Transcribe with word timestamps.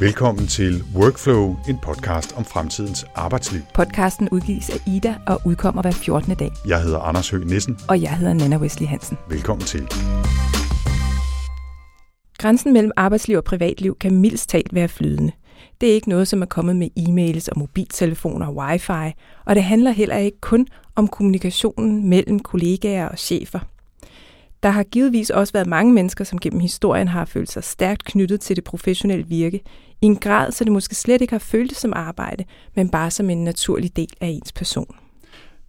Velkommen 0.00 0.46
til 0.46 0.84
Workflow, 0.94 1.56
en 1.68 1.78
podcast 1.82 2.36
om 2.36 2.44
fremtidens 2.44 3.04
arbejdsliv. 3.14 3.60
Podcasten 3.74 4.28
udgives 4.28 4.70
af 4.70 4.76
Ida 4.86 5.14
og 5.26 5.40
udkommer 5.44 5.82
hver 5.82 5.90
14. 5.90 6.34
dag. 6.34 6.50
Jeg 6.68 6.82
hedder 6.82 6.98
Anders 6.98 7.30
Høgh 7.30 7.46
Nissen. 7.46 7.78
Og 7.88 8.02
jeg 8.02 8.16
hedder 8.16 8.34
Nana 8.34 8.56
Wesley 8.56 8.86
Hansen. 8.86 9.18
Velkommen 9.28 9.66
til. 9.66 9.80
Grænsen 12.38 12.72
mellem 12.72 12.92
arbejdsliv 12.96 13.36
og 13.36 13.44
privatliv 13.44 13.96
kan 14.00 14.16
mildst 14.20 14.48
talt 14.48 14.74
være 14.74 14.88
flydende. 14.88 15.32
Det 15.80 15.90
er 15.90 15.94
ikke 15.94 16.08
noget, 16.08 16.28
som 16.28 16.42
er 16.42 16.46
kommet 16.46 16.76
med 16.76 16.88
e-mails 16.98 17.48
og 17.52 17.58
mobiltelefoner 17.58 18.46
og 18.46 18.56
wifi, 18.56 19.14
og 19.46 19.54
det 19.54 19.64
handler 19.64 19.90
heller 19.90 20.16
ikke 20.16 20.40
kun 20.40 20.66
om 20.96 21.08
kommunikationen 21.08 22.08
mellem 22.08 22.38
kollegaer 22.38 23.08
og 23.08 23.18
chefer. 23.18 23.58
Der 24.66 24.72
har 24.72 24.82
givetvis 24.82 25.30
også 25.30 25.52
været 25.52 25.66
mange 25.66 25.92
mennesker, 25.92 26.24
som 26.24 26.38
gennem 26.38 26.60
historien 26.60 27.08
har 27.08 27.24
følt 27.24 27.50
sig 27.50 27.64
stærkt 27.64 28.04
knyttet 28.04 28.40
til 28.40 28.56
det 28.56 28.64
professionelle 28.64 29.26
virke, 29.26 29.60
i 30.02 30.06
en 30.06 30.16
grad, 30.16 30.52
så 30.52 30.64
det 30.64 30.72
måske 30.72 30.94
slet 30.94 31.20
ikke 31.20 31.32
har 31.32 31.38
følt 31.38 31.76
som 31.76 31.92
arbejde, 31.96 32.44
men 32.76 32.88
bare 32.88 33.10
som 33.10 33.30
en 33.30 33.44
naturlig 33.44 33.96
del 33.96 34.08
af 34.20 34.26
ens 34.26 34.52
person. 34.52 34.94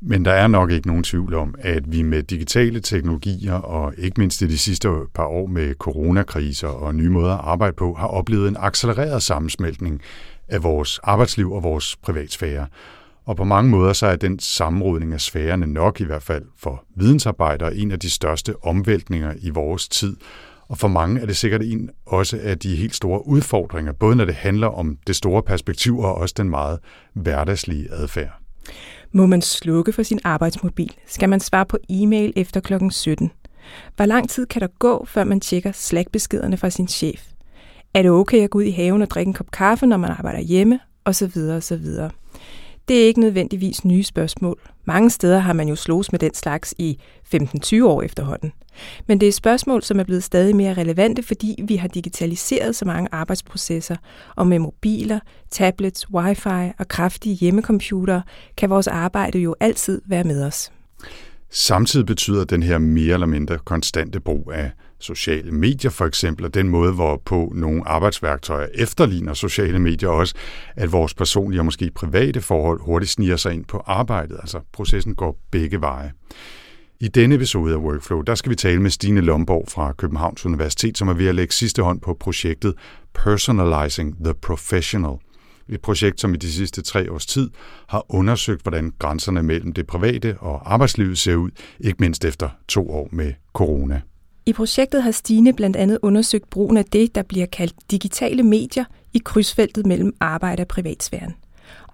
Men 0.02 0.26
der 0.26 0.32
er 0.32 0.48
nok 0.48 0.72
ikke 0.72 0.88
nogen 0.88 1.04
tvivl 1.04 1.34
om, 1.34 1.56
at 1.60 1.92
vi 1.92 2.02
med 2.02 2.24
digitale 2.24 2.80
teknologier 2.80 3.54
og 3.54 3.94
ikke 3.98 4.20
mindst 4.20 4.42
i 4.42 4.48
de 4.48 4.58
sidste 4.58 4.90
par 5.14 5.26
år 5.26 5.48
med 5.48 5.74
coronakriser 5.74 6.68
og 6.68 6.96
nye 6.96 7.10
måder 7.10 7.34
at 7.34 7.46
arbejde 7.46 7.76
på, 7.76 7.94
har 7.94 8.08
oplevet 8.08 8.48
en 8.48 8.58
accelereret 8.60 9.24
sammensmeltning 9.24 10.02
af 10.48 10.64
vores 10.64 11.00
arbejdsliv 11.04 11.52
og 11.52 11.64
vores 11.64 11.96
privatsfære. 11.96 12.68
Og 13.28 13.36
på 13.36 13.44
mange 13.44 13.72
måder 13.72 13.94
så 13.94 14.08
er 14.08 14.16
den 14.16 14.40
sammenrodning 14.40 15.14
af 15.14 15.22
sfærerne 15.22 15.68
nok 15.68 16.02
i 16.02 16.04
hvert 16.04 16.24
fald 16.24 16.46
for 16.58 16.84
vidensarbejdere 16.96 17.76
en 17.76 17.92
af 17.92 18.00
de 18.00 18.10
største 18.10 18.64
omvæltninger 18.64 19.34
i 19.42 19.50
vores 19.50 19.88
tid. 19.88 20.16
Og 20.68 20.78
for 20.78 20.88
mange 20.88 21.22
er 21.22 21.26
det 21.26 21.38
sikkert 21.38 21.62
en 21.64 21.90
også 22.06 22.40
af 22.44 22.60
de 22.60 22.76
helt 22.76 22.96
store 22.96 23.28
udfordringer, 23.28 23.92
både 23.92 24.16
når 24.16 24.26
det 24.26 24.36
handler 24.36 24.68
om 24.68 24.98
det 25.08 25.16
store 25.16 25.44
perspektiv 25.44 26.00
og 26.00 26.16
også 26.16 26.34
den 26.38 26.50
meget 26.50 26.80
hverdagslige 27.14 27.92
adfærd. 27.92 28.40
Må 29.12 29.26
man 29.26 29.42
slukke 29.42 29.94
for 29.94 30.04
sin 30.04 30.20
arbejdsmobil? 30.24 30.94
Skal 31.08 31.30
man 31.30 31.40
svare 31.40 31.66
på 31.66 31.78
e-mail 31.90 32.34
efter 32.36 32.60
klokken 32.60 32.92
17? 32.92 33.32
Hvor 33.96 34.06
lang 34.06 34.30
tid 34.30 34.46
kan 34.46 34.62
der 34.62 34.68
gå, 34.80 35.06
før 35.06 35.24
man 35.24 35.40
tjekker 35.40 35.72
Slack-beskederne 35.72 36.58
fra 36.58 36.70
sin 36.70 36.88
chef? 36.88 37.24
Er 37.94 38.02
det 38.02 38.12
okay 38.12 38.44
at 38.44 38.50
gå 38.50 38.58
ud 38.58 38.64
i 38.64 38.72
haven 38.72 39.02
og 39.02 39.10
drikke 39.10 39.30
en 39.30 39.34
kop 39.34 39.52
kaffe, 39.52 39.86
når 39.86 39.98
man 39.98 40.10
arbejder 40.10 40.40
hjemme? 40.40 40.80
Og 41.06 41.16
så 41.16 41.28
videre, 41.28 41.58
og 41.58 41.64
så 41.64 41.78
videre. 41.78 42.10
Det 42.88 43.04
er 43.04 43.08
ikke 43.08 43.20
nødvendigvis 43.20 43.86
nye 43.86 44.04
spørgsmål. 44.04 44.60
Mange 44.86 45.10
steder 45.10 45.40
har 45.40 45.54
man 45.54 45.70
jo 45.70 45.76
slås 45.76 46.12
med 46.12 46.20
den 46.20 46.34
slags 46.34 46.74
i 46.78 47.00
15-20 47.36 47.84
år 47.84 48.02
efterhånden. 48.02 48.52
Men 49.08 49.20
det 49.20 49.28
er 49.28 49.32
spørgsmål, 49.32 49.84
som 49.84 50.00
er 50.00 50.04
blevet 50.04 50.24
stadig 50.24 50.56
mere 50.56 50.74
relevante, 50.74 51.24
fordi 51.24 51.60
vi 51.68 51.76
har 51.76 51.88
digitaliseret 51.88 52.76
så 52.76 52.86
mange 52.86 53.10
arbejdsprocesser, 53.12 53.96
og 54.36 54.48
med 54.48 54.60
mobiler, 54.60 55.20
tablets, 55.52 56.12
wifi 56.14 56.72
og 56.80 56.88
kraftige 56.88 57.36
hjemmecomputere 57.36 58.22
kan 58.58 58.70
vores 58.70 58.88
arbejde 58.88 59.40
jo 59.40 59.56
altid 59.60 60.02
være 60.06 60.24
med 60.24 60.44
os. 60.44 60.72
Samtidig 61.50 62.06
betyder 62.06 62.44
den 62.44 62.64
her 62.64 62.78
mere 62.78 63.14
eller 63.14 63.28
mindre 63.28 63.58
konstante 63.58 64.20
brug 64.20 64.52
af 64.56 64.72
sociale 65.00 65.52
medier 65.52 65.92
for 65.92 66.06
eksempel, 66.06 66.46
og 66.46 66.54
den 66.54 66.70
måde, 66.70 66.94
hvorpå 66.94 67.52
nogle 67.56 67.88
arbejdsværktøjer 67.88 68.68
efterligner 68.74 69.34
sociale 69.34 69.80
medier 69.80 70.10
også, 70.10 70.36
at 70.76 70.92
vores 70.92 71.14
personlige 71.14 71.62
og 71.62 71.66
måske 71.66 71.92
private 71.96 72.42
forhold 72.42 72.82
hurtigt 72.82 73.12
sniger 73.12 73.38
sig 73.38 73.54
ind 73.54 73.66
på 73.66 73.78
arbejdet. 73.86 74.38
Altså 74.42 74.60
processen 74.74 75.16
går 75.16 75.40
begge 75.52 75.82
veje. 75.82 76.12
I 77.00 77.08
denne 77.08 77.36
episode 77.36 77.74
af 77.74 77.78
Workflow, 77.78 78.22
der 78.22 78.36
skal 78.36 78.50
vi 78.50 78.56
tale 78.56 78.82
med 78.82 78.92
Stine 78.92 79.22
Lomborg 79.22 79.66
fra 79.68 79.92
Københavns 79.92 80.46
Universitet, 80.46 80.98
som 80.98 81.08
er 81.08 81.14
ved 81.14 81.28
at 81.28 81.36
lægge 81.36 81.54
sidste 81.54 81.84
hånd 81.84 82.02
på 82.02 82.18
projektet 82.20 82.74
Personalizing 83.14 84.24
the 84.24 84.34
Professional. 84.34 85.16
Et 85.70 85.82
projekt, 85.82 86.22
som 86.22 86.34
i 86.34 86.38
de 86.38 86.52
sidste 86.52 86.82
tre 86.82 87.12
års 87.12 87.26
tid 87.26 87.50
har 87.88 88.06
undersøgt, 88.10 88.62
hvordan 88.62 88.94
grænserne 89.00 89.44
mellem 89.44 89.74
det 89.74 89.88
private 89.88 90.38
og 90.40 90.74
arbejdslivet 90.74 91.18
ser 91.18 91.36
ud, 91.36 91.50
ikke 91.80 91.98
mindst 92.00 92.26
efter 92.26 92.50
to 92.68 92.90
år 92.90 93.10
med 93.12 93.34
corona. 93.54 94.02
I 94.48 94.54
projektet 94.54 95.04
har 95.04 95.12
Stine 95.12 95.54
blandt 95.54 95.76
andet 95.76 96.00
undersøgt 96.02 96.50
brugen 96.50 96.78
af 96.78 96.86
det, 96.86 97.16
der 97.16 97.24
bliver 97.24 97.46
kaldt 97.46 97.92
digitale 97.92 98.44
medier 98.44 98.86
i 99.14 99.22
krydsfeltet 99.26 99.86
mellem 99.86 100.14
arbejde 100.20 100.62
og 100.62 100.68
privatsfæren. 100.68 101.36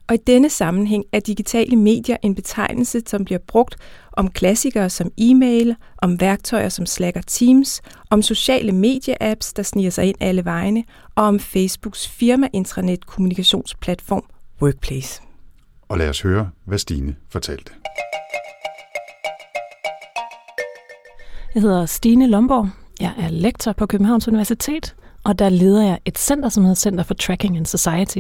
Og 0.08 0.16
i 0.16 0.18
denne 0.28 0.50
sammenhæng 0.50 1.04
er 1.12 1.20
digitale 1.20 1.76
medier 1.76 2.18
en 2.22 2.36
betegnelse, 2.36 3.02
som 3.06 3.26
bliver 3.26 3.40
brugt 3.48 3.76
om 4.12 4.32
klassikere 4.32 4.90
som 4.90 5.12
e-mail, 5.18 5.76
om 5.98 6.20
værktøjer 6.22 6.70
som 6.70 6.86
Slack 6.86 7.18
og 7.18 7.28
Teams, 7.28 7.82
om 8.10 8.22
sociale 8.22 8.72
medie-apps, 8.72 9.54
der 9.56 9.64
sniger 9.64 9.90
sig 9.90 10.06
ind 10.06 10.18
alle 10.20 10.46
vegne, 10.46 10.84
og 11.16 11.24
om 11.24 11.40
Facebooks 11.40 12.08
firma-intranet 12.08 13.06
kommunikationsplatform 13.06 14.24
Workplace. 14.62 15.22
Og 15.90 15.98
lad 15.98 16.10
os 16.10 16.22
høre, 16.22 16.50
hvad 16.66 16.78
Stine 16.78 17.16
fortalte. 17.30 17.72
Jeg 21.56 21.62
hedder 21.62 21.86
Stine 21.86 22.28
Lomborg. 22.28 22.70
Jeg 23.00 23.14
er 23.18 23.30
lektor 23.30 23.72
på 23.72 23.86
Københavns 23.86 24.28
Universitet, 24.28 24.96
og 25.24 25.40
der 25.40 25.50
leder 25.50 25.86
jeg 25.86 26.00
et 26.06 26.18
center, 26.18 26.50
som 26.50 26.64
hedder 26.64 26.76
Center 26.76 27.04
for 27.04 27.14
Tracking 27.14 27.58
and 27.58 27.66
Society, 27.66 28.20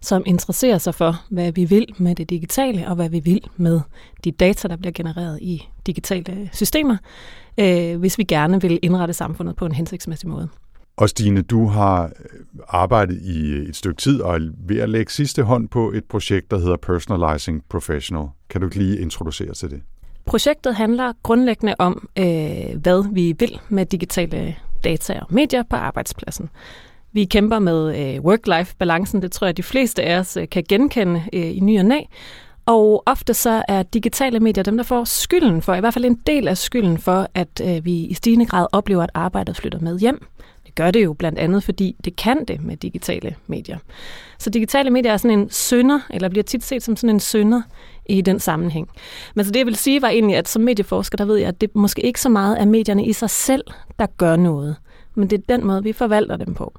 som 0.00 0.22
interesserer 0.26 0.78
sig 0.78 0.94
for, 0.94 1.24
hvad 1.30 1.52
vi 1.52 1.64
vil 1.64 1.86
med 1.98 2.14
det 2.14 2.30
digitale, 2.30 2.88
og 2.88 2.94
hvad 2.94 3.08
vi 3.08 3.20
vil 3.20 3.40
med 3.56 3.80
de 4.24 4.32
data, 4.32 4.68
der 4.68 4.76
bliver 4.76 4.92
genereret 4.92 5.38
i 5.42 5.68
digitale 5.86 6.50
systemer, 6.52 6.96
øh, 7.60 7.98
hvis 7.98 8.18
vi 8.18 8.24
gerne 8.24 8.60
vil 8.60 8.78
indrette 8.82 9.14
samfundet 9.14 9.56
på 9.56 9.66
en 9.66 9.72
hensigtsmæssig 9.72 10.28
måde. 10.28 10.48
Og 10.96 11.08
Stine, 11.08 11.42
du 11.42 11.66
har 11.66 12.04
øh, 12.04 12.10
arbejdet 12.68 13.22
i 13.22 13.50
øh, 13.50 13.68
et 13.68 13.76
stykke 13.76 14.00
tid 14.00 14.20
og 14.20 14.36
er 14.36 14.50
ved 14.68 14.78
at 14.78 14.88
lægge 14.88 15.12
sidste 15.12 15.42
hånd 15.42 15.68
på 15.68 15.92
et 15.92 16.04
projekt, 16.04 16.50
der 16.50 16.58
hedder 16.58 16.76
Personalizing 16.76 17.64
Professional. 17.68 18.26
Kan 18.50 18.60
du 18.60 18.66
ikke 18.66 18.78
lige 18.78 19.00
introducere 19.00 19.54
til 19.54 19.70
det? 19.70 19.80
Projektet 20.28 20.74
handler 20.74 21.12
grundlæggende 21.22 21.74
om, 21.78 22.08
øh, 22.18 22.76
hvad 22.82 23.14
vi 23.14 23.34
vil 23.38 23.60
med 23.68 23.86
digitale 23.86 24.56
data 24.84 25.18
og 25.20 25.26
medier 25.30 25.62
på 25.70 25.76
arbejdspladsen. 25.76 26.50
Vi 27.12 27.24
kæmper 27.24 27.58
med 27.58 27.98
øh, 27.98 28.24
work-life-balancen, 28.24 29.22
det 29.22 29.32
tror 29.32 29.46
jeg, 29.46 29.56
de 29.56 29.62
fleste 29.62 30.02
af 30.02 30.18
os 30.18 30.36
øh, 30.36 30.48
kan 30.48 30.64
genkende 30.68 31.22
øh, 31.32 31.56
i 31.56 31.60
ny 31.60 31.78
og 31.78 31.84
næ. 31.84 32.00
Og 32.66 33.02
ofte 33.06 33.34
så 33.34 33.62
er 33.68 33.82
digitale 33.82 34.40
medier 34.40 34.64
dem, 34.64 34.76
der 34.76 34.84
får 34.84 35.04
skylden 35.04 35.62
for, 35.62 35.74
i 35.74 35.80
hvert 35.80 35.94
fald 35.94 36.04
en 36.04 36.20
del 36.26 36.48
af 36.48 36.58
skylden 36.58 36.98
for, 36.98 37.28
at 37.34 37.60
øh, 37.64 37.84
vi 37.84 37.92
i 37.92 38.14
stigende 38.14 38.46
grad 38.46 38.66
oplever, 38.72 39.02
at 39.02 39.10
arbejdet 39.14 39.56
flytter 39.56 39.78
med 39.78 39.98
hjem. 39.98 40.26
Det 40.66 40.74
gør 40.74 40.90
det 40.90 41.04
jo 41.04 41.12
blandt 41.12 41.38
andet, 41.38 41.64
fordi 41.64 41.96
det 42.04 42.16
kan 42.16 42.44
det 42.44 42.62
med 42.64 42.76
digitale 42.76 43.34
medier. 43.46 43.78
Så 44.38 44.50
digitale 44.50 44.90
medier 44.90 45.12
er 45.12 45.16
sådan 45.16 45.38
en 45.38 45.50
sønder, 45.50 46.00
eller 46.10 46.28
bliver 46.28 46.44
tit 46.44 46.64
set 46.64 46.82
som 46.82 46.96
sådan 46.96 47.16
en 47.16 47.20
sønder 47.20 47.62
i 48.08 48.20
den 48.20 48.40
sammenhæng. 48.40 48.88
Men 49.34 49.44
så 49.44 49.50
det, 49.50 49.58
jeg 49.58 49.66
vil 49.66 49.76
sige, 49.76 50.02
var 50.02 50.08
egentlig, 50.08 50.36
at 50.36 50.48
som 50.48 50.62
medieforsker, 50.62 51.16
der 51.16 51.24
ved 51.24 51.36
jeg, 51.36 51.48
at 51.48 51.60
det 51.60 51.74
måske 51.74 52.02
ikke 52.02 52.20
så 52.20 52.28
meget 52.28 52.60
er 52.60 52.64
medierne 52.64 53.06
i 53.06 53.12
sig 53.12 53.30
selv, 53.30 53.64
der 53.98 54.06
gør 54.06 54.36
noget. 54.36 54.76
Men 55.14 55.30
det 55.30 55.38
er 55.38 55.56
den 55.56 55.66
måde, 55.66 55.82
vi 55.82 55.92
forvalter 55.92 56.36
dem 56.36 56.54
på. 56.54 56.72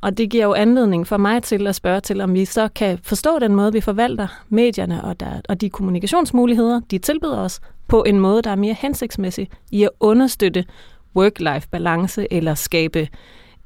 Og 0.00 0.18
det 0.18 0.30
giver 0.30 0.44
jo 0.44 0.54
anledning 0.54 1.06
for 1.06 1.16
mig 1.16 1.42
til 1.42 1.66
at 1.66 1.74
spørge 1.74 2.00
til, 2.00 2.20
om 2.20 2.34
vi 2.34 2.44
så 2.44 2.68
kan 2.74 2.98
forstå 3.02 3.38
den 3.38 3.54
måde, 3.54 3.72
vi 3.72 3.80
forvalter 3.80 4.26
medierne 4.48 5.04
og, 5.04 5.20
der, 5.20 5.40
og 5.48 5.60
de 5.60 5.70
kommunikationsmuligheder, 5.70 6.80
de 6.90 6.98
tilbyder 6.98 7.38
os, 7.38 7.60
på 7.88 8.02
en 8.02 8.20
måde, 8.20 8.42
der 8.42 8.50
er 8.50 8.56
mere 8.56 8.76
hensigtsmæssig 8.78 9.48
i 9.70 9.84
at 9.84 9.90
understøtte 10.00 10.64
work-life 11.18 11.68
balance 11.70 12.32
eller 12.32 12.54
skabe 12.54 13.08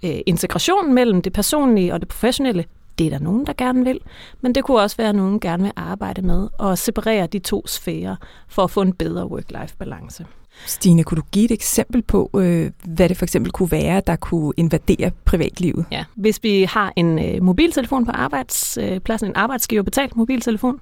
øh, 0.04 0.16
integration 0.26 0.94
mellem 0.94 1.22
det 1.22 1.32
personlige 1.32 1.92
og 1.92 2.00
det 2.00 2.08
professionelle 2.08 2.64
det 2.98 3.06
er 3.06 3.10
der 3.10 3.18
nogen, 3.18 3.46
der 3.46 3.52
gerne 3.52 3.84
vil, 3.84 4.00
men 4.40 4.54
det 4.54 4.64
kunne 4.64 4.80
også 4.80 4.96
være, 4.96 5.08
at 5.08 5.14
nogen 5.14 5.40
gerne 5.40 5.62
vil 5.62 5.72
arbejde 5.76 6.22
med 6.22 6.48
at 6.60 6.78
separere 6.78 7.26
de 7.26 7.38
to 7.38 7.66
sfærer 7.66 8.16
for 8.48 8.64
at 8.64 8.70
få 8.70 8.82
en 8.82 8.92
bedre 8.92 9.26
work-life 9.26 9.76
balance. 9.78 10.26
Stine, 10.66 11.04
kunne 11.04 11.16
du 11.16 11.26
give 11.32 11.44
et 11.44 11.50
eksempel 11.50 12.02
på, 12.02 12.30
øh, 12.36 12.70
hvad 12.84 13.08
det 13.08 13.16
for 13.16 13.24
eksempel 13.24 13.52
kunne 13.52 13.70
være, 13.70 14.02
der 14.06 14.16
kunne 14.16 14.52
invadere 14.56 15.10
privatlivet? 15.24 15.84
Ja, 15.90 16.04
hvis 16.14 16.40
vi 16.42 16.62
har 16.62 16.92
en 16.96 17.18
øh, 17.18 17.42
mobiltelefon 17.42 18.06
på 18.06 18.12
arbejdspladsen, 18.12 19.26
øh, 19.26 19.30
en 19.30 19.36
arbejdsgiver 19.36 19.82
betalt 19.82 20.16
mobiltelefon, 20.16 20.80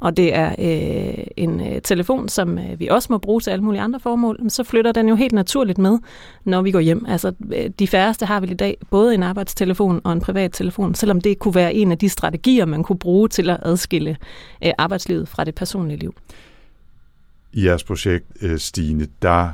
og 0.00 0.16
det 0.16 0.34
er 0.34 0.54
øh, 0.58 1.24
en 1.36 1.60
øh, 1.60 1.80
telefon, 1.82 2.28
som 2.28 2.58
øh, 2.58 2.80
vi 2.80 2.88
også 2.88 3.06
må 3.10 3.18
bruge 3.18 3.40
til 3.40 3.50
alle 3.50 3.64
mulige 3.64 3.80
andre 3.80 4.00
formål, 4.00 4.50
så 4.50 4.64
flytter 4.64 4.92
den 4.92 5.08
jo 5.08 5.14
helt 5.14 5.32
naturligt 5.32 5.78
med, 5.78 5.98
når 6.44 6.62
vi 6.62 6.70
går 6.70 6.80
hjem. 6.80 7.04
Altså, 7.08 7.32
øh, 7.54 7.70
de 7.78 7.86
færreste 7.86 8.26
har 8.26 8.40
vel 8.40 8.50
i 8.50 8.54
dag 8.54 8.76
både 8.90 9.14
en 9.14 9.22
arbejdstelefon 9.22 10.00
og 10.04 10.12
en 10.12 10.20
privat 10.20 10.52
telefon, 10.52 10.94
selvom 10.94 11.20
det 11.20 11.38
kunne 11.38 11.54
være 11.54 11.74
en 11.74 11.92
af 11.92 11.98
de 11.98 12.08
strategier, 12.08 12.66
man 12.66 12.82
kunne 12.82 12.98
bruge 12.98 13.28
til 13.28 13.50
at 13.50 13.58
adskille 13.62 14.16
øh, 14.64 14.72
arbejdslivet 14.78 15.28
fra 15.28 15.44
det 15.44 15.54
personlige 15.54 15.98
liv. 15.98 16.14
I 17.52 17.66
jeres 17.66 17.84
projekt, 17.84 18.26
øh, 18.42 18.58
Stine, 18.58 19.06
der 19.22 19.50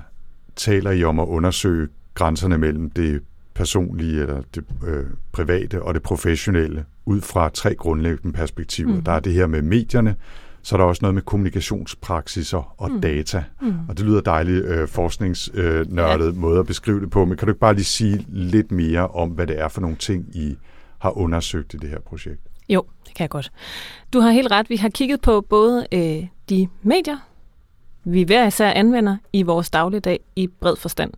taler 0.56 0.91
I 0.91 1.05
om 1.05 1.21
at 1.21 1.27
undersøge 1.27 1.89
grænserne 2.15 2.59
mellem 2.59 2.91
det 2.91 3.23
personlige 3.55 4.21
eller 4.23 4.43
det 4.55 4.65
øh, 4.87 5.06
private 5.33 5.83
og 5.83 5.95
det 5.95 6.03
professionelle 6.03 6.85
ud 7.06 7.21
fra 7.21 7.49
tre 7.49 7.75
grundlæggende 7.75 8.37
perspektiver. 8.37 8.95
Mm. 8.95 9.03
Der 9.03 9.12
er 9.12 9.21
det 9.21 9.33
her 9.33 9.47
med 9.47 9.62
medierne, 9.62 10.17
så 10.62 10.75
er 10.75 10.77
der 10.77 10.85
også 10.85 10.99
noget 11.03 11.15
med 11.15 11.23
kommunikationspraksiser 11.23 12.75
og 12.81 12.91
mm. 12.91 13.00
data. 13.00 13.45
Mm. 13.62 13.75
Og 13.89 13.99
det 13.99 14.06
lyder 14.06 14.21
dejligt 14.21 14.65
øh, 14.65 14.89
forskningsnørdet 14.89 16.29
øh, 16.29 16.35
ja. 16.35 16.41
måde 16.41 16.59
at 16.59 16.67
beskrive 16.67 17.01
det 17.01 17.11
på, 17.11 17.25
men 17.25 17.37
kan 17.37 17.47
du 17.47 17.51
ikke 17.51 17.61
bare 17.61 17.75
lige 17.75 17.85
sige 17.85 18.27
lidt 18.29 18.73
mere 18.73 19.09
om, 19.09 19.31
hvad 19.31 19.47
det 19.47 19.61
er 19.61 19.69
for 19.69 19.81
nogle 19.81 19.97
ting, 19.97 20.37
I 20.37 20.56
har 20.99 21.19
undersøgt 21.19 21.75
i 21.75 21.77
det 21.77 21.91
her 21.91 22.01
projekt. 22.01 22.41
Jo, 22.69 22.85
det 23.06 23.15
kan 23.15 23.23
jeg 23.23 23.31
godt. 23.31 23.53
Du 24.12 24.21
har 24.21 24.31
helt 24.31 24.51
ret. 24.51 24.71
Vi 24.71 24.77
har 24.77 24.89
kigget 24.89 25.21
på 25.21 25.41
både 25.41 25.87
øh, 25.93 26.27
de 26.49 26.69
medier, 26.83 27.28
vi 28.08 28.22
hver 28.22 28.46
især 28.46 28.70
anvender 28.70 29.16
i 29.32 29.43
vores 29.43 29.70
dagligdag 29.70 30.20
i 30.37 30.46
bred 30.46 30.76
forstand. 30.76 31.12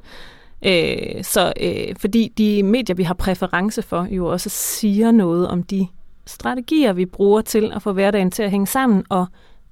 Øh, 0.63 1.25
så 1.25 1.53
øh, 1.61 1.97
fordi 1.97 2.33
de 2.39 2.63
medier, 2.63 2.97
vi 2.97 3.03
har 3.03 3.15
præference 3.15 3.83
for, 3.83 4.07
jo 4.11 4.27
også 4.27 4.49
siger 4.49 5.11
noget 5.11 5.49
om 5.49 5.63
de 5.63 5.87
strategier, 6.27 6.93
vi 6.93 7.07
bruger 7.07 7.41
til 7.41 7.73
at 7.75 7.83
få 7.83 7.93
hverdagen 7.93 8.31
til 8.31 8.43
at 8.43 8.51
hænge 8.51 8.67
sammen 8.67 9.05
og 9.09 9.27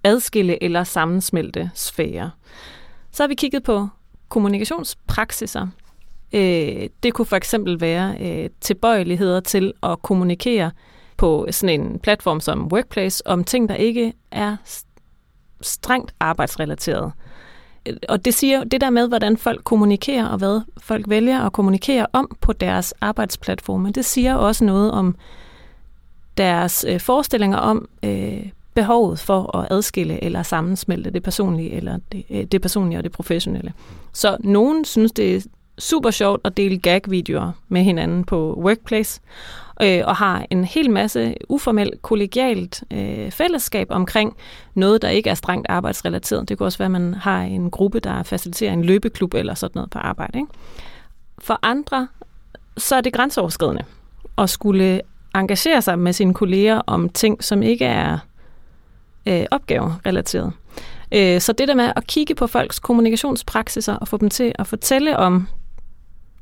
adskille 0.04 0.62
eller 0.62 0.84
sammensmelte 0.84 1.70
sfære. 1.74 2.30
Så 3.12 3.22
har 3.22 3.28
vi 3.28 3.34
kigget 3.34 3.62
på 3.62 3.88
kommunikationspraksiser. 4.28 5.66
Øh, 6.32 6.88
det 7.02 7.14
kunne 7.14 7.26
for 7.26 7.36
eksempel 7.36 7.80
være 7.80 8.16
øh, 8.20 8.50
tilbøjeligheder 8.60 9.40
til 9.40 9.72
at 9.82 10.02
kommunikere 10.02 10.70
på 11.16 11.46
sådan 11.50 11.80
en 11.80 11.98
platform 11.98 12.40
som 12.40 12.72
Workplace 12.72 13.26
om 13.26 13.44
ting, 13.44 13.68
der 13.68 13.74
ikke 13.74 14.12
er 14.30 14.56
strengt 15.60 16.14
arbejdsrelateret. 16.20 17.12
Og 18.08 18.24
det 18.24 18.34
siger 18.34 18.64
det 18.64 18.80
der 18.80 18.90
med, 18.90 19.08
hvordan 19.08 19.36
folk 19.36 19.64
kommunikerer 19.64 20.26
og 20.26 20.38
hvad 20.38 20.60
folk 20.80 21.04
vælger 21.08 21.40
at 21.42 21.52
kommunikere 21.52 22.06
om 22.12 22.36
på 22.40 22.52
deres 22.52 22.94
arbejdsplatforme, 23.00 23.90
det 23.90 24.04
siger 24.04 24.34
også 24.34 24.64
noget 24.64 24.92
om 24.92 25.16
deres 26.36 26.84
øh, 26.88 27.00
forestillinger 27.00 27.58
om 27.58 27.88
øh, 28.02 28.48
behovet 28.74 29.18
for 29.18 29.56
at 29.56 29.66
adskille 29.70 30.24
eller 30.24 30.42
sammensmelte 30.42 31.10
det 31.10 31.22
personlige 31.22 31.70
eller 31.72 31.98
det, 32.12 32.24
øh, 32.30 32.44
det 32.44 32.62
personlige 32.62 32.98
og 32.98 33.04
det 33.04 33.12
professionelle. 33.12 33.72
Så 34.12 34.36
nogen 34.40 34.84
synes, 34.84 35.12
det 35.12 35.36
er 35.36 35.40
super 35.78 36.10
sjovt 36.10 36.40
at 36.44 36.56
dele 36.56 36.78
gag-videoer 36.78 37.52
med 37.68 37.82
hinanden 37.82 38.24
på 38.24 38.60
Workplace, 38.64 39.20
øh, 39.82 40.02
og 40.04 40.16
har 40.16 40.46
en 40.50 40.64
hel 40.64 40.90
masse 40.90 41.34
uformelt 41.48 42.02
kollegialt 42.02 42.84
øh, 42.90 43.30
fællesskab 43.30 43.86
omkring 43.90 44.36
noget, 44.74 45.02
der 45.02 45.08
ikke 45.08 45.30
er 45.30 45.34
strengt 45.34 45.66
arbejdsrelateret. 45.70 46.48
Det 46.48 46.58
kunne 46.58 46.66
også 46.66 46.78
være, 46.78 46.86
at 46.86 46.90
man 46.90 47.14
har 47.14 47.42
en 47.42 47.70
gruppe, 47.70 48.00
der 48.00 48.22
faciliterer 48.22 48.72
en 48.72 48.84
løbeklub 48.84 49.34
eller 49.34 49.54
sådan 49.54 49.72
noget 49.74 49.90
på 49.90 49.98
arbejde. 49.98 50.38
Ikke? 50.38 50.52
For 51.38 51.58
andre, 51.62 52.08
så 52.76 52.96
er 52.96 53.00
det 53.00 53.12
grænseoverskridende 53.12 53.84
at 54.38 54.50
skulle 54.50 55.00
engagere 55.34 55.82
sig 55.82 55.98
med 55.98 56.12
sine 56.12 56.34
kolleger 56.34 56.82
om 56.86 57.08
ting, 57.08 57.44
som 57.44 57.62
ikke 57.62 57.84
er 57.84 58.18
øh, 59.26 59.46
opgaverelateret. 59.50 60.52
Øh, 61.12 61.40
så 61.40 61.52
det 61.52 61.68
der 61.68 61.74
med 61.74 61.92
at 61.96 62.06
kigge 62.06 62.34
på 62.34 62.46
folks 62.46 62.78
kommunikationspraksiser 62.78 63.94
og 63.94 64.08
få 64.08 64.16
dem 64.16 64.30
til 64.30 64.52
at 64.58 64.66
fortælle 64.66 65.16
om 65.16 65.48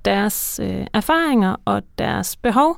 deres 0.04 0.60
øh, 0.62 0.86
erfaringer 0.92 1.56
og 1.64 1.82
deres 1.98 2.36
behov, 2.36 2.76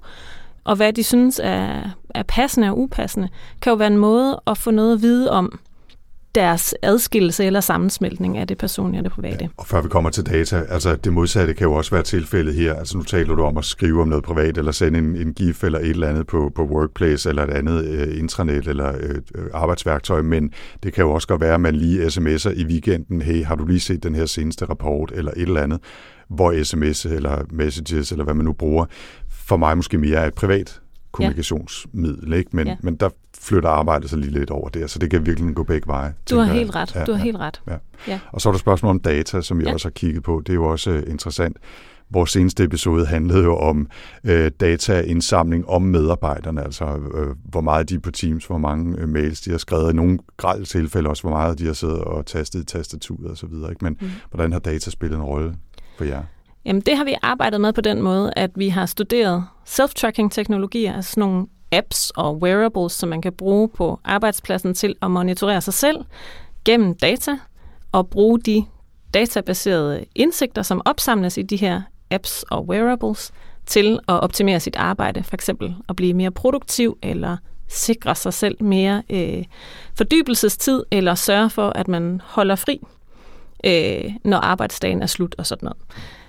og 0.69 0.77
hvad 0.77 0.93
de 0.93 1.03
synes 1.03 1.41
er, 1.45 1.97
er 2.15 2.23
passende 2.23 2.71
og 2.71 2.79
upassende, 2.79 3.29
kan 3.63 3.71
jo 3.71 3.77
være 3.77 3.89
en 3.89 3.99
måde 3.99 4.41
at 4.47 4.59
få 4.59 4.71
noget 4.71 4.93
at 4.93 5.03
vide 5.03 5.31
om 5.31 5.59
deres 6.35 6.75
adskillelse 6.83 7.45
eller 7.45 7.61
sammensmeltning 7.61 8.39
af 8.39 8.47
det 8.47 8.59
personlige 8.59 9.01
og 9.01 9.05
det 9.05 9.13
private. 9.13 9.45
Ja, 9.45 9.49
og 9.57 9.67
før 9.67 9.83
vi 9.83 9.89
kommer 9.89 10.11
til 10.11 10.27
data, 10.27 10.63
altså 10.69 10.97
det 10.97 11.13
modsatte 11.13 11.55
kan 11.55 11.65
jo 11.65 11.73
også 11.73 11.91
være 11.91 12.03
tilfældet 12.03 12.55
her. 12.55 12.75
Altså 12.75 12.97
nu 12.97 13.03
taler 13.03 13.35
du 13.35 13.43
om 13.43 13.57
at 13.57 13.65
skrive 13.65 14.03
om 14.03 14.09
noget 14.09 14.25
privat, 14.25 14.59
eller 14.59 14.73
sende 14.73 14.99
en, 14.99 15.17
en 15.17 15.35
gif 15.35 15.65
eller 15.65 15.79
et 15.79 15.91
eller 15.91 16.09
andet 16.09 16.27
på, 16.27 16.53
på 16.55 16.65
Workplace, 16.65 17.29
eller 17.29 17.43
et 17.43 17.51
andet 17.51 17.85
øh, 17.85 18.19
intranet 18.19 18.67
eller 18.67 18.89
øh, 19.01 19.17
øh 19.35 19.45
arbejdsværktøj, 19.55 20.23
men 20.23 20.53
det 20.83 20.93
kan 20.93 21.05
jo 21.05 21.11
også 21.11 21.29
godt 21.29 21.41
være, 21.41 21.55
at 21.55 21.61
man 21.61 21.75
lige 21.75 22.07
sms'er 22.07 22.61
i 22.61 22.65
weekenden, 22.65 23.23
hey, 23.23 23.45
har 23.45 23.55
du 23.55 23.67
lige 23.67 23.81
set 23.81 24.03
den 24.03 24.15
her 24.15 24.27
seneste 24.27 24.65
rapport, 24.65 25.13
eller 25.15 25.33
et 25.37 25.43
eller 25.43 25.63
andet, 25.63 25.81
hvor 26.29 26.65
sms 26.65 27.05
eller 27.05 27.45
messages, 27.51 28.13
eller 28.13 28.25
hvad 28.25 28.35
man 28.35 28.45
nu 28.45 28.53
bruger, 28.53 28.85
for 29.49 29.57
mig 29.57 29.77
måske 29.77 29.99
mere 29.99 30.17
er 30.17 30.27
et 30.27 30.35
privat 30.35 30.81
kommunikationsmiddel, 31.13 32.33
ikke? 32.33 32.51
Men, 32.53 32.67
ja. 32.67 32.77
men 32.81 32.97
der 32.97 33.09
flytter 33.41 33.69
arbejdet 33.69 34.11
sig 34.11 34.19
lige 34.19 34.33
lidt 34.33 34.51
over 34.51 34.69
der, 34.69 34.87
så 34.87 34.99
det 34.99 35.11
kan 35.11 35.27
virkelig 35.27 35.55
gå 35.55 35.63
begge 35.63 35.87
veje. 35.87 36.15
Du 36.31 36.37
har 36.37 36.53
helt 36.53 36.75
ret, 36.75 36.95
ja, 36.95 37.05
du 37.05 37.13
har 37.13 37.19
ja, 37.19 37.25
helt 37.25 37.39
ret. 37.39 37.63
Ja. 37.67 37.77
Ja. 38.09 38.21
Og 38.33 38.41
så 38.41 38.49
er 38.49 38.53
der 38.53 38.59
spørgsmål 38.59 38.91
om 38.91 39.01
data, 39.01 39.41
som 39.41 39.61
jeg 39.61 39.67
ja. 39.67 39.73
også 39.73 39.89
har 39.89 39.91
kigget 39.91 40.23
på. 40.23 40.43
Det 40.47 40.53
er 40.53 40.55
jo 40.55 40.65
også 40.65 40.91
uh, 40.91 41.11
interessant. 41.11 41.57
Vores 42.11 42.31
seneste 42.31 42.65
episode 42.65 43.07
handlede 43.07 43.43
jo 43.43 43.57
om 43.57 43.89
øh, 44.25 44.51
dataindsamling 44.61 45.69
om 45.69 45.83
medarbejderne, 45.83 46.65
altså 46.65 46.85
øh, 47.15 47.37
hvor 47.45 47.61
meget 47.61 47.89
de 47.89 47.95
er 47.95 47.99
på 47.99 48.11
Teams, 48.11 48.47
hvor 48.47 48.59
mange 48.59 48.99
øh, 48.99 49.09
mails 49.09 49.41
de 49.41 49.51
har 49.51 49.59
skrevet, 49.59 49.93
i 49.93 49.97
nogle 49.97 50.19
grælde 50.37 50.65
tilfælde 50.65 51.11
også, 51.11 51.23
hvor 51.23 51.31
meget 51.31 51.59
de 51.59 51.67
har 51.67 51.73
siddet 51.73 51.99
og 51.99 52.27
tastet 52.27 52.61
i 52.61 52.65
tastaturet 52.65 53.31
osv. 53.31 53.49
Men 53.81 53.97
mm. 54.01 54.09
hvordan 54.31 54.53
har 54.53 54.59
data 54.59 54.91
spillet 54.91 55.17
en 55.17 55.23
rolle 55.23 55.55
for 55.99 56.05
jer? 56.05 56.23
Jamen 56.65 56.83
det 56.83 56.97
har 56.97 57.05
vi 57.05 57.15
arbejdet 57.23 57.61
med 57.61 57.73
på 57.73 57.81
den 57.81 58.03
måde, 58.03 58.33
at 58.37 58.51
vi 58.55 58.69
har 58.69 58.87
studeret 58.87 59.45
self-tracking-teknologier, 59.65 60.95
altså 60.97 61.11
sådan 61.11 61.21
nogle 61.21 61.47
apps 61.73 62.11
og 62.11 62.37
wearables, 62.37 62.93
som 62.93 63.09
man 63.09 63.23
kan 63.23 63.33
bruge 63.33 63.69
på 63.69 64.01
arbejdspladsen 64.05 64.75
til 64.75 64.95
at 65.03 65.11
monitorere 65.11 65.61
sig 65.61 65.75
selv 65.75 66.05
gennem 66.65 66.95
data, 66.95 67.39
og 67.93 68.11
bruge 68.11 68.41
de 68.41 68.65
databaserede 69.15 70.05
indsigter, 70.15 70.63
som 70.63 70.83
opsamles 70.85 71.39
i 71.39 71.43
de 71.43 71.57
her 71.57 71.83
apps 72.11 72.43
og 72.43 72.67
wearables, 72.67 73.33
til 73.67 73.99
at 74.09 74.21
optimere 74.21 74.61
sit 74.61 74.77
arbejde, 74.77 75.23
for 75.23 75.35
eksempel 75.35 75.75
at 75.89 75.97
blive 75.97 76.15
mere 76.15 76.31
produktiv, 76.31 76.99
eller 77.03 77.37
sikre 77.69 78.15
sig 78.15 78.35
selv 78.35 78.63
mere 78.65 79.03
øh, 79.11 79.45
fordybelsestid, 79.95 80.83
eller 80.91 81.15
sørge 81.15 81.51
for, 81.51 81.71
at 81.71 81.89
man 81.89 82.21
holder 82.25 82.57
fri, 82.57 82.81
øh, 83.65 84.13
når 84.25 84.39
arbejdsdagen 84.39 85.03
er 85.03 85.07
slut 85.07 85.35
og 85.39 85.47
sådan 85.47 85.67
noget. 85.67 85.79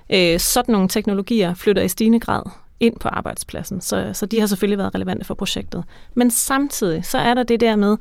Øh, 0.10 0.40
sådan 0.40 0.72
nogle 0.72 0.88
teknologier 0.88 1.54
flytter 1.54 1.82
i 1.82 1.88
stigende 1.88 2.20
grad 2.20 2.44
ind 2.80 3.00
på 3.00 3.08
arbejdspladsen, 3.08 3.82
så, 3.82 4.12
så 4.14 4.26
de 4.26 4.40
har 4.40 4.48
selvfølgelig 4.48 4.78
været 4.78 4.96
relevante 4.96 5.26
for 5.26 5.34
projektet. 5.34 5.84
Men 6.16 6.32
samtidig 6.32 7.06
så 7.06 7.18
er 7.18 7.34
der 7.34 7.44
det 7.44 7.60
der 7.60 7.76
med, 7.76 7.98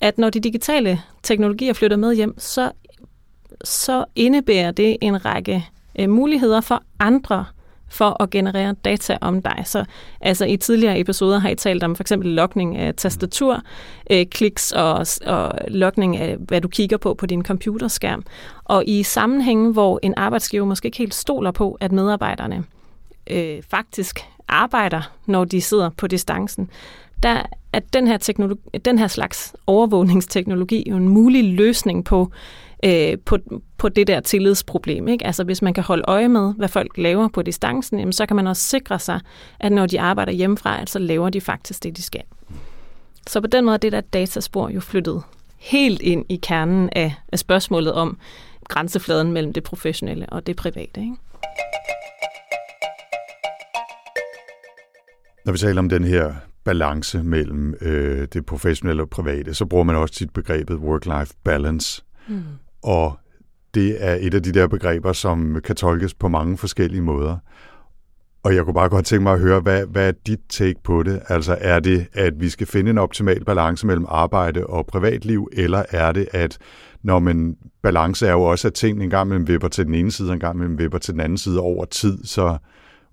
at 0.00 0.18
når 0.18 0.30
de 0.30 0.40
digitale 0.40 1.00
teknologier 1.22 1.72
flytter 1.72 1.96
med 1.96 2.14
hjem, 2.14 2.34
så, 2.38 2.70
så 3.64 4.04
indebærer 4.16 4.70
det 4.70 4.96
en 5.00 5.24
række 5.24 5.68
øh, 5.98 6.10
muligheder 6.10 6.60
for 6.60 6.82
andre 6.98 7.44
for 7.92 8.22
at 8.22 8.30
generere 8.30 8.74
data 8.84 9.18
om 9.20 9.42
dig. 9.42 9.62
Så 9.64 9.84
altså 10.20 10.44
i 10.44 10.56
tidligere 10.56 11.00
episoder 11.00 11.38
har 11.38 11.48
I 11.48 11.54
talt 11.54 11.82
om 11.82 11.96
for 11.96 12.02
eksempel 12.02 12.30
lokning 12.30 12.76
af 12.76 12.94
tastatur, 12.94 13.62
øh, 14.10 14.26
kliks 14.26 14.72
og, 14.72 15.06
og 15.26 15.52
lokning 15.68 16.16
af, 16.16 16.36
hvad 16.36 16.60
du 16.60 16.68
kigger 16.68 16.96
på 16.96 17.14
på 17.14 17.26
din 17.26 17.44
computerskærm. 17.44 18.24
Og 18.64 18.84
i 18.86 19.02
sammenhænge, 19.02 19.72
hvor 19.72 20.00
en 20.02 20.14
arbejdsgiver 20.16 20.64
måske 20.64 20.86
ikke 20.86 20.98
helt 20.98 21.14
stoler 21.14 21.50
på, 21.50 21.78
at 21.80 21.92
medarbejderne 21.92 22.64
øh, 23.30 23.62
faktisk 23.70 24.20
arbejder, 24.48 25.12
når 25.26 25.44
de 25.44 25.60
sidder 25.60 25.90
på 25.90 26.06
distancen, 26.06 26.70
der 27.22 27.42
er 27.72 27.80
den 27.92 28.06
her, 28.06 28.16
teknologi, 28.16 28.78
den 28.84 28.98
her 28.98 29.06
slags 29.06 29.54
overvågningsteknologi 29.66 30.84
jo 30.90 30.96
en 30.96 31.08
mulig 31.08 31.44
løsning 31.44 32.04
på 32.04 32.30
øh, 32.84 33.18
på, 33.24 33.38
på 33.78 33.88
det 33.88 34.06
der 34.06 34.20
tillidsproblem. 34.20 35.08
Ikke? 35.08 35.26
Altså 35.26 35.44
hvis 35.44 35.62
man 35.62 35.74
kan 35.74 35.84
holde 35.84 36.04
øje 36.06 36.28
med, 36.28 36.54
hvad 36.54 36.68
folk 36.68 36.98
laver 36.98 37.28
på 37.28 37.42
distancen, 37.42 37.98
jamen, 37.98 38.12
så 38.12 38.26
kan 38.26 38.36
man 38.36 38.46
også 38.46 38.62
sikre 38.62 38.98
sig, 38.98 39.20
at 39.60 39.72
når 39.72 39.86
de 39.86 40.00
arbejder 40.00 40.32
hjemmefra, 40.32 40.86
så 40.86 40.98
laver 40.98 41.30
de 41.30 41.40
faktisk 41.40 41.82
det, 41.82 41.96
de 41.96 42.02
skal. 42.02 42.22
Så 43.26 43.40
på 43.40 43.46
den 43.46 43.64
måde 43.64 43.74
er 43.74 43.78
det 43.78 43.92
der 43.92 44.00
dataspor 44.00 44.68
jo 44.68 44.80
flyttet 44.80 45.22
helt 45.58 46.02
ind 46.02 46.24
i 46.28 46.36
kernen 46.36 46.90
af, 46.92 47.14
af 47.32 47.38
spørgsmålet 47.38 47.92
om 47.92 48.18
grænsefladen 48.68 49.32
mellem 49.32 49.52
det 49.52 49.62
professionelle 49.62 50.26
og 50.26 50.46
det 50.46 50.56
private. 50.56 51.00
Ikke? 51.00 51.16
Når 55.44 55.52
vi 55.52 55.58
taler 55.58 55.78
om 55.78 55.88
den 55.88 56.04
her 56.04 56.34
balance 56.64 57.22
mellem 57.22 57.74
øh, 57.80 58.28
det 58.32 58.46
professionelle 58.46 59.02
og 59.02 59.10
private, 59.10 59.54
så 59.54 59.66
bruger 59.66 59.84
man 59.84 59.96
også 59.96 60.14
tit 60.14 60.32
begrebet 60.32 60.74
work-life 60.76 61.32
balance. 61.44 62.02
Mm. 62.28 62.42
Og 62.82 63.18
det 63.74 63.96
er 64.04 64.18
et 64.20 64.34
af 64.34 64.42
de 64.42 64.52
der 64.52 64.66
begreber, 64.66 65.12
som 65.12 65.60
kan 65.64 65.76
tolkes 65.76 66.14
på 66.14 66.28
mange 66.28 66.58
forskellige 66.58 67.02
måder. 67.02 67.36
Og 68.42 68.54
jeg 68.54 68.64
kunne 68.64 68.74
bare 68.74 68.88
godt 68.88 69.06
tænke 69.06 69.22
mig 69.22 69.32
at 69.32 69.40
høre, 69.40 69.60
hvad, 69.60 69.86
hvad 69.86 70.08
er 70.08 70.12
dit 70.26 70.40
take 70.48 70.82
på 70.84 71.02
det? 71.02 71.22
Altså 71.28 71.58
er 71.60 71.80
det, 71.80 72.06
at 72.12 72.40
vi 72.40 72.48
skal 72.48 72.66
finde 72.66 72.90
en 72.90 72.98
optimal 72.98 73.44
balance 73.44 73.86
mellem 73.86 74.06
arbejde 74.08 74.66
og 74.66 74.86
privatliv, 74.86 75.48
eller 75.52 75.84
er 75.90 76.12
det, 76.12 76.28
at 76.32 76.58
når 77.02 77.18
man 77.18 77.56
balance 77.82 78.26
er 78.26 78.32
jo 78.32 78.42
også, 78.42 78.68
at 78.68 78.74
ting 78.74 79.02
en 79.02 79.10
gang 79.10 79.28
mellem 79.28 79.48
vipper 79.48 79.68
til 79.68 79.86
den 79.86 79.94
ene 79.94 80.10
side, 80.10 80.30
og 80.30 80.34
en 80.34 80.40
gang 80.40 80.58
mellem 80.58 80.78
vipper 80.78 80.98
til 80.98 81.12
den 81.12 81.20
anden 81.20 81.38
side 81.38 81.60
over 81.60 81.84
tid, 81.84 82.24
så 82.24 82.56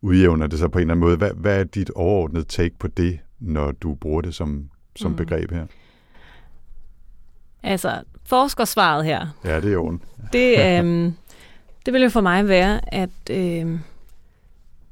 udjævner 0.01 0.47
det 0.47 0.59
sig 0.59 0.71
på 0.71 0.77
en 0.77 0.81
eller 0.81 0.93
anden 0.93 1.05
måde. 1.05 1.17
Hvad, 1.17 1.31
hvad 1.35 1.59
er 1.59 1.63
dit 1.63 1.89
overordnede 1.89 2.45
take 2.45 2.75
på 2.79 2.87
det, 2.87 3.19
når 3.39 3.71
du 3.71 3.95
bruger 3.95 4.21
det 4.21 4.35
som, 4.35 4.69
som 4.95 5.11
mm. 5.11 5.17
begreb 5.17 5.51
her? 5.51 5.65
Altså, 7.63 8.01
forskersvaret 8.25 9.05
her. 9.05 9.27
Ja, 9.45 9.55
det 9.55 9.69
er 9.69 9.73
jo 9.73 9.99
det, 10.33 10.79
øhm, 10.79 11.13
det 11.85 11.93
vil 11.93 12.01
jo 12.01 12.09
for 12.09 12.21
mig 12.21 12.47
være, 12.47 12.93
at 12.93 13.09
øhm, 13.29 13.79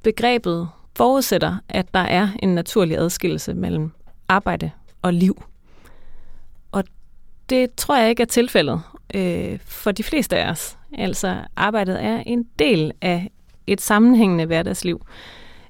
begrebet 0.03 0.69
forudsætter, 0.95 1.57
at 1.69 1.93
der 1.93 1.99
er 1.99 2.27
en 2.43 2.55
naturlig 2.55 2.97
adskillelse 2.97 3.53
mellem 3.53 3.91
arbejde 4.27 4.71
og 5.01 5.13
liv. 5.13 5.43
Og 6.71 6.83
det 7.49 7.75
tror 7.75 7.97
jeg 7.97 8.09
ikke 8.09 8.23
er 8.23 8.27
tilfældet 8.27 8.81
øh, 9.13 9.59
for 9.65 9.91
de 9.91 10.03
fleste 10.03 10.37
af 10.37 10.49
os. 10.49 10.77
Altså, 10.97 11.37
arbejdet 11.55 12.03
er 12.03 12.23
en 12.25 12.45
del 12.59 12.91
af 13.01 13.31
et 13.67 13.81
sammenhængende 13.81 14.45
hverdagsliv. 14.45 15.05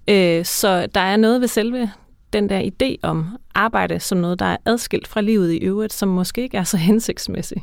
Øh, 0.07 0.45
så 0.45 0.87
der 0.95 1.01
er 1.01 1.17
noget 1.17 1.41
ved 1.41 1.47
selve 1.47 1.91
den 2.33 2.49
der 2.49 2.61
idé 2.61 2.95
om 3.01 3.37
arbejde 3.55 3.99
som 3.99 4.17
noget, 4.17 4.39
der 4.39 4.45
er 4.45 4.57
adskilt 4.65 5.07
fra 5.07 5.21
livet 5.21 5.53
i 5.53 5.57
øvrigt, 5.57 5.93
som 5.93 6.09
måske 6.09 6.41
ikke 6.41 6.57
er 6.57 6.63
så 6.63 6.77
hensigtsmæssigt, 6.87 7.61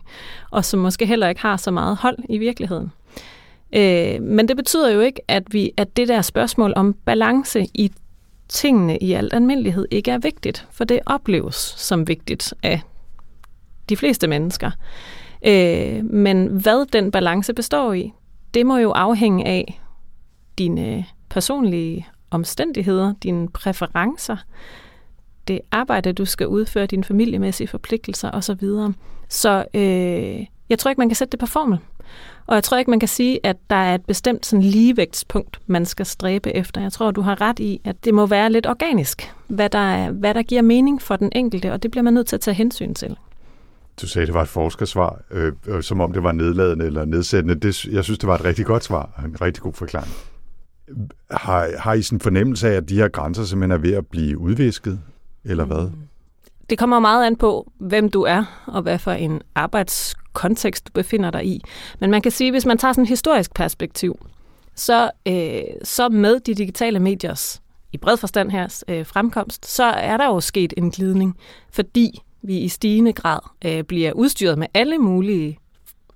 og 0.51 0.65
som 0.65 0.81
måske 0.81 1.07
heller 1.07 1.29
ikke 1.29 1.41
har 1.41 1.57
så 1.57 1.71
meget 1.71 1.97
hold 1.97 2.19
i 2.29 2.39
virkeligheden. 2.39 2.93
Øh, 3.77 4.23
men 4.23 4.49
det 4.49 4.57
betyder 4.57 4.91
jo 4.91 5.01
ikke, 5.01 5.21
at, 5.29 5.43
vi, 5.51 5.73
at 5.77 5.97
det 5.97 6.09
der 6.09 6.23
spørgsmål 6.23 6.73
om 6.77 6.93
balance 6.93 7.67
i 7.75 7.93
tingene 8.49 8.99
i 8.99 9.13
al 9.13 9.31
almindelighed 9.33 9.87
ikke 9.91 10.11
er 10.11 10.19
vigtigt, 10.19 10.67
for 10.71 10.85
det 10.85 11.01
opleves 11.07 11.75
som 11.77 12.09
vigtigt 12.09 12.55
af 12.63 12.81
de 13.89 13.97
fleste 13.97 14.27
mennesker. 14.27 14.71
Øh, 15.47 16.05
men 16.05 16.47
hvad 16.47 16.87
den 16.87 17.11
balance 17.11 17.55
består 17.55 17.93
i, 17.93 18.13
det 18.55 18.67
må 18.67 18.77
jo 18.77 18.91
afhænge 18.91 19.47
af 19.47 19.81
dine 20.59 21.05
personlige 21.31 22.07
omstændigheder, 22.35 23.15
dine 23.23 23.49
præferencer, 23.49 24.37
det 25.49 25.61
arbejde, 25.71 26.13
du 26.13 26.25
skal 26.25 26.47
udføre, 26.47 26.87
dine 26.87 27.05
familiemæssige 27.05 27.69
forpligtelser 27.69 28.31
osv. 28.31 28.69
Så 29.29 29.65
øh, 29.75 30.47
jeg 30.69 30.79
tror 30.79 30.91
ikke, 30.91 31.01
man 31.01 31.09
kan 31.09 31.17
sætte 31.17 31.33
det 31.33 31.41
på 31.41 31.47
formel. 31.47 31.79
Og 32.47 32.55
jeg 32.55 32.65
tror 32.65 32.77
ikke, 32.79 32.91
man 32.91 33.01
kan 33.01 33.09
sige, 33.09 33.47
at 33.47 33.57
der 33.71 33.77
er 33.77 33.95
et 33.95 34.05
bestemt 34.05 34.47
sådan 34.47 34.63
ligevægtspunkt, 34.63 35.61
man 35.67 35.87
skal 35.87 36.07
stræbe 36.07 36.57
efter. 36.57 36.81
Jeg 36.81 36.93
tror, 36.93 37.11
du 37.11 37.21
har 37.21 37.41
ret 37.41 37.59
i, 37.59 37.81
at 37.85 38.05
det 38.05 38.15
må 38.15 38.27
være 38.27 38.53
lidt 38.53 38.67
organisk, 38.67 39.35
hvad 39.49 39.71
der, 39.71 40.11
hvad 40.11 40.35
der 40.35 40.43
giver 40.43 40.63
mening 40.63 41.03
for 41.03 41.17
den 41.17 41.33
enkelte, 41.35 41.73
og 41.73 41.83
det 41.83 41.91
bliver 41.91 42.03
man 42.03 42.15
nødt 42.15 42.27
til 42.27 42.37
at 42.37 42.41
tage 42.41 42.55
hensyn 42.55 42.95
til. 42.95 43.17
Du 44.03 44.07
sagde, 44.09 44.27
det 44.27 44.35
var 44.35 44.43
et 44.43 44.49
forskersvar, 44.49 45.21
øh, 45.31 45.53
øh, 45.67 45.83
som 45.83 46.01
om 46.01 46.13
det 46.13 46.23
var 46.23 46.33
nedladende 46.33 46.87
eller 46.87 47.05
nedsættende. 47.05 47.55
Det, 47.55 47.85
jeg 47.85 48.05
synes, 48.05 48.19
det 48.19 48.27
var 48.27 48.35
et 48.35 48.45
rigtig 48.45 48.67
godt 48.67 48.85
svar, 48.85 49.23
en 49.25 49.41
rigtig 49.41 49.63
god 49.63 49.73
forklaring. 49.73 50.13
Har, 51.31 51.79
har 51.79 51.93
I 51.93 52.03
sådan 52.03 52.17
en 52.17 52.21
fornemmelse 52.21 52.69
af, 52.69 52.73
at 52.73 52.89
de 52.89 52.97
her 52.97 53.09
grænser 53.09 53.45
simpelthen 53.45 53.71
er 53.71 53.83
ved 53.83 53.95
at 53.95 54.07
blive 54.07 54.39
udvisket, 54.39 55.01
eller 55.45 55.65
hvad? 55.65 55.85
Mm. 55.85 56.09
Det 56.71 56.79
kommer 56.79 56.99
meget 56.99 57.27
an 57.27 57.37
på, 57.37 57.73
hvem 57.79 58.09
du 58.09 58.23
er, 58.23 58.65
og 58.67 58.83
hvad 58.83 58.99
for 58.99 59.11
en 59.11 59.43
arbejdskontekst 59.55 60.87
du 60.87 60.93
befinder 60.95 61.31
dig 61.31 61.47
i. 61.47 61.65
Men 62.01 62.11
man 62.11 62.23
kan 62.23 62.33
sige, 62.33 62.51
hvis 62.51 62.67
man 62.67 62.79
tager 62.79 62.93
sådan 62.93 63.03
et 63.03 63.09
historisk 63.09 63.55
perspektiv, 63.55 64.19
så, 64.75 65.11
øh, 65.29 65.63
så 65.83 66.09
med 66.09 66.41
de 66.41 66.55
digitale 66.55 67.01
mediers 67.01 67.63
i 67.93 67.99
bred 67.99 68.17
forstand 68.17 68.51
her 68.51 68.83
øh, 68.89 69.07
fremkomst, 69.07 69.67
så 69.67 69.85
er 69.85 70.17
der 70.17 70.27
jo 70.27 70.41
sket 70.41 70.75
en 70.77 70.91
glidning, 70.91 71.37
fordi 71.73 72.23
vi 72.43 72.59
i 72.59 72.69
stigende 72.69 73.13
grad 73.13 73.39
øh, 73.65 73.83
bliver 73.83 74.13
udstyret 74.13 74.59
med 74.59 74.67
alle 74.75 74.99
mulige 74.99 75.59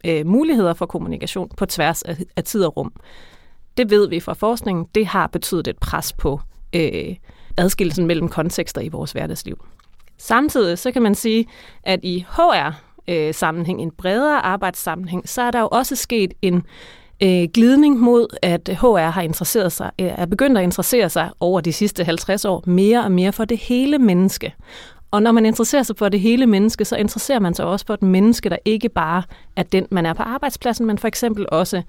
øh, 0.06 0.26
muligheder 0.26 0.74
for 0.74 0.86
kommunikation 0.86 1.48
på 1.56 1.66
tværs 1.66 2.02
af, 2.02 2.16
af 2.36 2.44
tid 2.44 2.64
og 2.64 2.76
rum. 2.76 2.92
Det 3.78 3.90
ved 3.90 4.08
vi 4.08 4.20
fra 4.20 4.32
forskningen, 4.32 4.86
det 4.94 5.06
har 5.06 5.26
betydet 5.26 5.68
et 5.68 5.78
pres 5.78 6.12
på 6.12 6.40
øh, 6.72 7.16
adskillelsen 7.56 8.06
mellem 8.06 8.28
kontekster 8.28 8.80
i 8.80 8.88
vores 8.88 9.12
hverdagsliv. 9.12 9.64
Samtidig 10.18 10.78
så 10.78 10.92
kan 10.92 11.02
man 11.02 11.14
sige, 11.14 11.46
at 11.82 12.00
i 12.02 12.26
HR-sammenhæng, 12.28 13.80
øh, 13.80 13.82
en 13.82 13.90
bredere 13.90 14.40
arbejdssammenhæng, 14.40 15.28
så 15.28 15.42
er 15.42 15.50
der 15.50 15.60
jo 15.60 15.68
også 15.72 15.96
sket 15.96 16.34
en 16.42 16.62
øh, 17.22 17.48
glidning 17.54 18.00
mod, 18.00 18.26
at 18.42 18.68
HR 18.80 19.10
har 19.10 19.22
interesseret 19.22 19.72
sig, 19.72 19.90
øh, 20.00 20.06
er 20.06 20.26
begyndt 20.26 20.58
at 20.58 20.64
interessere 20.64 21.10
sig 21.10 21.30
over 21.40 21.60
de 21.60 21.72
sidste 21.72 22.04
50 22.04 22.44
år 22.44 22.64
mere 22.66 23.04
og 23.04 23.12
mere 23.12 23.32
for 23.32 23.44
det 23.44 23.58
hele 23.58 23.98
menneske. 23.98 24.54
Og 25.10 25.22
når 25.22 25.32
man 25.32 25.46
interesserer 25.46 25.82
sig 25.82 25.96
for 25.96 26.08
det 26.08 26.20
hele 26.20 26.46
menneske, 26.46 26.84
så 26.84 26.96
interesserer 26.96 27.38
man 27.38 27.54
sig 27.54 27.64
også 27.64 27.86
for 27.86 27.94
et 27.94 28.02
menneske, 28.02 28.48
der 28.48 28.56
ikke 28.64 28.88
bare 28.88 29.22
er 29.56 29.62
den, 29.62 29.86
man 29.90 30.06
er 30.06 30.12
på 30.12 30.22
arbejdspladsen, 30.22 30.86
men 30.86 30.98
for 30.98 31.08
eksempel 31.08 31.46
også 31.48 31.82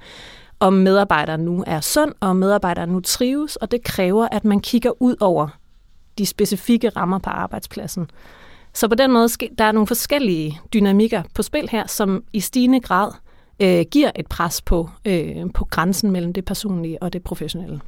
om 0.60 0.74
medarbejderen 0.74 1.42
nu 1.42 1.64
er 1.68 1.82
sund, 1.82 2.14
og 2.20 2.36
medarbejderen 2.36 2.90
nu 2.90 3.00
trives, 3.00 3.56
og 3.56 3.72
det 3.72 3.84
kræver, 3.84 4.28
at 4.32 4.46
man 4.46 4.60
kigger 4.60 5.02
ud 5.02 5.16
over 5.20 5.48
de 6.18 6.26
specifikke 6.26 6.90
rammer 6.90 7.20
på 7.20 7.30
arbejdspladsen. 7.30 8.10
Så 8.74 8.88
på 8.88 8.96
den 8.96 9.12
måde, 9.12 9.30
der 9.58 9.64
er 9.64 9.72
nogle 9.72 9.88
forskellige 9.88 10.60
dynamikker 10.74 11.24
på 11.34 11.44
spil 11.44 11.70
her, 11.70 11.88
som 11.88 12.24
i 12.34 12.40
stigende 12.40 12.80
grad 12.80 13.12
øh, 13.60 13.86
giver 13.92 14.12
et 14.16 14.28
pres 14.28 14.62
på, 14.62 14.90
øh, 15.06 15.36
på 15.54 15.66
grænsen 15.66 16.12
mellem 16.12 16.34
det 16.34 16.46
personlige 16.46 17.04
og 17.04 17.14
det 17.14 17.24
professionelle. 17.24 17.82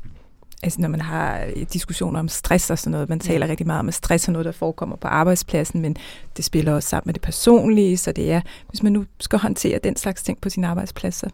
Altså 0.64 0.82
når 0.82 0.90
man 0.90 1.02
har 1.02 1.48
diskussioner 1.74 2.20
om 2.20 2.28
stress 2.28 2.70
og 2.70 2.80
sådan 2.80 2.92
noget, 2.92 3.10
man 3.10 3.20
taler 3.20 3.48
rigtig 3.48 3.68
meget 3.68 3.80
om, 3.80 3.88
at 3.88 3.94
stress 3.94 4.28
er 4.28 4.32
noget, 4.32 4.46
der 4.46 4.52
forekommer 4.52 4.96
på 4.96 5.08
arbejdspladsen, 5.08 5.82
men 5.82 5.96
det 6.38 6.46
spiller 6.46 6.74
også 6.74 6.90
sammen 6.90 7.08
med 7.08 7.14
det 7.14 7.22
personlige, 7.22 7.98
så 7.98 8.12
det 8.12 8.32
er, 8.32 8.42
hvis 8.70 8.84
man 8.84 8.92
nu 8.92 9.06
skal 9.20 9.40
håndtere 9.40 9.80
den 9.84 9.96
slags 9.96 10.24
ting 10.24 10.42
på 10.42 10.50
sin 10.50 10.64
arbejdsplads, 10.64 11.16
så 11.16 11.30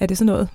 er 0.00 0.06
det 0.06 0.18
sådan 0.18 0.26
noget, 0.26 0.48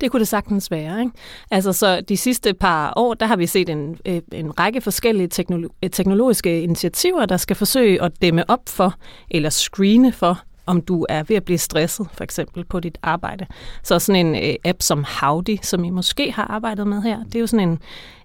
det 0.00 0.10
kunne 0.10 0.20
det 0.20 0.28
sagtens 0.28 0.70
være. 0.70 1.00
Ikke? 1.00 1.12
Altså, 1.50 1.72
så 1.72 2.00
de 2.00 2.16
sidste 2.16 2.54
par 2.54 2.92
år, 2.96 3.14
der 3.14 3.26
har 3.26 3.36
vi 3.36 3.46
set 3.46 3.68
en, 3.68 3.96
øh, 4.06 4.20
en 4.32 4.60
række 4.60 4.80
forskellige 4.80 5.28
teknolo- 5.34 5.78
øh, 5.82 5.90
teknologiske 5.90 6.62
initiativer, 6.62 7.26
der 7.26 7.36
skal 7.36 7.56
forsøge 7.56 8.02
at 8.02 8.12
dæmme 8.22 8.50
op 8.50 8.68
for, 8.68 8.94
eller 9.30 9.50
screene 9.50 10.12
for, 10.12 10.40
om 10.66 10.80
du 10.80 11.06
er 11.08 11.22
ved 11.22 11.36
at 11.36 11.44
blive 11.44 11.58
stresset, 11.58 12.06
for 12.12 12.24
eksempel 12.24 12.64
på 12.64 12.80
dit 12.80 12.98
arbejde. 13.02 13.46
Så 13.82 13.98
sådan 13.98 14.26
en 14.26 14.44
øh, 14.44 14.54
app 14.64 14.82
som 14.82 15.04
Howdy, 15.20 15.58
som 15.62 15.84
I 15.84 15.90
måske 15.90 16.32
har 16.32 16.44
arbejdet 16.44 16.86
med 16.86 17.02
her, 17.02 17.24
det 17.24 17.34
er 17.36 17.40
jo 17.40 17.46
sådan 17.46 17.68
en, 17.68 17.78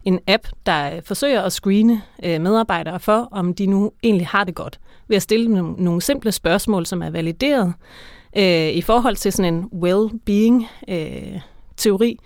en 0.03 0.20
app, 0.27 0.48
der 0.65 1.01
forsøger 1.05 1.41
at 1.41 1.53
screene 1.53 2.01
øh, 2.24 2.41
medarbejdere 2.41 3.00
for, 3.00 3.27
om 3.32 3.53
de 3.53 3.65
nu 3.65 3.91
egentlig 4.03 4.27
har 4.27 4.44
det 4.44 4.55
godt, 4.55 4.79
ved 5.08 5.15
at 5.15 5.22
stille 5.22 5.48
nogle, 5.48 5.74
nogle 5.74 6.01
simple 6.01 6.32
spørgsmål, 6.32 6.86
som 6.86 7.01
er 7.01 7.10
valideret 7.10 7.74
øh, 8.38 8.70
i 8.70 8.82
forhold 8.82 9.15
til 9.15 9.32
sådan 9.32 9.53
en 9.53 9.70
well-being 9.84 10.67
øh, 10.88 11.39
teori, 11.77 12.17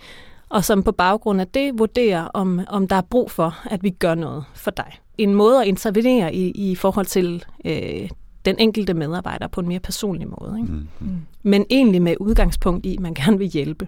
og 0.49 0.65
som 0.65 0.83
på 0.83 0.91
baggrund 0.91 1.41
af 1.41 1.47
det 1.47 1.79
vurderer, 1.79 2.23
om, 2.23 2.61
om 2.67 2.87
der 2.87 2.95
er 2.95 3.01
brug 3.01 3.31
for, 3.31 3.55
at 3.71 3.83
vi 3.83 3.89
gør 3.89 4.15
noget 4.15 4.43
for 4.55 4.71
dig. 4.71 4.99
En 5.17 5.33
måde 5.33 5.61
at 5.61 5.67
intervenere 5.67 6.35
i, 6.35 6.51
i 6.71 6.75
forhold 6.75 7.05
til 7.05 7.43
øh, 7.65 8.09
den 8.45 8.55
enkelte 8.59 8.93
medarbejder 8.93 9.47
på 9.47 9.61
en 9.61 9.67
mere 9.67 9.79
personlig 9.79 10.27
måde. 10.27 10.59
Ikke? 10.61 10.73
Mm. 10.73 10.87
Mm. 10.99 11.17
Men 11.43 11.65
egentlig 11.69 12.01
med 12.01 12.15
udgangspunkt 12.19 12.85
i, 12.85 12.95
at 12.95 12.99
man 12.99 13.13
gerne 13.13 13.37
vil 13.37 13.47
hjælpe. 13.47 13.87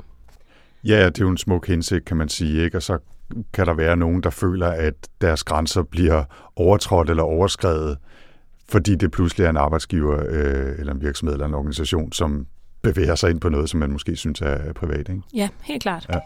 Ja, 0.84 1.06
det 1.06 1.22
er 1.22 1.26
jo 1.26 1.30
en 1.30 1.38
smuk 1.38 1.68
hensigt, 1.68 2.06
kan 2.06 2.18
man 2.18 2.30
sige. 2.30 2.64
Ikke? 2.64 2.78
Og 2.78 2.84
så 2.84 2.98
kan 3.54 3.66
der 3.66 3.74
være 3.74 3.98
nogen, 3.98 4.24
der 4.24 4.30
føler, 4.30 4.68
at 4.68 4.94
deres 5.22 5.44
grænser 5.44 5.84
bliver 5.84 6.24
overtrådt 6.56 7.10
eller 7.10 7.24
overskrevet, 7.24 7.98
fordi 8.70 8.96
det 8.96 9.12
pludselig 9.12 9.46
er 9.46 9.50
en 9.50 9.58
arbejdsgiver 9.58 10.24
øh, 10.30 10.80
eller 10.80 10.94
en 10.94 11.02
virksomhed 11.02 11.34
eller 11.34 11.48
en 11.48 11.54
organisation, 11.54 12.12
som 12.12 12.46
bevæger 12.82 13.16
sig 13.16 13.30
ind 13.30 13.40
på 13.40 13.50
noget, 13.50 13.70
som 13.70 13.80
man 13.80 13.92
måske 13.92 14.16
synes 14.16 14.42
er 14.42 14.74
privat. 14.74 15.10
Ikke? 15.10 15.22
Ja, 15.34 15.50
helt 15.64 15.82
klart. 15.82 16.06
Ja. 16.10 16.20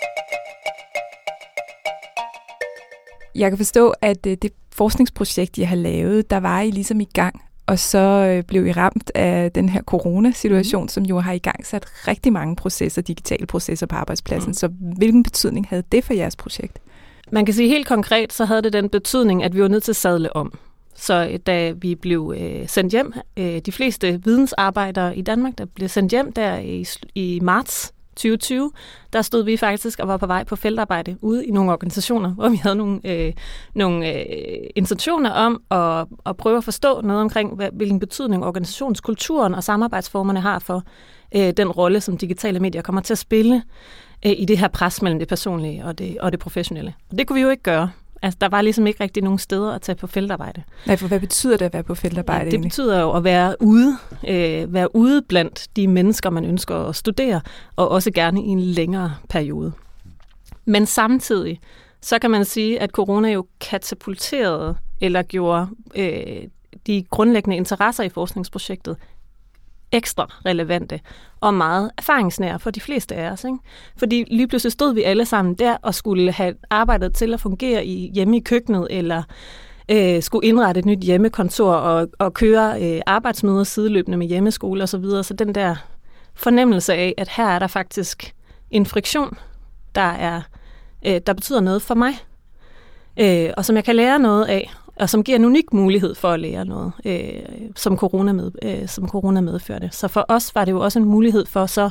Jeg 3.35 3.51
kan 3.51 3.57
forstå, 3.57 3.93
at 4.01 4.25
øh, 4.25 4.38
det 4.41 4.51
forskningsprojekt, 4.71 5.57
jeg 5.57 5.69
har 5.69 5.75
lavet, 5.75 6.29
der 6.29 6.38
var 6.38 6.62
I 6.62 6.71
ligesom 6.71 7.01
i 7.01 7.07
gang, 7.13 7.41
og 7.67 7.79
så 7.79 7.97
øh, 7.97 8.43
blev 8.43 8.67
I 8.67 8.71
ramt 8.71 9.12
af 9.15 9.51
den 9.51 9.69
her 9.69 9.81
coronasituation, 9.81 10.83
mm. 10.83 10.88
som 10.88 11.03
jo 11.03 11.19
har 11.19 11.31
i 11.31 11.38
gang 11.38 11.65
sat 11.65 11.85
rigtig 12.07 12.33
mange 12.33 12.55
processer, 12.55 13.01
digitale 13.01 13.45
processer 13.45 13.85
på 13.85 13.95
arbejdspladsen. 13.95 14.50
Mm. 14.50 14.53
Så 14.53 14.67
hvilken 14.97 15.24
betydning 15.24 15.67
havde 15.69 15.83
det 15.91 16.03
for 16.03 16.13
jeres 16.13 16.35
projekt? 16.35 16.79
Man 17.31 17.45
kan 17.45 17.53
sige 17.53 17.69
helt 17.69 17.88
konkret, 17.88 18.33
så 18.33 18.45
havde 18.45 18.62
det 18.62 18.74
den 18.74 18.89
betydning, 18.89 19.43
at 19.43 19.55
vi 19.55 19.62
var 19.62 19.67
nødt 19.67 19.83
til 19.83 19.91
at 19.91 19.95
sadle 19.95 20.35
om. 20.35 20.53
Så 20.95 21.37
da 21.45 21.71
vi 21.71 21.95
blev 21.95 22.33
øh, 22.37 22.67
sendt 22.67 22.91
hjem, 22.91 23.13
øh, 23.37 23.59
de 23.59 23.71
fleste 23.71 24.21
vidensarbejdere 24.23 25.17
i 25.17 25.21
Danmark, 25.21 25.57
der 25.57 25.65
blev 25.65 25.89
sendt 25.89 26.11
hjem 26.11 26.33
der 26.33 26.57
i, 26.57 26.85
i 27.15 27.39
marts 27.43 27.93
2020, 28.15 28.71
der 29.13 29.21
stod 29.21 29.43
vi 29.43 29.57
faktisk 29.57 29.99
og 29.99 30.07
var 30.07 30.17
på 30.17 30.27
vej 30.27 30.43
på 30.43 30.55
feltarbejde 30.55 31.17
ude 31.21 31.45
i 31.45 31.51
nogle 31.51 31.71
organisationer, 31.71 32.29
hvor 32.29 32.49
vi 32.49 32.55
havde 32.55 32.75
nogle, 32.75 32.99
øh, 33.03 33.33
nogle 33.73 34.13
øh, 34.13 34.69
intentioner 34.75 35.29
om 35.29 35.61
at, 35.71 36.07
at 36.25 36.37
prøve 36.37 36.57
at 36.57 36.63
forstå 36.63 37.01
noget 37.01 37.21
omkring, 37.21 37.55
hvad, 37.55 37.69
hvilken 37.73 37.99
betydning 37.99 38.45
organisationskulturen 38.45 39.55
og 39.55 39.63
samarbejdsformerne 39.63 40.41
har 40.41 40.59
for 40.59 40.83
øh, 41.35 41.53
den 41.57 41.71
rolle, 41.71 42.01
som 42.01 42.17
digitale 42.17 42.59
medier 42.59 42.81
kommer 42.81 43.01
til 43.01 43.13
at 43.13 43.17
spille 43.17 43.63
øh, 44.25 44.31
i 44.37 44.45
det 44.45 44.57
her 44.57 44.67
pres 44.67 45.01
mellem 45.01 45.19
det 45.19 45.27
personlige 45.27 45.85
og 45.85 45.97
det, 45.97 46.17
og 46.19 46.31
det 46.31 46.39
professionelle. 46.39 46.93
Og 47.11 47.17
det 47.17 47.27
kunne 47.27 47.35
vi 47.35 47.41
jo 47.41 47.49
ikke 47.49 47.63
gøre. 47.63 47.89
Altså, 48.25 48.38
der 48.41 48.50
var 48.50 48.62
ligesom 48.62 48.88
ikke 48.88 49.03
rigtig 49.03 49.24
nogen 49.24 49.39
steder 49.39 49.72
at 49.72 49.82
tage 49.82 49.96
på 49.96 50.08
feltarbejde. 50.08 50.63
Nej, 50.86 50.96
for 50.96 51.08
hvad 51.08 51.20
betyder 51.20 51.58
det 51.58 51.65
at 51.65 51.74
være 51.74 51.84
på 51.84 51.96
feltarbejde? 51.96 52.39
Ja, 52.39 52.46
det 52.46 52.53
egentlig? 52.53 52.70
betyder 52.70 53.01
jo 53.01 53.12
at 53.12 53.24
være 53.24 53.55
ude, 53.62 53.98
øh, 54.27 54.74
være 54.74 54.96
ude 54.96 55.22
blandt 55.22 55.67
de 55.75 55.88
mennesker, 55.88 56.29
man 56.29 56.46
ønsker 56.46 56.75
at 56.75 56.96
studere, 56.96 57.41
og 57.75 57.89
også 57.89 58.12
gerne 58.12 58.41
i 58.41 58.48
en 58.48 58.60
længere 58.60 59.15
periode. 59.29 59.72
Men 60.65 60.86
samtidig, 60.86 61.60
så 62.01 62.20
kan 62.20 62.32
man 62.32 62.46
sige, 62.46 62.79
at 62.79 62.89
corona 62.89 63.32
jo 63.32 63.46
katapulterede 63.62 64.75
eller 65.01 65.22
gjorde 65.22 65.67
øh, 65.96 66.48
de 66.88 67.03
grundlæggende 67.10 67.58
interesser 67.58 68.03
i 68.03 68.10
forskningsprojektet 68.10 68.98
ekstra 69.95 70.27
relevante 70.45 70.99
og 71.41 71.53
meget 71.53 71.91
erfaringsnære 71.97 72.59
for 72.59 72.71
de 72.71 72.81
fleste 72.81 73.15
af 73.15 73.31
os. 73.31 73.43
Ikke? 73.43 73.57
Fordi 73.97 74.25
lige 74.27 74.47
pludselig 74.47 74.71
stod 74.71 74.93
vi 74.93 75.03
alle 75.03 75.25
sammen 75.25 75.53
der 75.53 75.77
og 75.81 75.95
skulle 75.95 76.31
have 76.31 76.55
arbejdet 76.69 77.13
til 77.13 77.33
at 77.33 77.39
fungere 77.39 77.85
i, 77.85 78.11
hjemme 78.13 78.37
i 78.37 78.39
køkkenet, 78.39 78.87
eller 78.89 79.23
øh, 79.91 80.21
skulle 80.21 80.47
indrette 80.47 80.79
et 80.79 80.85
nyt 80.85 80.99
hjemmekontor 80.99 81.73
og, 81.73 82.07
og 82.19 82.33
køre 82.33 82.81
øh, 82.81 83.01
arbejdsmøder 83.05 83.63
sideløbende 83.63 84.17
med 84.17 84.27
hjemmeskole 84.27 84.83
osv. 84.83 84.87
Så, 84.87 84.97
videre. 84.97 85.23
så 85.23 85.33
den 85.33 85.55
der 85.55 85.75
fornemmelse 86.33 86.93
af, 86.93 87.13
at 87.17 87.29
her 87.29 87.47
er 87.47 87.59
der 87.59 87.67
faktisk 87.67 88.33
en 88.71 88.85
friktion, 88.85 89.37
der, 89.95 90.01
er, 90.01 90.41
øh, 91.05 91.21
der 91.27 91.33
betyder 91.33 91.61
noget 91.61 91.81
for 91.81 91.95
mig, 91.95 92.13
øh, 93.19 93.49
og 93.57 93.65
som 93.65 93.75
jeg 93.75 93.83
kan 93.83 93.95
lære 93.95 94.19
noget 94.19 94.45
af, 94.45 94.71
og 94.99 95.09
som 95.09 95.23
giver 95.23 95.37
en 95.37 95.45
unik 95.45 95.73
mulighed 95.73 96.15
for 96.15 96.31
at 96.31 96.39
lære 96.39 96.65
noget, 96.65 96.91
øh, 97.05 97.69
som, 97.75 97.97
corona 97.97 98.31
med, 98.33 98.51
øh, 98.63 98.87
som 98.87 99.07
corona 99.07 99.41
medførte. 99.41 99.89
Så 99.91 100.07
for 100.07 100.25
os 100.27 100.55
var 100.55 100.65
det 100.65 100.71
jo 100.71 100.79
også 100.79 100.99
en 100.99 101.05
mulighed 101.05 101.45
for 101.45 101.65
så 101.65 101.89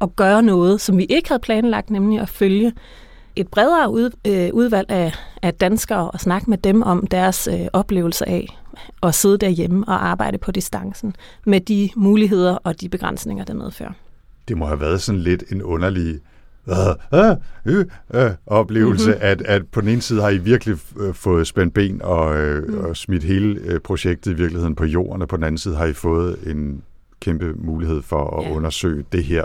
at 0.00 0.16
gøre 0.16 0.42
noget, 0.42 0.80
som 0.80 0.98
vi 0.98 1.04
ikke 1.04 1.28
havde 1.28 1.40
planlagt, 1.40 1.90
nemlig 1.90 2.20
at 2.20 2.28
følge 2.28 2.72
et 3.36 3.48
bredere 3.48 3.90
ud, 3.90 4.10
øh, 4.26 4.50
udvalg 4.52 4.90
af, 4.90 5.12
af 5.42 5.54
danskere 5.54 6.10
og 6.10 6.20
snakke 6.20 6.50
med 6.50 6.58
dem 6.58 6.82
om 6.82 7.06
deres 7.06 7.48
øh, 7.52 7.66
oplevelse 7.72 8.28
af 8.28 8.58
at 9.02 9.14
sidde 9.14 9.38
derhjemme 9.38 9.84
og 9.88 10.06
arbejde 10.06 10.38
på 10.38 10.52
distancen 10.52 11.14
med 11.46 11.60
de 11.60 11.90
muligheder 11.96 12.54
og 12.54 12.80
de 12.80 12.88
begrænsninger, 12.88 13.44
det 13.44 13.56
medfører. 13.56 13.92
Det 14.48 14.56
må 14.56 14.66
have 14.66 14.80
været 14.80 15.02
sådan 15.02 15.20
lidt 15.20 15.44
en 15.50 15.62
underlig 15.62 16.20
øh, 16.68 17.20
øh, 17.20 17.36
øh, 17.66 17.84
øh, 18.14 18.30
oplevelse, 18.46 19.10
mm-hmm. 19.10 19.22
at, 19.22 19.42
at 19.42 19.62
på 19.66 19.80
den 19.80 19.88
ene 19.88 20.00
side 20.00 20.22
har 20.22 20.30
I 20.30 20.38
virkelig 20.38 20.76
øh, 21.00 21.14
fået 21.14 21.46
spændt 21.46 21.74
ben 21.74 22.02
og, 22.02 22.36
øh, 22.36 22.68
mm. 22.68 22.78
og 22.78 22.96
smidt 22.96 23.24
hele 23.24 23.60
øh, 23.64 23.80
projektet 23.80 24.30
i 24.30 24.34
virkeligheden 24.34 24.74
på 24.74 24.84
jorden, 24.84 25.22
og 25.22 25.28
på 25.28 25.36
den 25.36 25.44
anden 25.44 25.58
side 25.58 25.76
har 25.76 25.86
I 25.86 25.92
fået 25.92 26.38
en 26.46 26.82
kæmpe 27.20 27.52
mulighed 27.54 28.02
for 28.02 28.40
at 28.40 28.44
ja. 28.44 28.56
undersøge 28.56 29.04
det 29.12 29.24
her 29.24 29.44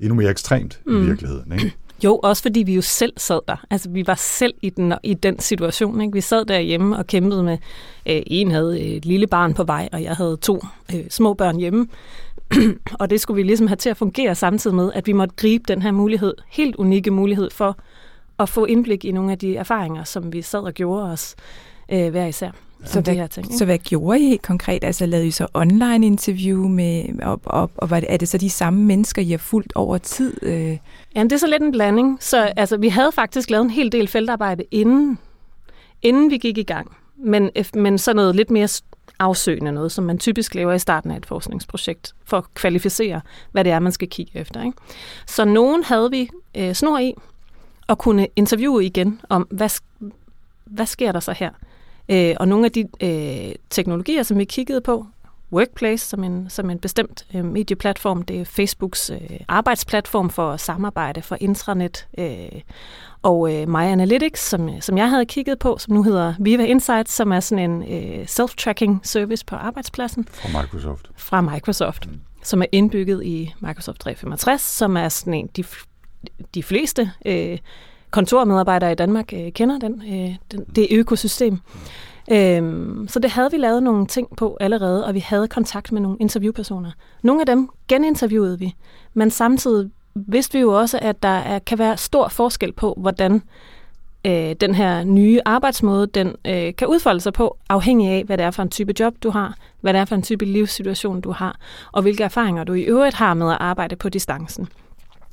endnu 0.00 0.14
mere 0.14 0.30
ekstremt 0.30 0.80
mm. 0.86 1.02
i 1.02 1.06
virkeligheden. 1.06 1.52
Ikke? 1.52 1.74
Jo, 2.04 2.20
også 2.22 2.42
fordi 2.42 2.62
vi 2.62 2.74
jo 2.74 2.82
selv 2.82 3.12
sad 3.16 3.40
der. 3.48 3.64
Altså, 3.70 3.90
vi 3.90 4.06
var 4.06 4.14
selv 4.14 4.54
i 4.62 4.70
den, 4.70 4.94
i 5.02 5.14
den 5.14 5.38
situation. 5.38 6.00
Ikke? 6.00 6.12
Vi 6.12 6.20
sad 6.20 6.44
derhjemme 6.44 6.96
og 6.96 7.06
kæmpede 7.06 7.42
med, 7.42 7.58
øh, 8.06 8.22
en 8.26 8.50
havde 8.50 8.80
et 8.80 9.04
lille 9.04 9.26
barn 9.26 9.54
på 9.54 9.64
vej, 9.64 9.88
og 9.92 10.02
jeg 10.02 10.16
havde 10.16 10.36
to 10.36 10.60
øh, 10.94 11.00
små 11.10 11.34
børn 11.34 11.56
hjemme. 11.56 11.86
og 13.00 13.10
det 13.10 13.20
skulle 13.20 13.36
vi 13.36 13.42
ligesom 13.42 13.66
have 13.66 13.76
til 13.76 13.90
at 13.90 13.96
fungere 13.96 14.34
samtidig 14.34 14.76
med, 14.76 14.92
at 14.92 15.06
vi 15.06 15.12
måtte 15.12 15.34
gribe 15.36 15.64
den 15.68 15.82
her 15.82 15.92
mulighed, 15.92 16.34
helt 16.48 16.76
unikke 16.76 17.10
mulighed 17.10 17.50
for 17.50 17.78
at 18.38 18.48
få 18.48 18.64
indblik 18.64 19.04
i 19.04 19.12
nogle 19.12 19.32
af 19.32 19.38
de 19.38 19.56
erfaringer, 19.56 20.04
som 20.04 20.32
vi 20.32 20.42
sad 20.42 20.60
og 20.60 20.72
gjorde 20.72 21.02
os 21.02 21.36
øh, 21.92 22.10
hver 22.10 22.26
især. 22.26 22.50
Så 22.84 23.00
hvad, 23.00 23.14
her 23.14 23.26
ting, 23.26 23.54
så 23.54 23.64
hvad 23.64 23.78
gjorde 23.78 24.20
I 24.20 24.28
helt 24.28 24.42
konkret? 24.42 24.84
Altså 24.84 25.06
lavede 25.06 25.26
I 25.26 25.30
så 25.30 25.46
online 25.54 26.06
interview 26.06 26.68
med, 26.68 27.04
og, 27.22 27.40
og, 27.44 27.70
og 27.76 27.90
var 27.90 28.00
det, 28.00 28.12
er 28.12 28.16
det 28.16 28.28
så 28.28 28.38
de 28.38 28.50
samme 28.50 28.84
mennesker, 28.84 29.22
I 29.22 29.30
har 29.30 29.38
fulgt 29.38 29.72
over 29.74 29.98
tid? 29.98 30.42
Øh? 30.42 30.78
Jamen, 31.14 31.30
det 31.30 31.32
er 31.32 31.38
så 31.38 31.46
lidt 31.46 31.62
en 31.62 31.72
blanding. 31.72 32.18
Så 32.20 32.52
altså, 32.56 32.76
vi 32.76 32.88
havde 32.88 33.12
faktisk 33.12 33.50
lavet 33.50 33.64
en 33.64 33.70
hel 33.70 33.92
del 33.92 34.08
feltarbejde 34.08 34.64
inden, 34.70 35.18
inden 36.02 36.30
vi 36.30 36.38
gik 36.38 36.58
i 36.58 36.62
gang. 36.62 36.96
Men, 37.16 37.50
men 37.74 37.98
så 37.98 38.14
noget 38.14 38.36
lidt 38.36 38.50
mere 38.50 38.68
afsøgende 39.18 39.72
noget, 39.72 39.92
som 39.92 40.04
man 40.04 40.18
typisk 40.18 40.54
laver 40.54 40.72
i 40.72 40.78
starten 40.78 41.10
af 41.10 41.16
et 41.16 41.26
forskningsprojekt, 41.26 42.14
for 42.24 42.38
at 42.38 42.44
kvalificere, 42.54 43.20
hvad 43.52 43.64
det 43.64 43.72
er, 43.72 43.78
man 43.78 43.92
skal 43.92 44.08
kigge 44.08 44.32
efter. 44.34 44.62
Ikke? 44.62 44.78
Så 45.26 45.44
nogen 45.44 45.84
havde 45.84 46.10
vi 46.10 46.30
øh, 46.56 46.72
snor 46.72 46.98
i, 46.98 47.14
og 47.86 47.98
kunne 47.98 48.28
interviewe 48.36 48.84
igen 48.84 49.20
om, 49.28 49.42
hvad, 49.50 49.80
hvad 50.64 50.86
sker 50.86 51.12
der 51.12 51.20
så 51.20 51.32
her? 51.32 51.50
Øh, 52.08 52.34
og 52.40 52.48
nogle 52.48 52.64
af 52.64 52.72
de 52.72 52.84
øh, 53.00 53.54
teknologier, 53.70 54.22
som 54.22 54.38
vi 54.38 54.44
kiggede 54.44 54.80
på, 54.80 55.06
Workplace 55.54 56.08
som 56.08 56.24
en, 56.24 56.50
som 56.50 56.70
en 56.70 56.78
bestemt 56.78 57.26
øh, 57.34 57.44
medieplatform. 57.44 58.22
Det 58.22 58.40
er 58.40 58.44
Facebooks 58.44 59.10
øh, 59.10 59.40
arbejdsplatform 59.48 60.30
for 60.30 60.56
samarbejde 60.56 61.22
for 61.22 61.36
intranet. 61.40 62.06
Øh, 62.18 62.60
og 63.22 63.54
øh, 63.54 63.68
My 63.68 63.76
Analytics, 63.76 64.48
som, 64.48 64.80
som 64.80 64.98
jeg 64.98 65.10
havde 65.10 65.26
kigget 65.26 65.58
på, 65.58 65.76
som 65.78 65.94
nu 65.94 66.02
hedder 66.02 66.34
Viva 66.40 66.64
Insights, 66.64 67.12
som 67.12 67.32
er 67.32 67.40
sådan 67.40 67.70
en 67.70 67.82
øh, 67.82 68.24
self-tracking 68.24 69.00
service 69.02 69.44
på 69.44 69.56
arbejdspladsen. 69.56 70.28
Fra 70.30 70.62
Microsoft. 70.62 71.10
Fra 71.16 71.40
Microsoft, 71.40 72.06
mm. 72.10 72.20
som 72.42 72.62
er 72.62 72.66
indbygget 72.72 73.24
i 73.24 73.54
Microsoft 73.60 74.00
365, 74.00 74.62
som 74.62 74.96
er 74.96 75.08
sådan 75.08 75.34
en, 75.34 75.46
de, 75.46 75.64
de 76.54 76.62
fleste 76.62 77.10
øh, 77.26 77.58
kontormedarbejdere 78.10 78.92
i 78.92 78.94
Danmark 78.94 79.32
øh, 79.32 79.52
kender 79.52 79.78
den, 79.78 80.02
øh, 80.02 80.36
den, 80.52 80.64
det 80.76 80.88
økosystem. 80.90 81.60
Øhm, 82.30 83.08
så 83.08 83.18
det 83.18 83.30
havde 83.30 83.50
vi 83.50 83.56
lavet 83.56 83.82
nogle 83.82 84.06
ting 84.06 84.36
på 84.36 84.56
allerede, 84.60 85.06
og 85.06 85.14
vi 85.14 85.18
havde 85.18 85.48
kontakt 85.48 85.92
med 85.92 86.00
nogle 86.00 86.18
interviewpersoner. 86.20 86.90
Nogle 87.22 87.40
af 87.40 87.46
dem 87.46 87.68
geninterviewede 87.88 88.58
vi, 88.58 88.74
men 89.14 89.30
samtidig 89.30 89.90
vidste 90.14 90.52
vi 90.52 90.60
jo 90.60 90.78
også, 90.78 90.98
at 91.02 91.22
der 91.22 91.28
er, 91.28 91.58
kan 91.58 91.78
være 91.78 91.96
stor 91.96 92.28
forskel 92.28 92.72
på, 92.72 92.94
hvordan 92.96 93.42
øh, 94.26 94.56
den 94.60 94.74
her 94.74 95.04
nye 95.04 95.40
arbejdsmåde 95.44 96.06
den 96.06 96.36
øh, 96.44 96.76
kan 96.78 96.88
udfolde 96.88 97.20
sig 97.20 97.32
på, 97.32 97.58
afhængig 97.68 98.10
af, 98.10 98.24
hvad 98.24 98.38
det 98.38 98.46
er 98.46 98.50
for 98.50 98.62
en 98.62 98.70
type 98.70 98.94
job, 99.00 99.14
du 99.22 99.30
har, 99.30 99.56
hvad 99.80 99.92
det 99.92 100.00
er 100.00 100.04
for 100.04 100.14
en 100.14 100.22
type 100.22 100.44
livssituation, 100.44 101.20
du 101.20 101.30
har, 101.30 101.58
og 101.92 102.02
hvilke 102.02 102.24
erfaringer 102.24 102.64
du 102.64 102.72
i 102.72 102.82
øvrigt 102.82 103.14
har 103.14 103.34
med 103.34 103.50
at 103.50 103.58
arbejde 103.60 103.96
på 103.96 104.08
distancen. 104.08 104.68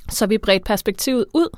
Så 0.09 0.27
vi 0.27 0.37
bredte 0.37 0.63
perspektivet 0.63 1.25
ud, 1.33 1.57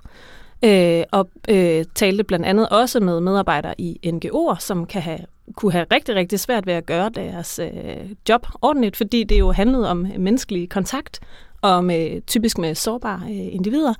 øh, 0.63 1.03
og 1.11 1.29
øh, 1.49 1.85
talte 1.95 2.23
blandt 2.23 2.45
andet 2.45 2.69
også 2.69 2.99
med 2.99 3.19
medarbejdere 3.19 3.81
i 3.81 3.99
NGO'er, 4.05 4.59
som 4.59 4.85
kan 4.85 5.01
have 5.01 5.19
kunne 5.55 5.71
have 5.71 5.85
rigtig, 5.91 6.15
rigtig 6.15 6.39
svært 6.39 6.65
ved 6.65 6.73
at 6.73 6.85
gøre 6.85 7.09
deres 7.09 7.59
øh, 7.59 8.11
job 8.29 8.47
ordentligt, 8.61 8.97
fordi 8.97 9.23
det 9.23 9.39
jo 9.39 9.51
handlede 9.51 9.89
om 9.89 10.07
menneskelig 10.17 10.69
kontakt, 10.69 11.19
og 11.61 11.85
med, 11.85 12.11
øh, 12.11 12.21
typisk 12.21 12.57
med 12.57 12.75
sårbare 12.75 13.21
øh, 13.23 13.55
individer, 13.55 13.93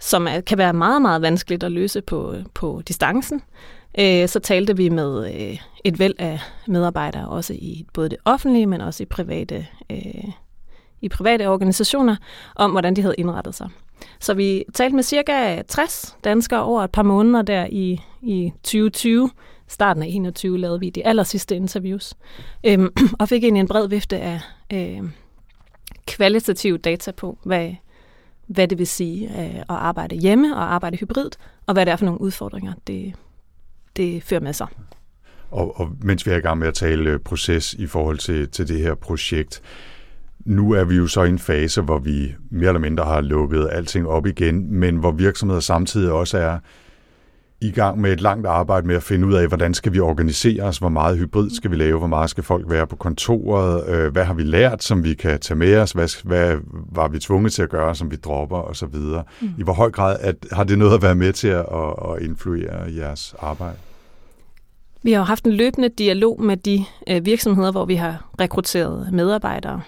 som 0.00 0.26
er, 0.26 0.40
kan 0.40 0.58
være 0.58 0.72
meget, 0.72 1.02
meget 1.02 1.22
vanskeligt 1.22 1.62
at 1.64 1.72
løse 1.72 2.00
på, 2.00 2.32
øh, 2.32 2.44
på 2.54 2.82
distancen. 2.88 3.42
Øh, 3.98 4.28
så 4.28 4.40
talte 4.40 4.76
vi 4.76 4.88
med 4.88 5.34
øh, 5.34 5.58
et 5.84 5.98
væld 5.98 6.14
af 6.18 6.40
medarbejdere, 6.66 7.28
også 7.28 7.52
i 7.52 7.86
både 7.94 8.08
det 8.08 8.18
offentlige, 8.24 8.66
men 8.66 8.80
også 8.80 9.02
i 9.02 9.06
private, 9.06 9.66
øh, 9.90 10.24
i 11.00 11.08
private 11.08 11.48
organisationer, 11.48 12.16
om 12.56 12.70
hvordan 12.70 12.96
de 12.96 13.02
havde 13.02 13.14
indrettet 13.18 13.54
sig. 13.54 13.68
Så 14.22 14.34
vi 14.34 14.64
talte 14.74 14.96
med 14.96 15.02
cirka 15.02 15.62
60 15.68 16.16
danskere 16.24 16.62
over 16.62 16.82
et 16.82 16.90
par 16.90 17.02
måneder 17.02 17.42
der 17.42 17.66
i, 17.70 18.00
i 18.22 18.52
2020. 18.62 19.30
Starten 19.68 20.02
af 20.02 20.06
21 20.10 20.58
lavede 20.58 20.80
vi 20.80 20.90
de 20.90 21.06
aller 21.06 21.22
sidste 21.22 21.56
interviews, 21.56 22.14
øhm, 22.64 22.88
og 23.20 23.28
fik 23.28 23.44
egentlig 23.44 23.60
en 23.60 23.68
bred 23.68 23.88
vifte 23.88 24.18
af 24.18 24.40
øh, 24.72 25.02
kvalitative 26.06 26.78
data 26.78 27.10
på, 27.10 27.38
hvad, 27.44 27.74
hvad 28.46 28.68
det 28.68 28.78
vil 28.78 28.86
sige 28.86 29.28
øh, 29.28 29.58
at 29.58 29.64
arbejde 29.68 30.16
hjemme 30.16 30.56
og 30.56 30.74
arbejde 30.74 30.96
hybrid, 30.96 31.30
og 31.66 31.74
hvad 31.74 31.86
det 31.86 31.92
er 31.92 31.96
for 31.96 32.04
nogle 32.04 32.20
udfordringer, 32.20 32.72
det, 32.86 33.14
det 33.96 34.22
fører 34.22 34.40
med 34.40 34.52
sig. 34.52 34.66
Og, 35.50 35.80
og 35.80 35.90
mens 36.02 36.26
vi 36.26 36.30
er 36.30 36.36
i 36.36 36.40
gang 36.40 36.58
med 36.58 36.68
at 36.68 36.74
tale 36.74 37.10
øh, 37.10 37.18
proces 37.18 37.74
i 37.74 37.86
forhold 37.86 38.18
til, 38.18 38.48
til 38.48 38.68
det 38.68 38.80
her 38.80 38.94
projekt, 38.94 39.62
nu 40.44 40.72
er 40.72 40.84
vi 40.84 40.96
jo 40.96 41.06
så 41.06 41.22
i 41.22 41.28
en 41.28 41.38
fase, 41.38 41.82
hvor 41.82 41.98
vi 41.98 42.34
mere 42.50 42.68
eller 42.68 42.80
mindre 42.80 43.04
har 43.04 43.20
lukket 43.20 43.68
alting 43.72 44.08
op 44.08 44.26
igen, 44.26 44.74
men 44.74 44.96
hvor 44.96 45.12
virksomheder 45.12 45.60
samtidig 45.60 46.12
også 46.12 46.38
er 46.38 46.58
i 47.62 47.70
gang 47.70 48.00
med 48.00 48.12
et 48.12 48.20
langt 48.20 48.46
arbejde 48.46 48.86
med 48.86 48.96
at 48.96 49.02
finde 49.02 49.26
ud 49.26 49.34
af, 49.34 49.48
hvordan 49.48 49.74
skal 49.74 49.92
vi 49.92 50.00
organisere 50.00 50.62
os, 50.62 50.78
hvor 50.78 50.88
meget 50.88 51.18
hybrid 51.18 51.50
skal 51.50 51.70
vi 51.70 51.76
lave, 51.76 51.98
hvor 51.98 52.06
meget 52.06 52.30
skal 52.30 52.44
folk 52.44 52.70
være 52.70 52.86
på 52.86 52.96
kontoret, 52.96 53.88
øh, 53.88 54.12
hvad 54.12 54.24
har 54.24 54.34
vi 54.34 54.42
lært, 54.42 54.82
som 54.82 55.04
vi 55.04 55.14
kan 55.14 55.40
tage 55.40 55.58
med 55.58 55.76
os, 55.76 55.92
hvad, 55.92 56.24
hvad 56.24 56.56
var 56.92 57.08
vi 57.08 57.18
tvunget 57.18 57.52
til 57.52 57.62
at 57.62 57.68
gøre, 57.68 57.94
som 57.94 58.10
vi 58.10 58.16
dropper 58.16 58.56
osv. 58.56 58.86
Mm. 58.86 59.48
I 59.58 59.62
hvor 59.62 59.72
høj 59.72 59.90
grad 59.90 60.16
at, 60.20 60.36
har 60.52 60.64
det 60.64 60.78
noget 60.78 60.94
at 60.94 61.02
være 61.02 61.14
med 61.14 61.32
til 61.32 61.48
at, 61.48 61.66
at 62.10 62.22
influere 62.22 62.94
jeres 62.96 63.34
arbejde? 63.40 63.76
Vi 65.02 65.12
har 65.12 65.18
jo 65.18 65.24
haft 65.24 65.44
en 65.44 65.52
løbende 65.52 65.88
dialog 65.88 66.42
med 66.42 66.56
de 66.56 66.84
øh, 67.08 67.26
virksomheder, 67.26 67.72
hvor 67.72 67.84
vi 67.84 67.94
har 67.94 68.28
rekrutteret 68.40 69.12
medarbejdere 69.12 69.80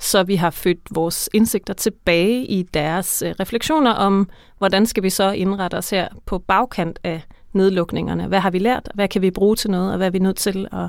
så 0.00 0.22
vi 0.22 0.36
har 0.36 0.50
født 0.50 0.78
vores 0.90 1.28
indsigter 1.32 1.74
tilbage 1.74 2.44
i 2.44 2.62
deres 2.62 3.22
øh, 3.22 3.34
refleksioner 3.40 3.90
om, 3.90 4.28
hvordan 4.58 4.86
skal 4.86 5.02
vi 5.02 5.10
så 5.10 5.30
indrette 5.30 5.74
os 5.74 5.90
her 5.90 6.08
på 6.26 6.38
bagkant 6.38 6.98
af 7.04 7.22
nedlukningerne. 7.52 8.26
Hvad 8.26 8.40
har 8.40 8.50
vi 8.50 8.58
lært? 8.58 8.88
Hvad 8.94 9.08
kan 9.08 9.22
vi 9.22 9.30
bruge 9.30 9.56
til 9.56 9.70
noget? 9.70 9.90
Og 9.90 9.96
hvad 9.96 10.06
er 10.06 10.10
vi 10.10 10.18
nødt 10.18 10.36
til 10.36 10.68
at 10.72 10.88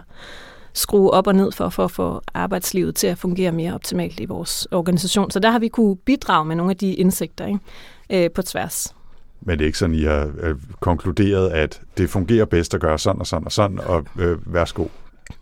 skrue 0.73 1.11
op 1.11 1.27
og 1.27 1.35
ned 1.35 1.51
for, 1.51 1.69
for 1.69 1.83
at 1.83 1.91
få 1.91 2.21
arbejdslivet 2.33 2.95
til 2.95 3.07
at 3.07 3.17
fungere 3.17 3.51
mere 3.51 3.73
optimalt 3.73 4.19
i 4.19 4.25
vores 4.25 4.67
organisation. 4.71 5.31
Så 5.31 5.39
der 5.39 5.51
har 5.51 5.59
vi 5.59 5.67
kunne 5.67 5.95
bidrage 5.95 6.45
med 6.45 6.55
nogle 6.55 6.69
af 6.69 6.77
de 6.77 6.93
indsigter 6.93 7.45
ikke? 7.45 7.59
Øh, 8.25 8.31
på 8.31 8.41
tværs. 8.41 8.95
Men 9.41 9.59
det 9.59 9.65
er 9.65 9.67
ikke 9.67 9.77
sådan, 9.77 9.95
I 9.95 10.03
har 10.03 10.31
øh, 10.39 10.55
konkluderet, 10.79 11.49
at 11.49 11.81
det 11.97 12.09
fungerer 12.09 12.45
bedst 12.45 12.73
at 12.73 12.81
gøre 12.81 12.99
sådan 12.99 13.19
og 13.19 13.27
sådan 13.27 13.45
og 13.45 13.51
sådan, 13.51 13.79
og 13.79 14.05
øh, 14.19 14.53
værsgo. 14.53 14.85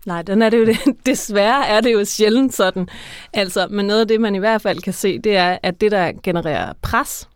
Nej, 0.06 0.22
den 0.22 0.42
er 0.42 0.50
det 0.50 0.58
jo 0.58 0.74
desværre 1.06 1.66
er 1.66 1.80
det 1.80 1.92
jo 1.92 2.04
sjældent 2.04 2.54
sådan. 2.54 2.88
Altså, 3.32 3.66
men 3.70 3.86
noget 3.86 4.00
af 4.00 4.08
det, 4.08 4.20
man 4.20 4.34
i 4.34 4.38
hvert 4.38 4.62
fald 4.62 4.80
kan 4.80 4.92
se, 4.92 5.18
det 5.18 5.36
er, 5.36 5.58
at 5.62 5.80
det, 5.80 5.90
der 5.90 6.12
genererer 6.22 6.72
pres 6.82 7.28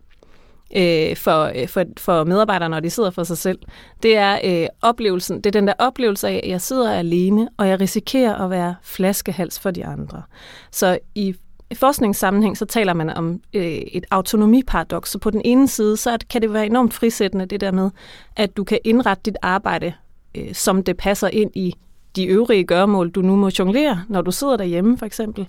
øh, 0.77 1.17
for, 1.17 1.53
øh, 1.55 1.69
for, 1.69 1.85
for 1.99 2.25
medarbejdere, 2.25 2.69
når 2.69 2.81
de 2.81 2.91
sidder 2.91 3.11
for 3.11 3.25
sig 3.25 3.39
selv, 3.39 3.59
det 4.03 4.17
er 4.17 4.39
øh, 4.45 4.67
oplevelsen. 4.83 5.37
Det 5.37 5.47
er 5.47 5.61
den 5.61 5.67
der 5.67 5.75
oplevelse 5.79 6.29
af, 6.29 6.41
at 6.45 6.51
jeg 6.51 6.61
sidder 6.61 6.93
alene, 6.93 7.49
og 7.57 7.69
jeg 7.69 7.81
risikerer 7.81 8.35
at 8.35 8.51
være 8.51 8.75
flaskehals 8.83 9.59
for 9.59 9.71
de 9.71 9.85
andre. 9.85 10.23
Så 10.71 10.99
i 11.15 11.35
forskningssammenhæng, 11.75 12.57
så 12.57 12.65
taler 12.65 12.95
man 12.95 13.11
om 13.11 13.41
øh, 13.55 13.65
et 13.65 14.05
autonomiparadoks. 14.11 15.11
Så 15.11 15.19
på 15.19 15.31
den 15.31 15.43
ene 15.45 15.69
side, 15.69 15.97
så 15.97 16.19
kan 16.31 16.43
det 16.43 16.53
være 16.53 16.67
enormt 16.67 16.95
frisættende, 16.95 17.47
det 17.47 17.61
der 17.61 17.73
med, 17.73 17.91
at 18.37 18.57
du 18.57 18.65
kan 18.65 18.79
indrette 18.85 19.23
dit 19.25 19.37
arbejde, 19.43 19.93
øh, 20.35 20.55
som 20.55 20.83
det 20.83 20.97
passer 20.97 21.29
ind 21.29 21.51
i 21.55 21.75
de 22.17 22.27
øvrige 22.27 22.65
gørmål, 22.65 23.11
du 23.11 23.23
nu 23.23 23.37
må 23.37 23.51
jonglere, 23.59 24.03
når 24.09 24.23
du 24.23 24.31
sidder 24.31 24.57
derhjemme 24.57 24.99
for 24.99 25.07
eksempel. 25.07 25.47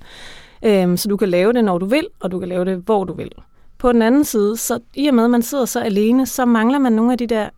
Øhm, 0.63 0.97
så 0.97 1.10
du 1.10 1.17
kan 1.17 1.30
lave 1.30 1.54
det, 1.54 1.63
når 1.63 1.78
du 1.78 1.86
vil, 1.86 2.08
og 2.19 2.32
du 2.32 2.39
kan 2.39 2.49
lave 2.49 2.65
det, 2.65 2.78
hvor 2.78 3.04
du 3.04 3.13
vil. 3.13 3.32
På 3.78 3.91
den 3.91 4.01
anden 4.01 4.23
side, 4.23 4.58
så 4.58 4.80
i 4.93 5.08
og 5.08 5.13
med, 5.13 5.23
at 5.23 5.30
man 5.30 5.41
sidder 5.41 5.65
så 5.65 5.80
alene, 5.80 6.25
så 6.25 6.45
mangler 6.45 6.80
man 6.80 6.93
nogle 6.93 7.12
af 7.12 7.17
de 7.17 7.28
der 7.28 7.49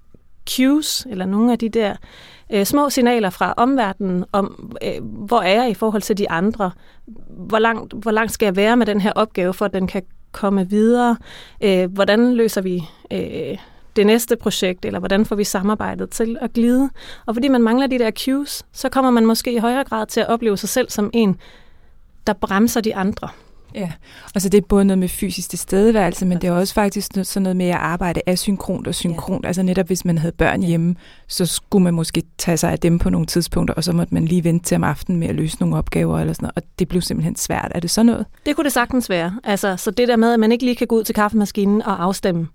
cues, 0.50 1.08
eller 1.10 1.26
nogle 1.26 1.52
af 1.52 1.60
de 1.60 1.70
der 1.70 1.96
øh, 2.54 2.66
små 2.66 2.90
signaler 2.90 3.30
fra 3.30 3.54
omverdenen 3.58 4.26
om, 4.32 4.78
øh, 4.84 5.04
hvor 5.04 5.40
er 5.42 5.62
jeg 5.62 5.70
i 5.70 5.74
forhold 5.74 6.02
til 6.02 6.18
de 6.18 6.30
andre? 6.30 6.72
Hvor 7.30 7.60
langt, 7.60 7.94
hvor 7.94 8.12
langt 8.12 8.32
skal 8.32 8.46
jeg 8.46 8.56
være 8.56 8.78
med 8.78 8.86
den 8.86 9.02
her 9.02 9.12
opgave, 9.12 9.54
for 9.54 9.66
at 9.66 9.74
den 9.74 9.88
kan 9.88 10.04
komme 10.32 10.70
videre? 10.70 11.18
Øh, 11.64 11.92
hvordan 11.92 12.34
løser 12.34 12.62
vi 12.62 12.84
øh, 13.12 13.58
det 13.98 14.06
næste 14.06 14.36
projekt, 14.36 14.86
eller 14.86 15.00
hvordan 15.00 15.26
får 15.26 15.36
vi 15.36 15.44
samarbejdet 15.44 16.10
til 16.10 16.38
at 16.42 16.54
glide? 16.54 16.90
Og 17.26 17.36
fordi 17.36 17.48
man 17.48 17.62
mangler 17.62 17.88
de 17.88 18.00
der 18.00 18.12
cues, 18.12 18.66
så 18.72 18.90
kommer 18.90 19.12
man 19.12 19.26
måske 19.26 19.54
i 19.54 19.58
højere 19.58 19.84
grad 19.84 20.06
til 20.06 20.20
at 20.20 20.28
opleve 20.28 20.58
sig 20.58 20.70
selv 20.70 20.90
som 20.90 21.10
en, 21.14 21.38
der 22.28 22.34
bremser 22.34 22.82
de 22.82 22.96
andre. 22.96 23.30
Ja, 23.76 23.92
og 24.36 24.42
så 24.42 24.50
det 24.50 24.58
er 24.58 24.68
både 24.70 24.86
noget 24.86 24.98
med 24.98 25.10
fysisk 25.10 25.50
tilstedeværelse, 25.50 26.26
men 26.26 26.42
det 26.42 26.48
er 26.48 26.52
også 26.52 26.74
faktisk 26.74 27.12
sådan 27.24 27.44
noget 27.44 27.56
med 27.56 27.70
at 27.70 27.76
arbejde 27.76 28.22
asynkront 28.26 28.88
og 28.88 28.96
synkront. 28.96 29.44
Ja. 29.44 29.48
Altså 29.48 29.64
netop 29.64 29.88
hvis 29.88 30.06
man 30.06 30.18
havde 30.18 30.32
børn 30.32 30.64
hjemme, 30.64 30.96
så 31.28 31.46
skulle 31.46 31.84
man 31.84 31.94
måske 31.94 32.24
tage 32.38 32.58
sig 32.58 32.72
af 32.72 32.80
dem 32.80 33.00
på 33.00 33.10
nogle 33.10 33.28
tidspunkter, 33.28 33.74
og 33.74 33.84
så 33.84 33.94
måtte 33.94 34.14
man 34.14 34.26
lige 34.26 34.44
vente 34.44 34.66
til 34.66 34.76
om 34.76 34.84
aftenen 34.84 35.20
med 35.20 35.28
at 35.28 35.36
løse 35.36 35.58
nogle 35.60 35.76
opgaver 35.78 36.20
eller 36.20 36.34
sådan 36.34 36.44
noget, 36.44 36.56
og 36.56 36.64
det 36.80 36.88
blev 36.88 37.02
simpelthen 37.02 37.36
svært. 37.36 37.72
Er 37.76 37.80
det 37.80 37.90
så 37.90 38.04
noget? 38.04 38.26
Det 38.46 38.56
kunne 38.56 38.66
det 38.66 38.74
sagtens 38.74 39.10
være. 39.10 39.40
Altså, 39.44 39.78
så 39.78 39.92
det 39.92 40.08
der 40.08 40.16
med, 40.16 40.34
at 40.34 40.40
man 40.40 40.52
ikke 40.52 40.66
lige 40.66 40.76
kan 40.76 40.88
gå 40.88 40.96
ud 40.96 41.04
til 41.04 41.16
kaffemaskinen 41.16 41.82
og 41.82 42.04
afstemme, 42.04 42.48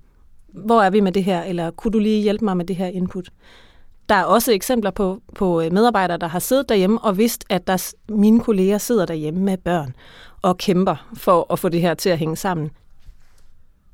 hvor 0.53 0.83
er 0.83 0.91
vi 0.91 1.01
med 1.01 1.13
det 1.13 1.25
her, 1.25 1.43
eller 1.43 1.71
kunne 1.71 1.93
du 1.93 1.99
lige 1.99 2.23
hjælpe 2.23 2.45
mig 2.45 2.57
med 2.57 2.65
det 2.65 2.77
her 2.77 2.87
input? 2.87 3.31
Der 4.09 4.15
er 4.15 4.25
også 4.25 4.53
eksempler 4.53 4.91
på, 4.91 5.23
på 5.35 5.61
øh, 5.61 5.73
medarbejdere, 5.73 6.19
der 6.19 6.27
har 6.27 6.39
siddet 6.39 6.69
derhjemme 6.69 6.99
og 6.99 7.19
vidst, 7.19 7.45
at 7.49 7.67
der, 7.67 7.95
mine 8.09 8.41
kolleger 8.41 8.79
sidder 8.79 9.07
derhjemme 9.07 9.41
med 9.41 9.57
børn 9.57 9.95
og 10.43 10.59
kæmper 10.59 11.07
for 11.15 11.53
at 11.53 11.59
få 11.59 11.69
det 11.69 11.81
her 11.81 11.95
til 11.95 12.11
at 12.11 12.19
hænge 12.19 12.37
sammen. 12.37 12.71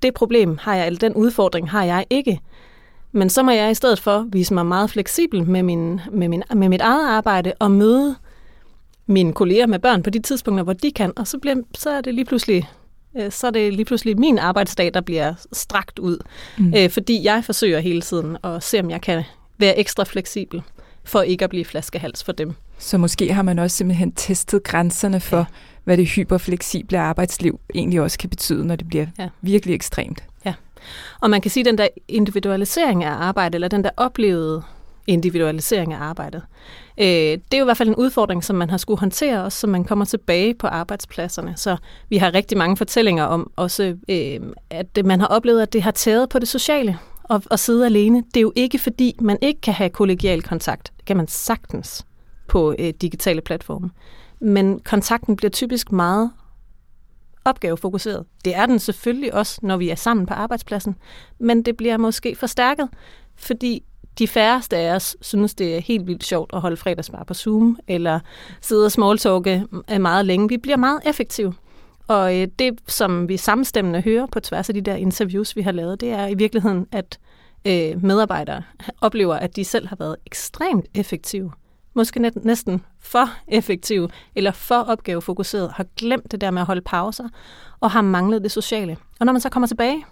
Det 0.02 0.14
problem 0.14 0.58
har 0.60 0.74
jeg, 0.74 0.86
eller 0.86 0.98
den 0.98 1.14
udfordring 1.14 1.70
har 1.70 1.84
jeg 1.84 2.06
ikke. 2.10 2.40
Men 3.12 3.30
så 3.30 3.42
må 3.42 3.50
jeg 3.50 3.70
i 3.70 3.74
stedet 3.74 4.00
for 4.00 4.26
vise 4.32 4.54
mig 4.54 4.66
meget 4.66 4.90
fleksibel 4.90 5.50
med, 5.50 5.62
min, 5.62 6.00
med, 6.10 6.28
min, 6.28 6.42
med 6.54 6.68
mit 6.68 6.80
eget 6.80 7.08
arbejde 7.08 7.52
og 7.58 7.70
møde 7.70 8.16
mine 9.06 9.32
kolleger 9.32 9.66
med 9.66 9.78
børn 9.78 10.02
på 10.02 10.10
de 10.10 10.18
tidspunkter, 10.18 10.64
hvor 10.64 10.72
de 10.72 10.90
kan, 10.90 11.12
og 11.16 11.26
så, 11.26 11.38
bliver, 11.38 11.56
så 11.74 11.90
er 11.90 12.00
det 12.00 12.14
lige 12.14 12.24
pludselig 12.24 12.68
øh, 13.18 13.32
så 13.32 13.46
er 13.46 13.50
det 13.50 13.74
lige 13.74 13.84
pludselig 13.84 14.18
min 14.18 14.38
arbejdsdag, 14.38 14.94
der 14.94 15.00
bliver 15.00 15.34
strakt 15.52 15.98
ud. 15.98 16.18
Mm. 16.58 16.74
Øh, 16.76 16.90
fordi 16.90 17.24
jeg 17.24 17.44
forsøger 17.44 17.80
hele 17.80 18.00
tiden 18.00 18.36
at 18.44 18.62
se, 18.62 18.80
om 18.80 18.90
jeg 18.90 19.00
kan 19.00 19.22
være 19.58 19.78
ekstra 19.78 20.04
fleksibel, 20.04 20.62
for 21.04 21.22
ikke 21.22 21.44
at 21.44 21.50
blive 21.50 21.64
flaskehals 21.64 22.24
for 22.24 22.32
dem. 22.32 22.54
Så 22.78 22.98
måske 22.98 23.32
har 23.32 23.42
man 23.42 23.58
også 23.58 23.76
simpelthen 23.76 24.12
testet 24.12 24.62
grænserne 24.62 25.20
for, 25.20 25.36
ja. 25.36 25.44
hvad 25.84 25.96
det 25.96 26.06
hyperfleksible 26.06 26.98
arbejdsliv 26.98 27.60
egentlig 27.74 28.00
også 28.00 28.18
kan 28.18 28.30
betyde, 28.30 28.66
når 28.66 28.76
det 28.76 28.88
bliver 28.88 29.06
ja. 29.18 29.28
virkelig 29.42 29.74
ekstremt. 29.74 30.24
Ja, 30.44 30.54
og 31.20 31.30
man 31.30 31.40
kan 31.40 31.50
sige, 31.50 31.62
at 31.62 31.66
den 31.66 31.78
der 31.78 31.88
individualisering 32.08 33.04
af 33.04 33.12
arbejdet, 33.12 33.54
eller 33.54 33.68
den 33.68 33.84
der 33.84 33.90
oplevede 33.96 34.62
individualisering 35.08 35.92
af 35.92 35.98
arbejdet, 35.98 36.42
øh, 36.98 37.06
det 37.06 37.54
er 37.54 37.58
jo 37.58 37.64
i 37.64 37.64
hvert 37.64 37.76
fald 37.76 37.88
en 37.88 37.94
udfordring, 37.94 38.44
som 38.44 38.56
man 38.56 38.70
har 38.70 38.76
skulle 38.76 39.00
håndtere, 39.00 39.44
også 39.44 39.58
som 39.58 39.70
man 39.70 39.84
kommer 39.84 40.04
tilbage 40.04 40.54
på 40.54 40.66
arbejdspladserne. 40.66 41.56
Så 41.56 41.76
vi 42.08 42.16
har 42.16 42.34
rigtig 42.34 42.58
mange 42.58 42.76
fortællinger 42.76 43.24
om 43.24 43.50
også, 43.56 43.96
øh, 44.08 44.40
at 44.70 44.98
man 45.04 45.20
har 45.20 45.26
oplevet, 45.26 45.62
at 45.62 45.72
det 45.72 45.82
har 45.82 45.90
taget 45.90 46.28
på 46.28 46.38
det 46.38 46.48
sociale 46.48 46.98
at, 47.30 47.46
at 47.50 47.60
sidde 47.60 47.86
alene. 47.86 48.18
Det 48.18 48.36
er 48.36 48.40
jo 48.40 48.52
ikke 48.56 48.78
fordi, 48.78 49.16
man 49.20 49.38
ikke 49.42 49.60
kan 49.60 49.74
have 49.74 49.90
kollegial 49.90 50.42
kontakt. 50.42 50.92
Det 50.96 51.04
kan 51.04 51.16
man 51.16 51.28
sagtens 51.28 52.06
på 52.48 52.74
øh, 52.78 52.94
digitale 53.00 53.40
platforme. 53.40 53.90
Men 54.40 54.80
kontakten 54.80 55.36
bliver 55.36 55.50
typisk 55.50 55.92
meget 55.92 56.30
opgavefokuseret. 57.44 58.24
Det 58.44 58.56
er 58.56 58.66
den 58.66 58.78
selvfølgelig 58.78 59.34
også, 59.34 59.60
når 59.62 59.76
vi 59.76 59.90
er 59.90 59.94
sammen 59.94 60.26
på 60.26 60.34
arbejdspladsen, 60.34 60.96
men 61.38 61.62
det 61.62 61.76
bliver 61.76 61.96
måske 61.96 62.36
forstærket, 62.36 62.88
fordi 63.36 63.82
de 64.18 64.28
færreste 64.28 64.76
af 64.76 64.94
os 64.94 65.16
synes, 65.20 65.54
det 65.54 65.76
er 65.76 65.80
helt 65.80 66.06
vildt 66.06 66.24
sjovt 66.24 66.50
at 66.54 66.60
holde 66.60 66.76
fredagsbar 66.76 67.24
på 67.24 67.34
Zoom, 67.34 67.78
eller 67.88 68.20
sidde 68.60 68.84
og 68.84 68.92
smalltalke 68.92 69.64
meget 70.00 70.26
længe. 70.26 70.48
Vi 70.48 70.56
bliver 70.56 70.76
meget 70.76 71.00
effektive. 71.06 71.54
Og 72.08 72.36
øh, 72.36 72.48
det, 72.58 72.80
som 72.86 73.28
vi 73.28 73.36
samstemmende 73.36 74.00
hører 74.00 74.26
på 74.26 74.40
tværs 74.40 74.68
af 74.68 74.74
de 74.74 74.80
der 74.80 74.94
interviews, 74.94 75.56
vi 75.56 75.62
har 75.62 75.72
lavet, 75.72 76.00
det 76.00 76.10
er 76.10 76.26
i 76.26 76.34
virkeligheden, 76.34 76.86
at 76.92 77.18
øh, 77.64 78.04
medarbejdere 78.04 78.62
oplever, 79.00 79.34
at 79.34 79.56
de 79.56 79.64
selv 79.64 79.88
har 79.88 79.96
været 79.96 80.16
ekstremt 80.26 80.86
effektive. 80.94 81.52
Måske 81.94 82.32
næsten 82.42 82.84
for 83.00 83.30
effektive, 83.48 84.08
eller 84.34 84.50
for 84.50 84.74
opgavefokuseret, 84.74 85.72
har 85.72 85.86
glemt 85.96 86.32
det 86.32 86.40
der 86.40 86.50
med 86.50 86.62
at 86.62 86.66
holde 86.66 86.80
pauser, 86.80 87.28
og 87.80 87.90
har 87.90 88.02
manglet 88.02 88.42
det 88.42 88.52
sociale. 88.52 88.96
Og 89.20 89.26
når 89.26 89.32
man 89.32 89.40
så 89.40 89.48
kommer 89.48 89.66
tilbage, 89.66 90.04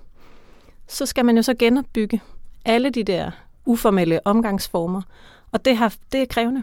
så 0.88 1.06
skal 1.06 1.24
man 1.24 1.36
jo 1.36 1.42
så 1.42 1.54
genopbygge 1.54 2.20
alle 2.64 2.90
de 2.90 3.04
der 3.04 3.30
uformelle 3.66 4.26
omgangsformer, 4.26 5.02
og 5.52 5.64
det, 5.64 5.76
har, 5.76 5.94
det 6.12 6.22
er 6.22 6.26
krævende. 6.26 6.62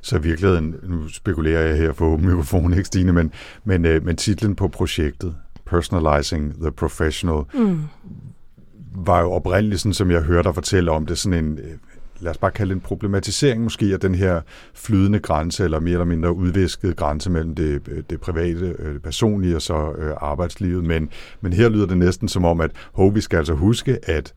Så 0.00 0.16
i 0.16 0.22
virkeligheden, 0.22 0.74
nu 0.82 1.08
spekulerer 1.08 1.66
jeg 1.66 1.76
her 1.76 1.92
for 1.92 2.06
åben 2.06 2.26
mikrofon, 2.26 2.72
ikke 2.72 2.84
Stine, 2.84 3.12
men, 3.12 3.32
men, 3.64 3.84
øh, 3.84 4.04
men 4.04 4.16
titlen 4.16 4.54
på 4.54 4.68
projektet, 4.68 5.36
Personalizing 5.66 6.54
the 6.60 6.70
Professional, 6.70 7.42
mm. 7.54 7.80
var 8.94 9.20
jo 9.20 9.32
oprindeligt, 9.32 9.80
sådan, 9.80 9.94
som 9.94 10.10
jeg 10.10 10.20
hørte 10.20 10.46
dig 10.46 10.54
fortælle 10.54 10.90
om 10.90 11.06
det, 11.06 11.18
sådan 11.18 11.44
en, 11.44 11.58
øh, 11.58 11.78
lad 12.20 12.30
os 12.30 12.38
bare 12.38 12.50
kalde 12.50 12.70
det 12.70 12.76
en 12.76 12.80
problematisering 12.80 13.62
måske 13.62 13.86
af 13.86 14.00
den 14.00 14.14
her 14.14 14.40
flydende 14.74 15.18
grænse, 15.18 15.64
eller 15.64 15.80
mere 15.80 15.92
eller 15.92 16.04
mindre 16.04 16.32
udviskede 16.32 16.94
grænse 16.94 17.30
mellem 17.30 17.54
det, 17.54 17.88
øh, 17.88 18.02
det 18.10 18.20
private, 18.20 18.92
det 18.92 19.02
personlige 19.02 19.56
og 19.56 19.62
så 19.62 19.94
arbejdslivet. 20.20 20.84
Men, 20.84 21.10
men 21.40 21.52
her 21.52 21.68
lyder 21.68 21.86
det 21.86 21.98
næsten 21.98 22.28
som 22.28 22.44
om, 22.44 22.60
at 22.60 22.70
hov, 22.92 23.14
vi 23.14 23.20
skal 23.20 23.36
altså 23.36 23.54
huske, 23.54 23.98
at 24.02 24.34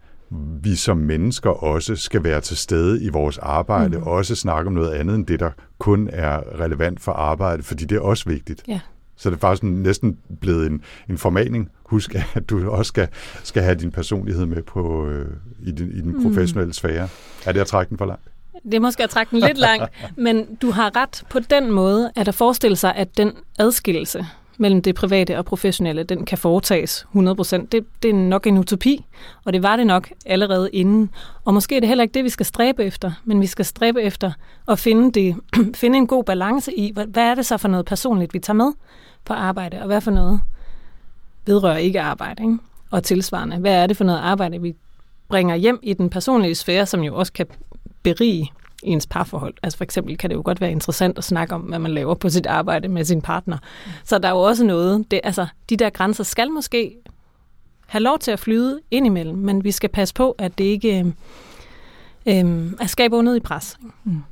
vi 0.64 0.76
som 0.76 0.98
mennesker 0.98 1.50
også 1.50 1.96
skal 1.96 2.24
være 2.24 2.42
til 2.42 2.58
stede 2.58 3.04
i 3.04 3.10
vores 3.10 3.38
arbejde, 3.38 3.98
mm. 3.98 4.04
og 4.04 4.12
også 4.12 4.36
snakke 4.36 4.68
om 4.68 4.74
noget 4.74 4.92
andet 4.92 5.16
end 5.16 5.26
det, 5.26 5.40
der 5.40 5.52
kun 5.78 6.10
er 6.14 6.60
relevant 6.60 7.00
for 7.00 7.12
arbejde, 7.12 7.64
fordi 7.64 7.86
det 7.86 7.96
er 7.96 8.02
også 8.02 8.30
vigtigt. 8.30 8.64
Ja. 8.68 8.80
Så 9.16 9.30
det 9.30 9.36
er 9.36 9.40
faktisk 9.40 9.64
næsten 9.64 10.18
blevet 10.42 10.68
en, 10.68 10.82
en 11.10 11.18
formaning. 11.18 11.70
Husk, 11.86 12.16
at 12.36 12.50
du 12.50 12.70
også 12.70 12.90
skal, 12.90 13.08
skal 13.44 13.64
have 13.64 13.76
din 13.76 13.92
personlighed 13.92 14.46
med 14.46 14.64
på, 14.64 15.08
øh, 15.08 15.26
i, 15.64 15.72
din, 15.72 15.92
i 15.92 16.02
den 16.02 16.12
mm. 16.12 16.24
professionelle 16.24 16.74
sfære. 16.74 17.08
Er 17.46 17.52
det 17.52 17.60
at 17.60 17.68
trække 17.68 17.90
den 17.90 17.98
for 17.98 18.06
langt? 18.06 18.24
Det 18.64 18.74
er 18.74 18.80
måske 18.80 19.04
at 19.04 19.10
trække 19.10 19.30
den 19.30 19.40
lidt 19.40 19.58
langt, 19.58 19.86
men 20.18 20.56
du 20.62 20.72
har 20.72 20.96
ret 20.96 21.24
på 21.30 21.40
den 21.40 21.72
måde, 21.72 22.12
at 22.16 22.26
der 22.26 22.32
forestille 22.32 22.76
sig, 22.76 22.96
at 22.96 23.18
den 23.18 23.32
adskillelse, 23.60 24.26
mellem 24.58 24.82
det 24.82 24.96
private 24.96 25.38
og 25.38 25.46
professionelle, 25.46 26.04
den 26.04 26.26
kan 26.26 26.38
foretages 26.38 27.08
100%. 27.16 27.68
Det, 27.72 27.86
det 28.04 28.10
er 28.10 28.14
nok 28.14 28.48
en 28.48 28.58
utopi, 28.58 29.06
og 29.46 29.54
det 29.54 29.64
var 29.64 29.76
det 29.76 29.88
nok 29.88 30.10
allerede 30.26 30.70
inden. 30.74 31.10
Og 31.46 31.54
måske 31.54 31.76
er 31.76 31.80
det 31.80 31.88
heller 31.88 32.02
ikke 32.02 32.14
det, 32.14 32.24
vi 32.24 32.30
skal 32.30 32.46
stræbe 32.46 32.86
efter, 32.86 33.12
men 33.26 33.42
vi 33.42 33.48
skal 33.48 33.66
stræbe 33.66 34.02
efter 34.02 34.32
at 34.68 34.80
finde, 34.80 35.12
det, 35.12 35.36
finde 35.82 35.98
en 35.98 36.08
god 36.08 36.24
balance 36.24 36.74
i, 36.74 36.92
hvad, 36.94 37.06
hvad 37.06 37.24
er 37.24 37.36
det 37.36 37.46
så 37.46 37.58
for 37.58 37.68
noget 37.68 37.86
personligt, 37.86 38.34
vi 38.34 38.40
tager 38.40 38.56
med 38.56 38.72
på 39.26 39.34
arbejde, 39.34 39.80
og 39.80 39.86
hvad 39.86 40.02
for 40.02 40.12
noget 40.12 40.42
vedrører 41.46 41.78
ikke 41.78 42.02
arbejde, 42.02 42.44
ikke? 42.44 42.58
og 42.92 43.04
tilsvarende. 43.04 43.58
Hvad 43.58 43.74
er 43.74 43.88
det 43.88 43.98
for 43.98 44.04
noget 44.04 44.20
arbejde, 44.20 44.62
vi 44.62 44.76
bringer 45.30 45.56
hjem 45.56 45.80
i 45.84 45.94
den 45.94 46.10
personlige 46.10 46.56
sfære, 46.56 46.86
som 46.86 47.02
jo 47.02 47.16
også 47.16 47.34
kan 47.34 47.46
berige 48.04 48.52
ens 48.84 49.08
parforhold. 49.08 49.54
Altså 49.64 49.78
for 49.78 49.84
eksempel 49.84 50.18
kan 50.18 50.30
det 50.30 50.36
jo 50.36 50.42
godt 50.46 50.62
være 50.62 50.72
interessant 50.72 51.18
at 51.18 51.24
snakke 51.24 51.56
om, 51.56 51.62
hvad 51.62 51.80
man 51.80 51.92
laver 51.92 52.16
på 52.16 52.30
sit 52.30 52.46
arbejde 52.46 52.88
med 52.88 53.06
sin 53.06 53.22
partner. 53.22 53.58
Så 54.04 54.18
der 54.18 54.28
er 54.28 54.32
jo 54.32 54.42
også 54.42 54.64
noget, 54.64 55.12
det, 55.12 55.22
altså 55.24 55.48
de 55.70 55.78
der 55.78 55.90
grænser 55.90 56.24
skal 56.24 56.52
måske 56.52 56.96
have 57.88 58.04
lov 58.04 58.20
til 58.20 58.32
at 58.32 58.40
flyde 58.40 58.80
indimellem, 58.92 59.38
men 59.38 59.64
vi 59.64 59.72
skal 59.72 59.90
passe 59.90 60.14
på, 60.14 60.36
at 60.38 60.58
det 60.58 60.64
ikke 60.64 61.14
øh, 62.28 62.72
er 62.80 62.88
skaber 62.88 63.36
i 63.36 63.40
pres. 63.40 63.78
Mm. 64.04 64.24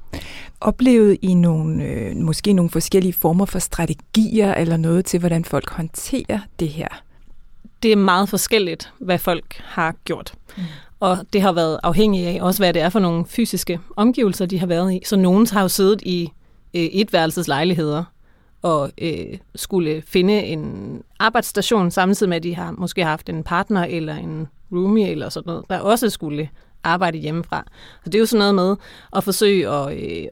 Oplevet 0.61 1.17
I 1.21 1.33
nogle, 1.33 1.83
øh, 1.83 2.15
måske 2.15 2.53
nogle 2.53 2.71
forskellige 2.71 3.13
former 3.13 3.45
for 3.45 3.59
strategier 3.59 4.53
eller 4.53 4.77
noget 4.77 5.05
til, 5.05 5.19
hvordan 5.19 5.45
folk 5.45 5.69
håndterer 5.69 6.39
det 6.59 6.69
her? 6.69 6.87
Det 7.83 7.91
er 7.91 7.95
meget 7.95 8.29
forskelligt, 8.29 8.93
hvad 8.99 9.17
folk 9.17 9.61
har 9.63 9.95
gjort. 10.05 10.33
Mm. 10.57 10.63
Og 10.99 11.17
det 11.33 11.41
har 11.41 11.51
været 11.51 11.79
afhængigt 11.83 12.27
af 12.27 12.39
også, 12.41 12.59
hvad 12.59 12.73
det 12.73 12.81
er 12.81 12.89
for 12.89 12.99
nogle 12.99 13.25
fysiske 13.25 13.79
omgivelser, 13.95 14.45
de 14.45 14.59
har 14.59 14.67
været 14.67 14.93
i. 14.93 15.01
Så 15.05 15.15
nogen 15.15 15.47
har 15.51 15.61
jo 15.61 15.67
siddet 15.67 16.01
i 16.01 16.31
øh, 16.73 16.83
etværelseslejligheder 16.83 18.03
og 18.61 18.91
øh, 19.01 19.37
skulle 19.55 20.03
finde 20.07 20.43
en 20.43 21.01
arbejdsstation, 21.19 21.91
samtidig 21.91 22.29
med, 22.29 22.37
at 22.37 22.43
de 22.43 22.55
har 22.55 22.71
måske 22.71 23.03
haft 23.03 23.29
en 23.29 23.43
partner 23.43 23.83
eller 23.83 24.15
en 24.15 24.47
roomie 24.71 25.09
eller 25.09 25.29
sådan 25.29 25.49
noget, 25.49 25.65
der 25.69 25.79
også 25.79 26.09
skulle 26.09 26.49
arbejde 26.85 27.17
hjemmefra. 27.17 27.65
Så 28.03 28.09
det 28.09 28.15
er 28.15 28.19
jo 28.19 28.25
sådan 28.25 28.39
noget 28.39 28.55
med 28.55 28.75
at 29.15 29.23
forsøge 29.23 29.69
at 29.69 29.97
øh, 29.97 30.27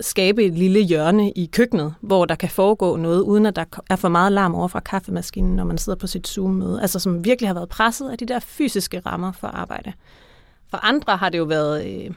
skabe 0.00 0.44
et 0.44 0.54
lille 0.54 0.80
hjørne 0.80 1.30
i 1.30 1.46
køkkenet, 1.52 1.94
hvor 2.00 2.24
der 2.24 2.34
kan 2.34 2.48
foregå 2.48 2.96
noget, 2.96 3.20
uden 3.20 3.46
at 3.46 3.56
der 3.56 3.64
er 3.90 3.96
for 3.96 4.08
meget 4.08 4.32
larm 4.32 4.54
over 4.54 4.68
fra 4.68 4.80
kaffemaskinen, 4.80 5.56
når 5.56 5.64
man 5.64 5.78
sidder 5.78 5.98
på 5.98 6.06
sit 6.06 6.28
Zoom-møde. 6.28 6.82
Altså 6.82 6.98
som 6.98 7.24
virkelig 7.24 7.48
har 7.48 7.54
været 7.54 7.68
presset 7.68 8.10
af 8.10 8.18
de 8.18 8.26
der 8.26 8.40
fysiske 8.40 9.00
rammer 9.06 9.32
for 9.32 9.48
arbejde. 9.48 9.92
For 10.70 10.76
andre 10.84 11.16
har 11.16 11.28
det 11.28 11.38
jo 11.38 11.44
været 11.44 11.86
øh, 11.86 12.10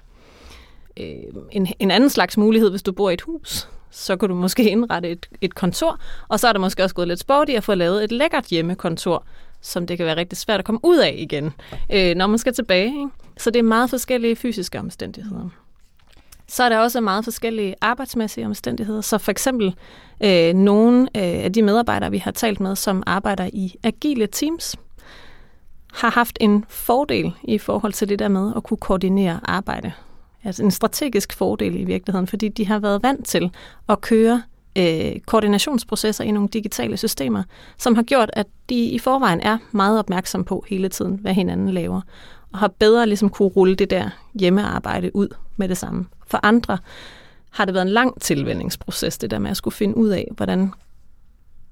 øh, 0.99 1.43
en, 1.51 1.67
en 1.79 1.91
anden 1.91 2.09
slags 2.09 2.37
mulighed, 2.37 2.69
hvis 2.69 2.83
du 2.83 2.91
bor 2.91 3.09
i 3.09 3.13
et 3.13 3.21
hus. 3.21 3.69
Så 3.91 4.17
kan 4.17 4.29
du 4.29 4.35
måske 4.35 4.69
indrette 4.69 5.09
et, 5.09 5.29
et 5.41 5.55
kontor, 5.55 5.99
og 6.27 6.39
så 6.39 6.47
er 6.47 6.51
det 6.51 6.61
måske 6.61 6.83
også 6.83 6.95
gået 6.95 7.07
lidt 7.07 7.19
sport 7.19 7.49
i 7.49 7.55
at 7.55 7.63
få 7.63 7.75
lavet 7.75 8.03
et 8.03 8.11
lækkert 8.11 8.45
hjemmekontor, 8.45 9.25
som 9.65 9.87
det 9.87 9.97
kan 9.97 10.05
være 10.05 10.15
rigtig 10.15 10.37
svært 10.37 10.59
at 10.59 10.65
komme 10.65 10.79
ud 10.83 10.97
af 10.97 11.15
igen, 11.17 11.53
øh, 11.93 12.15
når 12.15 12.27
man 12.27 12.37
skal 12.37 12.53
tilbage. 12.53 12.85
Ikke? 12.85 13.09
Så 13.37 13.49
det 13.49 13.59
er 13.59 13.63
meget 13.63 13.89
forskellige 13.89 14.35
fysiske 14.35 14.79
omstændigheder. 14.79 15.49
Så 16.47 16.63
er 16.63 16.69
der 16.69 16.79
også 16.79 17.01
meget 17.01 17.23
forskellige 17.23 17.75
arbejdsmæssige 17.81 18.45
omstændigheder. 18.45 19.01
Så 19.01 19.17
for 19.17 19.31
eksempel 19.31 19.75
øh, 20.23 20.53
nogle 20.53 21.01
øh, 21.01 21.43
af 21.43 21.53
de 21.53 21.61
medarbejdere, 21.61 22.11
vi 22.11 22.17
har 22.17 22.31
talt 22.31 22.59
med, 22.59 22.75
som 22.75 23.03
arbejder 23.05 23.49
i 23.53 23.75
agile 23.83 24.27
teams, 24.27 24.75
har 25.93 26.09
haft 26.09 26.37
en 26.41 26.65
fordel 26.69 27.33
i 27.43 27.57
forhold 27.57 27.93
til 27.93 28.09
det 28.09 28.19
der 28.19 28.27
med 28.27 28.53
at 28.55 28.63
kunne 28.63 28.77
koordinere 28.77 29.39
arbejde. 29.43 29.91
Altså 30.43 30.63
en 30.63 30.71
strategisk 30.71 31.33
fordel 31.33 31.75
i 31.75 31.83
virkeligheden, 31.83 32.27
fordi 32.27 32.49
de 32.49 32.65
har 32.67 32.79
været 32.79 33.03
vant 33.03 33.25
til 33.25 33.51
at 33.89 34.01
køre 34.01 34.43
øh, 34.77 35.19
koordinationsprocesser 35.25 36.23
i 36.23 36.31
nogle 36.31 36.49
digitale 36.49 36.97
systemer, 36.97 37.43
som 37.77 37.95
har 37.95 38.03
gjort, 38.03 38.29
at 38.33 38.47
de 38.69 38.85
i 38.85 38.99
forvejen 38.99 39.41
er 39.41 39.57
meget 39.71 39.99
opmærksom 39.99 40.43
på 40.43 40.65
hele 40.67 40.89
tiden, 40.89 41.19
hvad 41.21 41.33
hinanden 41.33 41.69
laver, 41.69 42.01
og 42.51 42.59
har 42.59 42.67
bedre 42.67 43.07
ligesom 43.07 43.29
kunne 43.29 43.49
rulle 43.49 43.75
det 43.75 43.89
der 43.89 44.09
hjemmearbejde 44.39 45.15
ud 45.15 45.27
med 45.57 45.69
det 45.69 45.77
samme. 45.77 46.05
For 46.27 46.39
andre 46.43 46.77
har 47.51 47.65
det 47.65 47.73
været 47.73 47.85
en 47.85 47.91
lang 47.93 48.21
tilvændingsproces, 48.21 49.17
det 49.17 49.31
der 49.31 49.39
med 49.39 49.51
at 49.51 49.57
skulle 49.57 49.75
finde 49.75 49.97
ud 49.97 50.09
af, 50.09 50.27
hvordan 50.31 50.71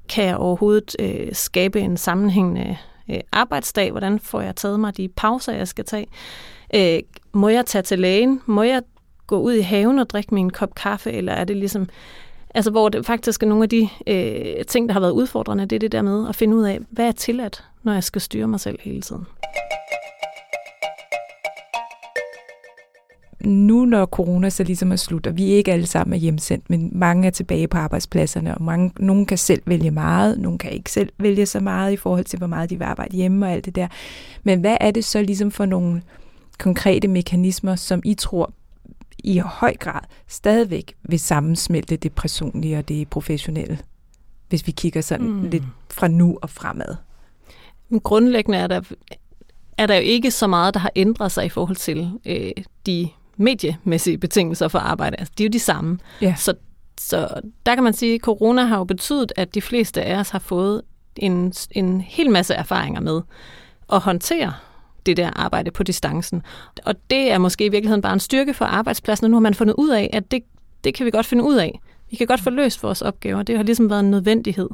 kan 0.10 0.26
jeg 0.26 0.38
overhovedet 0.38 0.96
øh, 1.00 1.28
skabe 1.34 1.80
en 1.80 1.98
sammenhængende 1.98 2.78
øh, 3.10 3.20
arbejdsdag? 3.32 3.92
Hvordan 3.92 4.20
får 4.20 4.42
jeg 4.42 4.56
taget 4.56 4.80
mig 4.80 4.98
de 4.98 5.08
pauser, 5.08 5.54
jeg 5.54 5.68
skal 5.68 5.86
tage? 5.86 6.08
Øh, 6.76 7.00
må 7.34 7.50
jeg 7.50 7.66
tage 7.66 7.82
til 7.82 8.00
lægen? 8.00 8.42
Må 8.46 8.63
jeg 8.63 8.82
gå 9.28 9.39
ud 9.39 9.54
i 9.54 9.62
haven 9.62 10.00
og 10.00 10.10
drikke 10.10 10.34
min 10.34 10.50
kop 10.50 10.76
kaffe? 10.76 11.12
Eller 11.12 11.34
er 11.34 11.44
det 11.44 11.58
ligesom... 11.58 11.89
Altså, 12.54 12.72
hvor 12.72 12.89
det 12.89 13.06
faktisk 13.06 13.44
er 13.44 13.48
nogle 13.48 13.63
af 13.63 13.70
de 13.70 13.89
øh, 14.08 14.66
ting, 14.66 14.89
der 14.89 14.94
har 14.94 15.00
været 15.00 15.12
udfordrende, 15.12 15.66
det 15.66 15.76
er 15.76 15.80
det 15.80 15.92
der 15.92 16.02
med 16.02 16.30
at 16.30 16.36
finde 16.36 16.56
ud 16.56 16.63
af, 16.63 16.80
hvad 16.89 17.08
er 17.08 17.12
tilladt, 17.12 17.63
når 17.84 17.94
jeg 17.94 18.04
skal 18.04 18.22
styre 18.22 18.48
mig 18.48 18.60
selv 18.60 18.80
hele 18.82 19.02
tiden. 19.02 19.26
nu 23.46 23.86
når 23.86 24.06
corona 24.06 24.50
så 24.50 24.63
ligesom 24.63 24.92
er 24.92 24.96
slut, 24.96 25.28
og 25.28 25.38
vi 25.38 25.46
ikke 25.46 25.74
alle 25.74 25.88
sammen 25.88 26.13
er 26.13 26.18
hjemsendt, 26.18 26.70
men 26.70 26.89
mange 26.92 27.28
er 27.28 27.32
tilbage 27.32 27.68
på 27.68 27.78
arbejdspladserne, 27.78 28.56
og 28.56 28.63
mange, 28.63 28.92
nogen 29.00 29.26
kan 29.26 29.38
selv 29.38 29.62
vælge 29.66 29.92
meget, 29.92 30.39
nogen 30.39 30.58
kan 30.58 30.72
ikke 30.72 30.92
selv 30.92 31.10
vælge 31.20 31.46
så 31.46 31.60
meget 31.60 31.94
i 31.94 31.98
forhold 31.98 32.26
til, 32.26 32.38
hvor 32.38 32.48
meget 32.48 32.70
de 32.70 32.78
vil 32.78 32.86
arbejde 32.86 33.18
hjemme 33.18 33.46
og 33.46 33.52
alt 33.52 33.66
det 33.66 33.76
der. 33.76 33.88
Men 34.44 34.60
hvad 34.60 34.78
er 34.82 34.92
det 34.92 35.06
så 35.06 35.22
ligesom 35.22 35.52
for 35.52 35.66
nogle 35.66 36.02
konkrete 36.60 37.08
mekanismer, 37.08 37.76
som 37.76 38.02
I 38.06 38.13
tror 38.13 38.52
i 39.24 39.38
høj 39.38 39.78
grad 39.80 40.02
stadigvæk 40.28 40.94
vil 41.04 41.20
sammensmelte 41.20 41.96
det 41.96 42.14
personlige 42.14 42.78
og 42.78 42.88
det 42.88 43.10
professionelle, 43.10 43.80
hvis 44.50 44.68
vi 44.68 44.72
kigger 44.72 45.02
sådan 45.02 45.28
mm. 45.28 45.50
lidt 45.50 45.64
fra 45.92 46.08
nu 46.08 46.38
og 46.42 46.50
fremad? 46.50 46.96
Men 47.90 48.00
grundlæggende 48.00 48.58
er 48.58 48.68
der, 48.68 48.82
er 49.78 49.88
der 49.88 49.96
jo 49.96 50.02
ikke 50.02 50.32
så 50.32 50.48
meget, 50.48 50.74
der 50.74 50.80
har 50.80 50.92
ændret 50.96 51.32
sig 51.32 51.46
i 51.46 51.50
forhold 51.50 51.76
til 51.76 52.12
øh, 52.26 52.52
de 52.86 53.10
mediemæssige 53.38 54.18
betingelser 54.18 54.68
for 54.68 54.80
arbejde. 54.80 55.16
Altså, 55.20 55.34
de 55.38 55.44
er 55.44 55.48
jo 55.48 55.52
de 55.52 55.60
samme. 55.60 56.00
Ja. 56.22 56.36
Så, 56.38 56.54
så 57.00 57.42
der 57.66 57.76
kan 57.76 57.84
man 57.84 57.94
sige, 57.94 58.16
at 58.16 58.22
corona 58.22 58.64
har 58.64 58.78
jo 58.78 58.84
betydet, 58.84 59.34
at 59.36 59.56
de 59.56 59.62
fleste 59.62 60.04
af 60.04 60.20
os 60.20 60.30
har 60.30 60.40
fået 60.40 60.82
en, 61.16 61.54
en 61.72 62.02
hel 62.02 62.30
masse 62.30 62.54
erfaringer 62.54 63.02
med 63.02 63.22
at 63.94 64.00
håndtere 64.00 64.54
det 65.06 65.18
der 65.18 65.30
arbejde 65.36 65.72
på 65.72 65.84
distancen. 65.84 66.42
Og 66.86 66.96
det 67.10 67.32
er 67.32 67.38
måske 67.38 67.66
i 67.66 67.70
virkeligheden 67.70 68.02
bare 68.02 68.13
en 68.13 68.20
styrke 68.20 68.54
for 68.54 68.66
arbejdspladsen, 68.66 69.26
og 69.26 69.32
nu 69.32 69.36
har 69.36 69.42
man 69.42 69.54
fundet 69.54 69.76
ud 69.78 69.89
af, 69.89 70.10
at 70.13 70.32
det, 70.32 70.44
det 70.84 70.94
kan 70.94 71.06
vi 71.06 71.12
godt 71.12 71.26
finde 71.26 71.44
ud 71.44 71.56
af. 71.56 71.80
Vi 72.12 72.18
kan 72.18 72.28
godt 72.28 72.42
få 72.42 72.50
løst 72.50 72.84
vores 72.84 73.02
opgaver. 73.02 73.44
Det 73.44 73.58
har 73.58 73.63
ligesom 73.63 73.89
været 73.89 74.00
en 74.00 74.12
nødvendighed. 74.12 74.70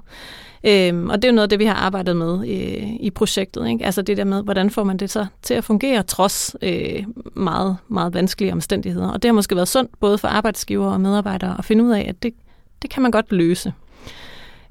Øhm, 0.63 1.09
og 1.09 1.21
det 1.21 1.27
er 1.27 1.31
jo 1.31 1.35
noget 1.35 1.43
af 1.43 1.49
det, 1.49 1.59
vi 1.59 1.65
har 1.65 1.73
arbejdet 1.73 2.15
med 2.15 2.43
i, 2.43 2.57
i 2.99 3.09
projektet. 3.09 3.67
Ikke? 3.67 3.85
Altså 3.85 4.01
det 4.01 4.17
der 4.17 4.23
med, 4.23 4.43
hvordan 4.43 4.69
får 4.69 4.83
man 4.83 4.97
det 4.97 5.09
så 5.09 5.25
til 5.41 5.53
at 5.53 5.63
fungere, 5.63 6.03
trods 6.03 6.55
øh, 6.61 7.03
meget, 7.33 7.77
meget 7.87 8.13
vanskelige 8.13 8.53
omstændigheder. 8.53 9.07
Og 9.09 9.21
det 9.21 9.29
har 9.29 9.33
måske 9.33 9.55
været 9.55 9.67
sundt, 9.67 9.99
både 9.99 10.17
for 10.17 10.27
arbejdsgiver 10.27 10.91
og 10.91 11.01
medarbejdere, 11.01 11.55
at 11.57 11.65
finde 11.65 11.83
ud 11.83 11.91
af, 11.91 12.05
at 12.09 12.23
det, 12.23 12.33
det 12.81 12.89
kan 12.89 13.01
man 13.01 13.11
godt 13.11 13.31
løse. 13.31 13.73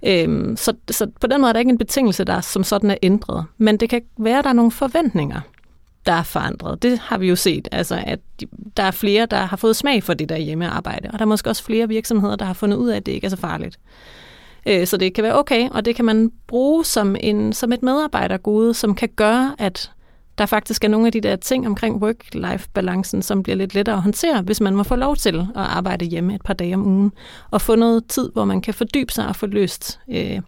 Øhm, 0.03 0.57
så, 0.57 0.73
så 0.91 1.11
på 1.21 1.27
den 1.27 1.41
måde 1.41 1.49
er 1.49 1.53
der 1.53 1.61
ikke 1.61 1.71
en 1.71 1.79
betingelse, 1.79 2.25
der 2.25 2.41
som 2.41 2.65
sådan 2.65 2.91
er 2.91 2.97
ændret. 3.03 3.45
Men 3.59 3.77
det 3.77 3.91
kan 3.91 4.03
være, 4.19 4.39
at 4.39 4.45
der 4.45 4.51
er 4.51 4.55
nogle 4.55 4.71
forventninger, 4.71 5.41
der 6.07 6.13
er 6.13 6.23
forandret. 6.23 6.83
Det 6.83 6.99
har 6.99 7.19
vi 7.19 7.29
jo 7.29 7.37
set, 7.37 7.69
altså 7.73 8.03
at 8.07 8.21
der 8.77 8.83
er 8.83 8.91
flere, 8.91 9.27
der 9.27 9.37
har 9.37 9.57
fået 9.57 9.77
smag 9.77 10.03
for 10.03 10.15
det 10.15 10.29
der 10.29 10.37
hjemmearbejde, 10.37 11.11
og 11.13 11.19
der 11.19 11.25
er 11.25 11.29
måske 11.29 11.51
også 11.51 11.65
flere 11.65 11.89
virksomheder, 11.89 12.37
der 12.37 12.45
har 12.45 12.53
fundet 12.53 12.77
ud 12.77 12.89
af, 12.89 12.97
at 12.97 13.07
det 13.07 13.13
ikke 13.13 13.25
er 13.25 13.29
så 13.29 13.37
farligt. 13.37 13.79
Øh, 14.67 14.87
så 14.87 14.97
det 14.97 15.15
kan 15.15 15.25
være 15.25 15.39
okay, 15.39 15.69
og 15.69 15.85
det 15.85 15.97
kan 15.97 16.05
man 16.05 16.31
bruge 16.47 16.85
som, 16.85 17.17
en, 17.21 17.53
som 17.53 17.73
et 17.73 17.83
medarbejdergode, 17.83 18.75
som 18.75 18.95
kan 18.95 19.09
gøre, 19.17 19.55
at 19.59 19.91
der 20.39 20.47
faktisk 20.47 20.85
er 20.85 20.89
nogle 20.89 21.07
af 21.07 21.13
de 21.13 21.21
der 21.21 21.37
ting 21.37 21.67
omkring 21.67 22.03
work-life-balancen, 22.03 23.23
som 23.23 23.43
bliver 23.43 23.57
lidt 23.57 23.75
lettere 23.75 23.97
at 23.97 24.03
håndtere, 24.03 24.43
hvis 24.43 24.61
man 24.61 24.75
må 24.75 24.83
få 24.83 24.97
lov 24.97 25.17
til 25.17 25.37
at 25.39 25.47
arbejde 25.55 26.05
hjemme 26.05 26.35
et 26.35 26.43
par 26.43 26.55
dage 26.55 26.75
om 26.75 26.87
ugen, 26.87 27.13
og 27.51 27.61
få 27.61 27.75
noget 27.75 28.07
tid, 28.07 28.31
hvor 28.33 28.45
man 28.45 28.61
kan 28.61 28.75
fordybe 28.75 29.13
sig 29.13 29.29
og 29.29 29.37
få 29.37 29.47
løst 29.47 30.01
øh, 30.09 30.41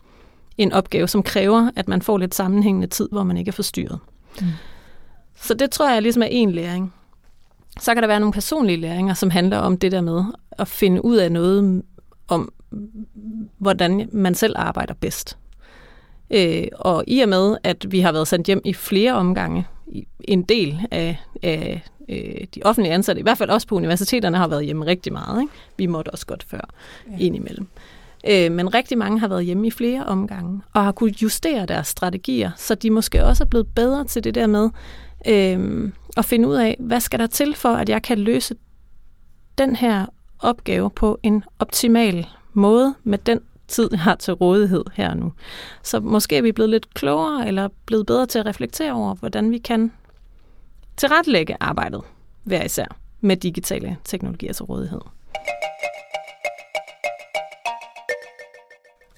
en 0.58 0.72
opgave, 0.72 1.08
som 1.08 1.22
kræver, 1.22 1.70
at 1.76 1.88
man 1.88 2.02
får 2.02 2.18
lidt 2.18 2.34
sammenhængende 2.34 2.86
tid, 2.86 3.08
hvor 3.12 3.22
man 3.22 3.36
ikke 3.36 3.48
er 3.48 3.52
forstyrret. 3.52 3.98
Mm. 4.40 4.46
Så 5.40 5.54
det 5.54 5.70
tror 5.70 5.90
jeg 5.90 6.02
ligesom 6.02 6.22
er 6.22 6.28
en 6.30 6.52
læring. 6.52 6.94
Så 7.80 7.94
kan 7.94 8.02
der 8.02 8.06
være 8.06 8.20
nogle 8.20 8.32
personlige 8.32 8.76
læringer, 8.76 9.14
som 9.14 9.30
handler 9.30 9.58
om 9.58 9.78
det 9.78 9.92
der 9.92 10.00
med 10.00 10.24
at 10.50 10.68
finde 10.68 11.04
ud 11.04 11.16
af 11.16 11.32
noget 11.32 11.82
om, 12.28 12.52
hvordan 13.58 14.08
man 14.12 14.34
selv 14.34 14.54
arbejder 14.58 14.94
bedst. 14.94 15.38
Øh, 16.30 16.64
og 16.72 17.04
i 17.06 17.20
og 17.20 17.28
med, 17.28 17.56
at 17.62 17.86
vi 17.92 18.00
har 18.00 18.12
været 18.12 18.28
sendt 18.28 18.46
hjem 18.46 18.60
i 18.64 18.72
flere 18.72 19.12
omgange, 19.12 19.66
en 20.20 20.42
del 20.42 20.80
af, 20.90 21.16
af 21.42 21.82
øh, 22.08 22.46
de 22.54 22.62
offentlige 22.64 22.94
ansatte, 22.94 23.20
i 23.20 23.22
hvert 23.22 23.38
fald 23.38 23.50
også 23.50 23.66
på 23.66 23.74
universiteterne, 23.74 24.36
har 24.36 24.48
været 24.48 24.64
hjemme 24.64 24.86
rigtig 24.86 25.12
meget. 25.12 25.42
Ikke? 25.42 25.52
Vi 25.76 25.86
måtte 25.86 26.10
også 26.10 26.26
godt 26.26 26.46
før, 26.48 26.68
ja. 27.10 27.16
indimellem. 27.18 27.66
Øh, 28.28 28.52
men 28.52 28.74
rigtig 28.74 28.98
mange 28.98 29.20
har 29.20 29.28
været 29.28 29.44
hjemme 29.44 29.66
i 29.66 29.70
flere 29.70 30.06
omgange, 30.06 30.60
og 30.74 30.84
har 30.84 30.92
kunnet 30.92 31.22
justere 31.22 31.66
deres 31.66 31.86
strategier, 31.86 32.50
så 32.56 32.74
de 32.74 32.90
måske 32.90 33.24
også 33.24 33.44
er 33.44 33.48
blevet 33.48 33.66
bedre 33.74 34.04
til 34.04 34.24
det 34.24 34.34
der 34.34 34.46
med 34.46 34.70
øh, 35.26 35.92
at 36.16 36.24
finde 36.24 36.48
ud 36.48 36.54
af, 36.54 36.76
hvad 36.80 37.00
skal 37.00 37.18
der 37.18 37.26
til 37.26 37.54
for, 37.54 37.68
at 37.68 37.88
jeg 37.88 38.02
kan 38.02 38.18
løse 38.18 38.54
den 39.58 39.76
her 39.76 40.06
opgave 40.38 40.90
på 40.90 41.18
en 41.22 41.44
optimal 41.58 42.26
måde 42.52 42.94
med 43.04 43.18
den 43.18 43.40
tid, 43.70 43.88
jeg 43.90 44.00
har 44.00 44.14
til 44.14 44.34
rådighed 44.34 44.84
her 44.94 45.14
nu. 45.14 45.32
Så 45.82 46.00
måske 46.00 46.36
er 46.36 46.42
vi 46.42 46.52
blevet 46.52 46.70
lidt 46.70 46.94
klogere, 46.94 47.48
eller 47.48 47.68
blevet 47.86 48.06
bedre 48.06 48.26
til 48.26 48.38
at 48.38 48.46
reflektere 48.46 48.92
over, 48.92 49.14
hvordan 49.14 49.50
vi 49.50 49.58
kan 49.58 49.92
tilrettelægge 50.96 51.56
arbejdet 51.60 52.00
hver 52.44 52.64
især 52.64 52.96
med 53.20 53.36
digitale 53.36 53.96
teknologier 54.04 54.52
til 54.52 54.64
rådighed. 54.64 55.00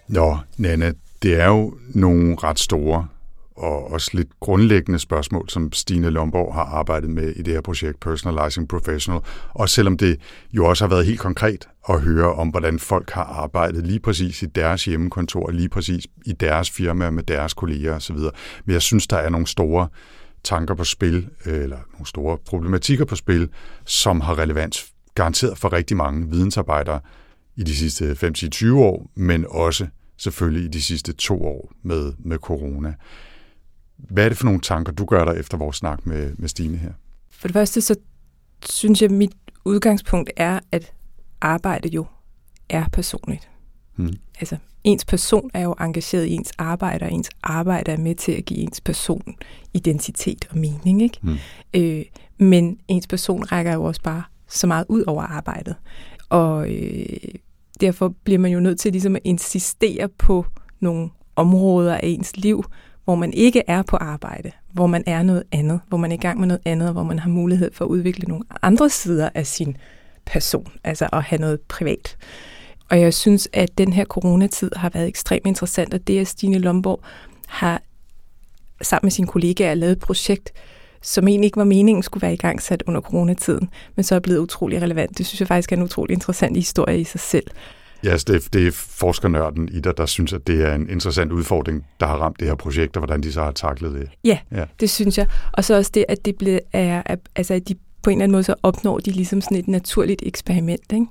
Nå, 0.09 0.39
Nana, 0.57 0.93
det 1.23 1.41
er 1.41 1.47
jo 1.47 1.75
nogle 1.95 2.37
ret 2.43 2.59
store 2.59 3.09
og 3.57 3.93
også 3.93 4.11
lidt 4.15 4.29
grundlæggende 4.41 4.99
spørgsmål, 4.99 5.49
som 5.49 5.73
Stine 5.73 6.11
Lomborg 6.11 6.55
har 6.55 6.65
arbejdet 6.65 7.11
med 7.11 7.31
i 7.37 7.43
det 7.43 7.55
her 7.55 7.61
projekt 7.61 8.01
Personalizing 8.01 8.69
Professional. 8.69 9.21
Og 9.51 9.69
selvom 9.69 9.97
det 9.97 10.21
jo 10.53 10.65
også 10.65 10.85
har 10.85 10.89
været 10.89 11.07
helt 11.07 11.21
konkret 11.21 11.69
at 11.89 12.01
høre 12.01 12.33
om, 12.33 12.49
hvordan 12.49 12.79
folk 12.79 13.11
har 13.11 13.25
arbejdet 13.25 13.87
lige 13.87 14.01
præcis 14.01 14.43
i 14.43 14.47
deres 14.47 14.85
hjemmekontor, 14.85 15.51
lige 15.51 15.69
præcis 15.69 16.07
i 16.27 16.33
deres 16.33 16.71
firma 16.71 17.11
med 17.11 17.23
deres 17.23 17.55
kolleger 17.55 17.95
osv. 17.95 18.17
Men 18.65 18.73
jeg 18.73 18.83
synes, 18.83 19.07
der 19.07 19.17
er 19.17 19.29
nogle 19.29 19.47
store 19.47 19.89
tanker 20.45 20.75
på 20.75 20.85
spil, 20.85 21.29
eller 21.45 21.79
nogle 21.93 22.07
store 22.07 22.39
problematikker 22.47 23.05
på 23.05 23.17
spil, 23.17 23.49
som 23.85 24.21
har 24.21 24.39
relevans 24.39 24.93
garanteret 25.15 25.59
for 25.59 25.73
rigtig 25.73 25.97
mange 25.97 26.31
vidensarbejdere 26.31 27.01
i 27.57 27.63
de 27.63 27.77
sidste 27.77 28.13
5-20 28.13 28.75
år, 28.75 29.11
men 29.15 29.47
også 29.49 29.87
selvfølgelig 30.17 30.65
i 30.65 30.69
de 30.69 30.83
sidste 30.83 31.13
to 31.13 31.45
år 31.45 31.73
med, 31.83 32.13
med 32.19 32.39
corona. 32.39 32.95
Hvad 34.11 34.25
er 34.25 34.29
det 34.29 34.39
for 34.39 34.45
nogle 34.45 34.61
tanker, 34.61 34.93
du 34.93 35.05
gør 35.05 35.25
dig 35.25 35.41
efter 35.41 35.57
vores 35.57 35.77
snak 35.77 36.07
med, 36.07 36.33
med 36.39 36.49
Stine 36.49 36.77
her? 36.77 36.93
For 37.31 37.49
det 37.49 37.53
første, 37.53 37.81
så 37.81 37.97
synes 38.71 39.03
jeg, 39.03 39.11
at 39.11 39.17
mit 39.17 39.33
udgangspunkt 39.65 40.31
er, 40.37 40.61
at 40.73 40.93
arbejde 41.41 41.89
jo 41.89 42.07
er 42.69 42.85
personligt. 42.93 43.49
Hmm. 43.97 44.17
Altså, 44.41 44.57
ens 44.85 45.05
person 45.05 45.51
er 45.55 45.61
jo 45.61 45.75
engageret 45.81 46.27
i 46.27 46.33
ens 46.33 46.53
arbejde, 46.59 47.05
og 47.05 47.13
ens 47.13 47.31
arbejde 47.43 47.93
er 47.93 47.97
med 47.97 48.15
til 48.15 48.33
at 48.33 48.45
give 48.45 48.61
ens 48.61 48.81
person 48.81 49.35
identitet 49.75 50.49
og 50.51 50.59
mening. 50.59 51.03
Ikke? 51.03 51.19
Hmm. 51.23 51.37
Øh, 51.75 52.05
men 52.39 52.79
ens 52.89 53.07
person 53.07 53.45
rækker 53.45 53.73
jo 53.73 53.85
også 53.85 54.03
bare 54.03 54.23
så 54.49 54.67
meget 54.67 54.85
ud 54.89 55.05
over 55.07 55.23
arbejdet. 55.23 55.75
Og 56.29 56.71
øh, 56.71 57.35
derfor 57.81 58.15
bliver 58.25 58.39
man 58.39 58.53
jo 58.53 58.61
nødt 58.61 58.81
til 58.81 58.93
ligesom 58.93 59.17
at 59.17 59.23
insistere 59.25 60.09
på 60.09 60.47
nogle 60.81 61.11
områder 61.37 61.95
af 61.95 62.07
ens 62.07 62.37
liv, 62.37 62.65
hvor 63.05 63.15
man 63.15 63.33
ikke 63.33 63.63
er 63.67 63.83
på 63.83 63.97
arbejde, 63.97 64.51
hvor 64.73 64.87
man 64.87 65.05
er 65.07 65.23
noget 65.23 65.43
andet, 65.53 65.81
hvor 65.89 65.99
man 65.99 66.13
er 66.13 66.17
i 66.17 66.21
gang 66.21 66.41
med 66.41 66.49
noget 66.49 66.63
andet, 66.65 66.89
og 66.89 66.93
hvor 66.93 67.03
man 67.03 67.19
har 67.19 67.31
mulighed 67.31 67.71
for 67.75 67.85
at 67.85 67.89
udvikle 67.89 68.29
nogle 68.29 68.45
andre 68.63 68.91
sider 68.91 69.29
af 69.35 69.47
sin 69.47 69.77
person, 70.27 70.73
altså 70.85 71.09
at 71.13 71.23
have 71.23 71.41
noget 71.41 71.61
privat. 71.61 72.17
Og 72.91 73.01
jeg 73.01 73.15
synes, 73.15 73.49
at 73.53 73.79
den 73.79 73.93
her 73.93 74.05
coronatid 74.05 74.71
har 74.77 74.91
været 74.91 75.09
ekstremt 75.09 75.47
interessant, 75.47 75.95
og 75.95 76.07
det, 76.07 76.21
at 76.21 76.29
Stine 76.29 76.59
Lomborg 76.59 77.01
har 77.49 77.83
sammen 78.83 79.07
med 79.07 79.11
sine 79.11 79.27
kollegaer 79.27 79.75
lavet 79.75 79.93
et 79.93 79.99
projekt, 79.99 80.53
som 81.03 81.29
egentlig 81.29 81.47
ikke 81.47 81.57
var 81.57 81.65
meningen 81.65 82.03
skulle 82.03 82.23
være 82.23 82.35
i 82.35 82.37
gang 82.37 82.63
sat 82.63 82.83
under 82.87 83.01
coronatiden, 83.01 83.69
men 83.97 84.05
så 84.05 84.15
er 84.15 84.19
blevet 84.19 84.39
utrolig 84.39 84.83
relevant. 84.83 85.19
Det 85.19 85.27
synes 85.27 85.41
jeg 85.41 85.49
faktisk 85.49 85.73
er 85.73 85.77
en 85.77 85.83
utrolig 85.83 86.15
interessant 86.15 86.57
historie 86.57 87.01
i 87.01 87.05
sig 87.05 87.21
selv. 87.21 87.47
Ja, 88.05 88.11
altså 88.11 88.33
det, 88.33 88.53
det 88.53 88.67
er 88.67 88.71
forskernørden 88.73 89.69
i 89.73 89.81
dig, 89.81 89.97
der 89.97 90.07
synes, 90.07 90.33
at 90.33 90.47
det 90.47 90.63
er 90.69 90.75
en 90.75 90.91
interessant 90.91 91.33
udfordring, 91.33 91.87
der 92.01 92.07
har 92.07 92.17
ramt 92.17 92.41
det 92.41 92.49
her 92.49 92.55
projekt, 92.55 92.97
og 92.97 93.01
hvordan 93.01 93.23
de 93.23 93.33
så 93.33 93.43
har 93.43 93.53
taklet 93.53 93.93
det. 93.93 94.09
Ja, 94.25 94.39
ja. 94.53 94.65
det 94.81 94.91
synes 94.91 95.19
jeg. 95.19 95.27
Og 95.53 95.65
så 95.65 95.77
også 95.77 95.91
det, 95.95 96.05
at 96.09 96.25
det 96.25 96.37
blev, 96.37 96.59
er, 96.73 97.17
altså, 97.37 97.55
at 97.55 97.69
de 97.69 97.75
på 98.03 98.11
en 98.11 98.17
eller 98.17 98.25
anden 98.25 98.33
måde 98.33 98.45
så 98.45 98.55
opnår 98.63 98.99
de 98.99 99.11
ligesom 99.11 99.41
sådan 99.41 99.57
et 99.57 99.69
naturligt 99.69 100.23
eksperiment, 100.27 100.93
ikke? 100.93 101.07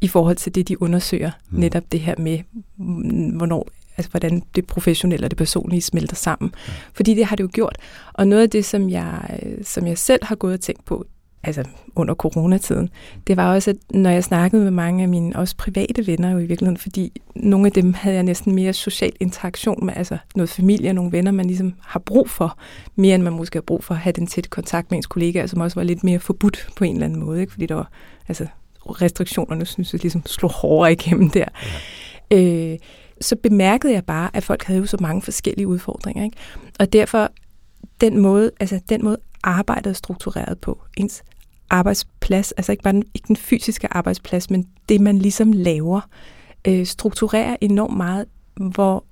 i 0.00 0.08
forhold 0.08 0.36
til 0.36 0.54
det, 0.54 0.68
de 0.68 0.82
undersøger. 0.82 1.30
Mm. 1.50 1.58
Netop 1.58 1.82
det 1.92 2.00
her 2.00 2.14
med, 2.18 2.38
hvornår 3.36 3.68
altså 3.96 4.10
hvordan 4.10 4.42
det 4.54 4.66
professionelle 4.66 5.26
og 5.26 5.30
det 5.30 5.38
personlige 5.38 5.80
smelter 5.80 6.16
sammen. 6.16 6.54
Ja. 6.68 6.72
Fordi 6.92 7.14
det 7.14 7.24
har 7.24 7.36
det 7.36 7.42
jo 7.42 7.50
gjort. 7.52 7.76
Og 8.12 8.28
noget 8.28 8.42
af 8.42 8.50
det, 8.50 8.64
som 8.64 8.90
jeg, 8.90 9.40
som 9.62 9.86
jeg 9.86 9.98
selv 9.98 10.24
har 10.24 10.34
gået 10.34 10.54
og 10.54 10.60
tænkt 10.60 10.84
på, 10.84 11.06
altså 11.42 11.64
under 11.96 12.14
coronatiden, 12.14 12.88
det 13.26 13.36
var 13.36 13.54
også, 13.54 13.70
at 13.70 13.76
når 13.90 14.10
jeg 14.10 14.24
snakkede 14.24 14.62
med 14.62 14.70
mange 14.70 15.02
af 15.02 15.08
mine 15.08 15.36
også 15.36 15.56
private 15.56 16.06
venner 16.06 16.30
jo 16.30 16.38
i 16.38 16.46
virkeligheden, 16.46 16.76
fordi 16.76 17.12
nogle 17.34 17.66
af 17.66 17.72
dem 17.72 17.94
havde 17.94 18.14
jeg 18.14 18.22
næsten 18.22 18.54
mere 18.54 18.72
social 18.72 19.12
interaktion 19.20 19.86
med, 19.86 19.94
altså 19.96 20.18
noget 20.34 20.50
familie 20.50 20.90
og 20.90 20.94
nogle 20.94 21.12
venner, 21.12 21.30
man 21.30 21.46
ligesom 21.46 21.74
har 21.80 22.00
brug 22.00 22.30
for, 22.30 22.58
mere 22.96 23.14
end 23.14 23.22
man 23.22 23.32
måske 23.32 23.56
har 23.56 23.62
brug 23.62 23.84
for 23.84 23.94
at 23.94 24.00
have 24.00 24.12
den 24.12 24.26
tætte 24.26 24.50
kontakt 24.50 24.90
med 24.90 24.96
ens 24.96 25.06
kollegaer, 25.06 25.46
som 25.46 25.60
også 25.60 25.74
var 25.74 25.84
lidt 25.84 26.04
mere 26.04 26.18
forbudt 26.18 26.68
på 26.76 26.84
en 26.84 26.94
eller 26.94 27.06
anden 27.06 27.20
måde, 27.20 27.40
ikke? 27.40 27.52
fordi 27.52 27.66
der 27.66 27.74
var, 27.74 27.90
altså 28.28 28.46
restriktionerne, 28.86 29.66
synes 29.66 29.92
jeg, 29.92 30.00
ligesom 30.02 30.26
slog 30.26 30.52
hårdere 30.52 30.92
igennem 30.92 31.30
der. 31.30 31.44
Ja. 32.30 32.72
Øh, 32.72 32.78
så 33.20 33.36
bemærkede 33.36 33.92
jeg 33.92 34.04
bare, 34.04 34.30
at 34.36 34.44
folk 34.44 34.62
havde 34.62 34.80
jo 34.80 34.86
så 34.86 34.96
mange 35.00 35.22
forskellige 35.22 35.66
udfordringer. 35.68 36.24
Ikke? 36.24 36.36
Og 36.78 36.92
derfor 36.92 37.30
den 38.00 38.18
måde, 38.18 38.50
altså 38.60 38.80
den 38.88 39.04
måde 39.04 39.18
arbejdet 39.42 39.96
struktureret 39.96 40.58
på, 40.58 40.82
ens 40.96 41.22
arbejdsplads, 41.70 42.52
altså 42.52 42.72
ikke 42.72 42.82
bare 42.82 42.92
den, 42.92 43.04
ikke 43.14 43.28
den 43.28 43.36
fysiske 43.36 43.92
arbejdsplads, 43.92 44.50
men 44.50 44.68
det 44.88 45.00
man 45.00 45.18
ligesom 45.18 45.52
laver, 45.52 46.00
øh, 46.66 46.86
strukturerer 46.86 47.56
enormt 47.60 47.96
meget, 47.96 48.26
hvor 48.56 49.04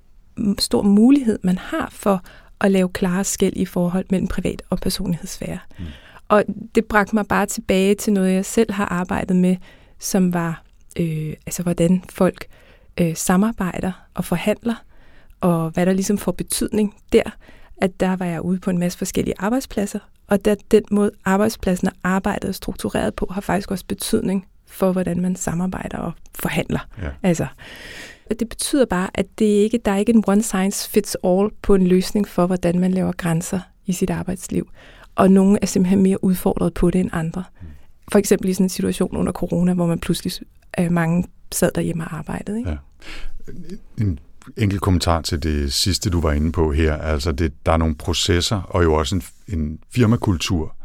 stor 0.59 0.81
mulighed 0.81 1.39
man 1.43 1.57
har 1.57 1.89
for 1.91 2.23
at 2.61 2.71
lave 2.71 2.89
klare 2.89 3.23
skæld 3.23 3.53
i 3.55 3.65
forhold 3.65 4.05
mellem 4.09 4.27
privat 4.27 4.61
og 4.69 4.79
personlighedssfære. 4.79 5.59
Mm. 5.79 5.85
Og 6.27 6.43
det 6.75 6.85
bragte 6.85 7.15
mig 7.15 7.27
bare 7.27 7.45
tilbage 7.45 7.95
til 7.95 8.13
noget, 8.13 8.33
jeg 8.33 8.45
selv 8.45 8.71
har 8.71 8.85
arbejdet 8.85 9.35
med, 9.35 9.55
som 9.99 10.33
var, 10.33 10.63
øh, 10.99 11.33
altså 11.45 11.63
hvordan 11.63 12.03
folk 12.09 12.45
øh, 13.01 13.15
samarbejder 13.15 13.91
og 14.13 14.25
forhandler, 14.25 14.83
og 15.41 15.69
hvad 15.69 15.85
der 15.85 15.93
ligesom 15.93 16.17
får 16.17 16.31
betydning 16.31 16.95
der, 17.13 17.37
at 17.81 17.99
der 17.99 18.15
var 18.15 18.25
jeg 18.25 18.41
ude 18.41 18.59
på 18.59 18.69
en 18.69 18.77
masse 18.77 18.97
forskellige 18.97 19.35
arbejdspladser, 19.37 19.99
og 20.29 20.45
der, 20.45 20.55
den 20.71 20.83
måde 20.91 21.11
arbejdspladsen 21.25 21.87
og 21.87 21.93
arbejdet 22.03 22.47
er 22.47 22.51
struktureret 22.51 23.13
på, 23.13 23.27
har 23.31 23.41
faktisk 23.41 23.71
også 23.71 23.85
betydning 23.87 24.47
for, 24.67 24.91
hvordan 24.91 25.21
man 25.21 25.35
samarbejder 25.35 25.97
og 25.97 26.11
forhandler. 26.35 26.79
Ja. 27.01 27.09
Altså, 27.23 27.47
og 28.29 28.39
det 28.39 28.49
betyder 28.49 28.85
bare, 28.85 29.09
at 29.13 29.25
det 29.39 29.45
ikke, 29.45 29.79
der 29.85 29.91
er 29.91 29.97
ikke 29.97 30.13
en 30.13 30.23
one 30.27 30.41
size 30.41 30.89
fits 30.89 31.17
all 31.23 31.49
på 31.61 31.75
en 31.75 31.87
løsning 31.87 32.27
for, 32.27 32.45
hvordan 32.45 32.79
man 32.79 32.91
laver 32.91 33.11
grænser 33.11 33.59
i 33.85 33.93
sit 33.93 34.09
arbejdsliv. 34.09 34.69
Og 35.15 35.31
nogle 35.31 35.59
er 35.61 35.65
simpelthen 35.65 36.01
mere 36.01 36.23
udfordret 36.23 36.73
på 36.73 36.91
det 36.91 37.01
end 37.01 37.09
andre. 37.13 37.43
For 38.11 38.19
eksempel 38.19 38.49
i 38.49 38.53
sådan 38.53 38.65
en 38.65 38.69
situation 38.69 39.17
under 39.17 39.31
corona, 39.31 39.73
hvor 39.73 39.85
man 39.85 39.99
pludselig 39.99 40.33
øh, 40.79 40.91
mange 40.91 41.27
sad 41.51 41.71
derhjemme 41.75 42.03
og 42.03 42.17
arbejdede. 42.17 42.57
Ikke? 42.57 42.69
Ja. 42.69 42.77
En 43.97 44.19
enkelt 44.57 44.81
kommentar 44.81 45.21
til 45.21 45.43
det 45.43 45.73
sidste, 45.73 46.09
du 46.09 46.21
var 46.21 46.31
inde 46.31 46.51
på 46.51 46.71
her. 46.71 46.95
Altså, 46.95 47.31
det, 47.31 47.65
der 47.65 47.71
er 47.71 47.77
nogle 47.77 47.95
processer 47.95 48.61
og 48.61 48.83
jo 48.83 48.93
også 48.93 49.15
en, 49.15 49.23
en 49.59 49.79
firmakultur, 49.91 50.75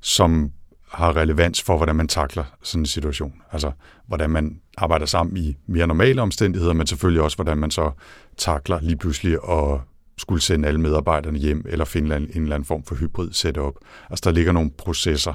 som 0.00 0.50
har 0.92 1.16
relevans 1.16 1.62
for, 1.62 1.76
hvordan 1.76 1.96
man 1.96 2.08
takler 2.08 2.44
sådan 2.62 2.82
en 2.82 2.86
situation. 2.86 3.32
Altså, 3.52 3.70
hvordan 4.06 4.30
man 4.30 4.60
arbejder 4.76 5.06
sammen 5.06 5.36
i 5.36 5.56
mere 5.66 5.86
normale 5.86 6.22
omstændigheder, 6.22 6.72
men 6.72 6.86
selvfølgelig 6.86 7.22
også, 7.22 7.36
hvordan 7.36 7.58
man 7.58 7.70
så 7.70 7.90
takler 8.36 8.80
lige 8.80 8.96
pludselig 8.96 9.38
at 9.50 9.80
skulle 10.18 10.42
sende 10.42 10.68
alle 10.68 10.80
medarbejderne 10.80 11.38
hjem, 11.38 11.64
eller 11.68 11.84
finde 11.84 12.16
en, 12.16 12.22
en 12.22 12.42
eller 12.42 12.54
anden 12.54 12.66
form 12.66 12.84
for 12.84 12.94
hybrid 12.94 13.32
setup. 13.32 13.74
Altså, 14.10 14.22
der 14.24 14.30
ligger 14.30 14.52
nogle 14.52 14.70
processer, 14.78 15.34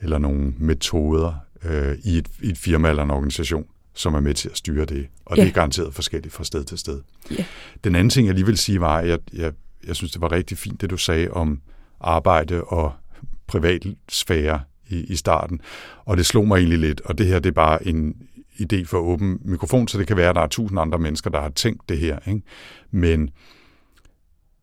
eller 0.00 0.18
nogle 0.18 0.54
metoder 0.58 1.34
øh, 1.64 1.96
i, 2.04 2.18
et, 2.18 2.28
i 2.42 2.48
et 2.48 2.58
firma 2.58 2.88
eller 2.88 3.02
en 3.02 3.10
organisation, 3.10 3.64
som 3.96 4.14
er 4.14 4.20
med 4.20 4.34
til 4.34 4.48
at 4.48 4.56
styre 4.56 4.84
det. 4.84 5.06
Og 5.24 5.36
ja. 5.36 5.42
det 5.42 5.48
er 5.48 5.52
garanteret 5.52 5.94
forskelligt 5.94 6.34
fra 6.34 6.44
sted 6.44 6.64
til 6.64 6.78
sted. 6.78 7.00
Ja. 7.30 7.44
Den 7.84 7.94
anden 7.94 8.10
ting, 8.10 8.26
jeg 8.26 8.34
lige 8.34 8.46
vil 8.46 8.58
sige, 8.58 8.80
var, 8.80 8.98
at 8.98 9.08
jeg, 9.08 9.18
jeg, 9.32 9.52
jeg 9.86 9.96
synes, 9.96 10.12
det 10.12 10.20
var 10.20 10.32
rigtig 10.32 10.58
fint, 10.58 10.80
det 10.80 10.90
du 10.90 10.96
sagde 10.96 11.30
om 11.30 11.60
arbejde 12.00 12.64
og 12.64 12.92
privat 13.46 13.86
sfære 14.08 14.60
i, 14.88 15.04
i 15.04 15.16
starten. 15.16 15.60
Og 16.04 16.16
det 16.16 16.26
slog 16.26 16.48
mig 16.48 16.56
egentlig 16.56 16.78
lidt, 16.78 17.00
og 17.00 17.18
det 17.18 17.26
her 17.26 17.38
det 17.38 17.48
er 17.48 17.54
bare 17.54 17.86
en 17.86 18.14
idé 18.60 18.84
for 18.84 18.98
åben 18.98 19.38
mikrofon, 19.44 19.88
så 19.88 19.98
det 19.98 20.06
kan 20.06 20.16
være, 20.16 20.28
at 20.28 20.34
der 20.34 20.42
er 20.42 20.46
tusind 20.46 20.80
andre 20.80 20.98
mennesker, 20.98 21.30
der 21.30 21.40
har 21.40 21.48
tænkt 21.48 21.88
det 21.88 21.98
her. 21.98 22.18
Ikke? 22.28 22.42
Men 22.90 23.30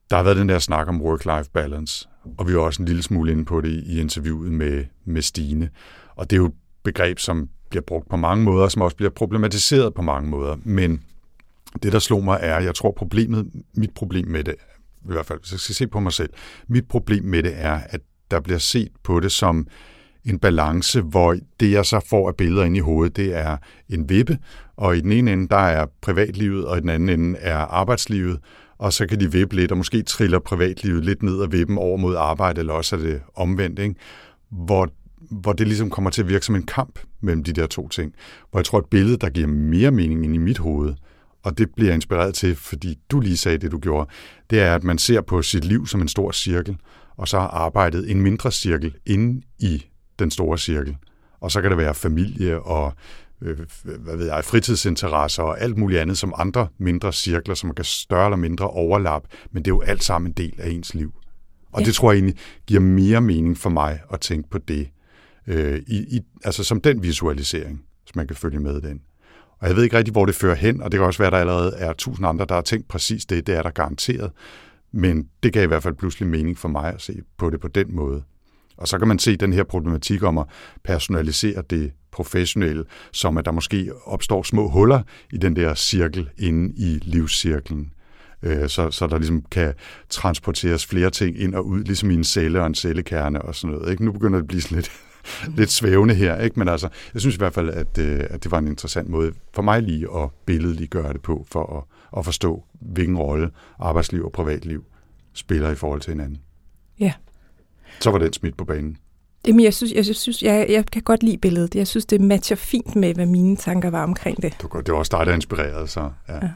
der 0.10 0.16
har 0.16 0.24
været 0.24 0.38
den 0.38 0.50
der 0.50 0.60
snak 0.60 0.88
om 0.88 1.02
work-life 1.02 1.50
balance, 1.54 2.08
og 2.38 2.48
vi 2.48 2.56
var 2.56 2.62
også 2.62 2.82
en 2.82 2.88
lille 2.88 3.04
smule 3.04 3.32
inde 3.32 3.46
på 3.46 3.62
det 3.62 3.84
i 3.86 4.00
interviewet 4.00 4.52
med, 4.52 4.86
med 5.06 5.22
Stine. 5.22 5.70
Og 6.16 6.30
det 6.30 6.36
er 6.36 6.42
jo 6.42 6.52
begreb, 6.84 7.20
som 7.20 7.50
bliver 7.70 7.84
brugt 7.84 8.10
på 8.10 8.16
mange 8.16 8.44
måder, 8.44 8.68
som 8.68 8.82
også 8.82 8.98
bliver 8.98 9.10
problematiseret 9.10 9.94
på 9.94 10.02
mange 10.02 10.30
måder. 10.30 10.56
Men 10.64 11.04
det, 11.84 11.94
der 11.94 12.00
slog 12.00 12.24
mig, 12.24 12.40
er, 12.42 12.60
jeg 12.60 12.76
tror 12.76 12.92
problemet, 12.92 13.52
mit 13.74 13.92
problem 13.96 14.28
med 14.28 14.44
det, 14.44 14.56
i 15.04 15.14
hvert 15.14 15.26
fald 15.26 15.40
hvis 15.40 15.52
jeg 15.52 15.60
skal 15.60 15.76
se 15.76 15.88
på 15.88 16.00
mig 16.00 16.14
selv, 16.14 16.30
mit 16.68 16.88
problem 16.88 17.24
med 17.24 17.44
det 17.44 17.54
er, 17.56 17.80
at 17.90 18.02
der 18.32 18.40
bliver 18.40 18.60
set 18.60 18.92
på 19.04 19.20
det 19.20 19.32
som 19.32 19.68
en 20.26 20.40
balance, 20.40 21.02
hvor 21.02 21.38
det, 21.60 21.72
jeg 21.72 21.86
så 21.86 22.00
får 22.10 22.28
af 22.28 22.36
billeder 22.36 22.64
ind 22.64 22.78
i 22.78 22.80
hovedet, 22.80 23.16
det 23.16 23.36
er 23.36 23.58
en 23.90 24.10
vippe, 24.10 24.38
og 24.78 24.98
i 24.98 25.02
den 25.02 25.12
ene 25.12 25.34
ende, 25.34 25.48
der 25.48 25.58
er 25.58 25.86
privatlivet, 26.02 26.66
og 26.66 26.78
i 26.78 26.82
den 26.82 26.90
anden 26.90 27.10
ende 27.10 27.40
er 27.40 27.58
arbejdslivet, 27.58 28.40
og 28.78 28.94
så 28.94 29.08
kan 29.08 29.20
de 29.20 29.32
vippe 29.32 29.56
lidt, 29.56 29.72
og 29.72 29.78
måske 29.78 30.02
triller 30.02 30.40
privatlivet 30.40 31.06
lidt 31.06 31.24
ned 31.24 31.42
ad 31.42 31.48
vippen 31.48 31.78
over 31.78 31.98
mod 31.98 32.16
arbejde, 32.16 32.60
eller 32.60 32.74
også 32.74 32.96
er 32.96 33.00
det 33.00 33.22
omvendt, 33.36 33.80
ikke? 33.80 33.96
Hvor, 34.50 34.90
hvor 35.32 35.54
det 35.54 35.68
ligesom 35.68 35.90
kommer 35.90 36.10
til 36.10 36.22
at 36.22 36.30
virke 36.30 36.46
som 36.46 36.56
en 36.56 36.66
kamp 36.66 37.00
mellem 37.22 37.44
de 37.44 37.54
der 37.54 37.68
to 37.68 37.88
ting. 37.88 38.14
Hvor 38.52 38.60
jeg 38.60 38.66
tror, 38.66 38.80
et 38.80 38.86
billede, 38.86 39.18
der 39.18 39.30
giver 39.30 39.48
mere 39.48 39.92
mening 39.92 40.24
ind 40.24 40.36
i 40.36 40.38
mit 40.38 40.58
hoved, 40.58 40.94
og 41.44 41.58
det 41.58 41.70
bliver 41.76 41.90
jeg 41.90 41.96
inspireret 41.96 42.36
til, 42.36 42.56
fordi 42.56 43.00
du 43.12 43.20
lige 43.20 43.38
sagde 43.38 43.58
det, 43.58 43.72
du 43.72 43.80
gjorde, 43.80 44.10
det 44.50 44.60
er, 44.60 44.76
at 44.76 44.84
man 44.84 44.98
ser 44.98 45.22
på 45.22 45.42
sit 45.42 45.66
liv 45.66 45.88
som 45.88 46.02
en 46.02 46.08
stor 46.08 46.32
cirkel, 46.32 46.78
og 47.18 47.28
så 47.28 47.40
har 47.40 47.48
arbejdet 47.48 48.12
en 48.12 48.22
mindre 48.22 48.52
cirkel 48.52 48.96
inde 49.06 49.42
i 49.60 49.86
den 50.20 50.32
store 50.32 50.58
cirkel. 50.58 50.98
Og 51.40 51.52
så 51.52 51.62
kan 51.62 51.70
det 51.72 51.78
være 51.78 51.94
familie 51.94 52.60
og 52.60 52.94
øh, 53.42 53.60
hvad 53.84 54.18
ved 54.18 54.26
jeg, 54.26 54.46
fritidsinteresser 54.46 55.44
og 55.44 55.62
alt 55.62 55.78
muligt 55.78 56.02
andet 56.02 56.18
som 56.18 56.34
andre 56.38 56.68
mindre 56.78 57.14
cirkler, 57.14 57.56
som 57.56 57.74
kan 57.74 57.86
større 57.86 58.26
eller 58.26 58.38
mindre 58.38 58.68
overlap, 58.68 59.24
men 59.52 59.66
det 59.66 59.72
er 59.72 59.76
jo 59.76 59.82
alt 59.82 60.04
sammen 60.04 60.30
en 60.30 60.34
del 60.34 60.54
af 60.58 60.70
ens 60.70 60.94
liv. 60.94 61.14
Og 61.72 61.82
ja. 61.82 61.86
det 61.86 61.96
tror 61.96 62.12
jeg 62.12 62.20
egentlig 62.20 62.38
giver 62.68 62.82
mere 62.82 63.22
mening 63.22 63.58
for 63.58 63.70
mig 63.70 64.00
at 64.14 64.20
tænke 64.20 64.50
på 64.50 64.58
det, 64.58 64.90
øh, 65.48 65.82
i, 65.88 65.98
i, 65.98 66.22
altså 66.44 66.64
som 66.64 66.82
den 66.82 67.04
visualisering, 67.04 67.84
som 68.06 68.14
man 68.16 68.28
kan 68.28 68.36
følge 68.36 68.60
med 68.60 68.82
den. 68.82 69.02
Og 69.60 69.68
jeg 69.68 69.76
ved 69.76 69.84
ikke 69.84 69.98
rigtig, 69.98 70.12
hvor 70.12 70.26
det 70.26 70.36
fører 70.36 70.56
hen, 70.56 70.82
og 70.82 70.92
det 70.92 70.98
kan 70.98 71.08
også 71.08 71.18
være, 71.18 71.28
at 71.28 71.34
der 71.34 71.40
allerede 71.40 71.76
er 71.78 71.94
tusind 71.94 72.28
andre, 72.28 72.46
der 72.50 72.56
har 72.56 72.62
tænkt 72.62 72.88
præcis 72.88 73.26
det, 73.26 73.48
det 73.48 73.56
er 73.56 73.62
der 73.62 73.70
garanteret. 73.70 74.32
Men 74.92 75.28
det 75.44 75.54
gav 75.54 75.64
i 75.64 75.68
hvert 75.68 75.84
fald 75.84 75.96
pludselig 75.96 76.30
mening 76.30 76.58
for 76.58 76.70
mig 76.70 76.94
at 76.94 77.02
se 77.02 77.22
på 77.38 77.50
det 77.50 77.60
på 77.60 77.68
den 77.68 77.96
måde. 77.96 78.24
Og 78.78 78.88
så 78.88 79.00
kan 79.00 79.08
man 79.08 79.20
se 79.20 79.36
den 79.36 79.54
her 79.54 79.64
problematik 79.64 80.24
om 80.24 80.38
at 80.38 80.46
personalisere 80.84 81.64
det 81.70 81.92
professionelle, 82.12 82.86
som 83.12 83.38
at 83.38 83.46
der 83.46 83.52
måske 83.52 83.92
opstår 84.06 84.44
små 84.44 84.70
huller 84.70 85.02
i 85.32 85.38
den 85.38 85.56
der 85.56 85.76
cirkel 85.76 86.30
inde 86.38 86.74
i 86.78 87.00
livscirklen. 87.02 87.94
Øh, 88.44 88.70
så, 88.70 88.92
så 88.92 89.08
der 89.08 89.18
ligesom 89.18 89.42
kan 89.52 89.74
transporteres 90.10 90.86
flere 90.86 91.10
ting 91.10 91.40
ind 91.40 91.56
og 91.56 91.66
ud, 91.66 91.84
ligesom 91.84 92.12
i 92.12 92.14
en 92.14 92.24
celle 92.24 92.62
og 92.62 92.68
en 92.68 92.76
cellekerne 92.76 93.42
og 93.42 93.56
sådan 93.56 93.76
noget. 93.76 93.92
Ikke? 93.92 94.06
Nu 94.06 94.12
begynder 94.12 94.38
det 94.38 94.44
at 94.44 94.48
blive 94.48 94.62
sådan 94.62 94.76
lidt, 94.76 94.92
lidt 95.58 95.72
svævende 95.72 96.14
her, 96.14 96.40
ikke? 96.40 96.60
men 96.60 96.68
altså, 96.68 96.90
jeg 97.14 97.22
synes 97.22 97.36
i 97.36 97.38
hvert 97.38 97.54
fald, 97.54 97.70
at, 97.70 97.98
øh, 97.98 98.20
at 98.30 98.44
det 98.44 98.52
var 98.52 98.58
en 98.58 98.68
interessant 98.68 99.10
måde 99.10 99.32
for 99.54 99.62
mig 99.62 99.82
lige 99.82 100.08
at 100.16 100.30
billedligt 100.46 100.92
gøre 100.92 101.14
det 101.14 101.22
på, 101.22 101.46
for 101.52 101.78
at, 101.78 101.84
at 102.20 102.26
forstå, 102.26 102.64
hvilken 102.82 103.18
rolle 103.18 103.50
arbejdsliv 103.80 104.26
og 104.26 104.32
privatliv 104.32 104.84
spiller 105.34 105.72
i 105.72 105.76
forhold 105.76 106.02
til 106.02 106.12
hinanden. 106.12 106.38
Ja. 107.00 107.14
Så 108.00 108.12
var 108.12 108.18
den 108.18 108.34
smidt 108.34 108.58
på 108.58 108.66
banen. 108.66 108.98
Jamen, 109.48 109.64
jeg 109.64 109.74
synes, 109.74 109.94
jeg, 109.94 110.06
synes 110.06 110.44
jeg, 110.44 110.66
jeg 110.70 110.86
kan 110.86 111.02
godt 111.02 111.24
lide 111.24 111.38
billedet. 111.38 111.76
Jeg 111.76 111.88
synes, 111.88 112.06
det 112.06 112.22
matcher 112.22 112.56
fint 112.56 112.96
med, 112.96 113.14
hvad 113.14 113.26
mine 113.26 113.56
tanker 113.56 113.90
var 113.90 114.04
omkring 114.04 114.42
det. 114.42 114.54
Det 114.62 114.70
var, 114.74 114.82
det 114.82 114.92
var 114.92 115.00
også 115.00 115.18
dig, 115.18 115.26
der 115.26 115.34
inspirerede, 115.34 115.88
så 115.88 116.10
ja. 116.30 116.36
ja. 116.36 116.50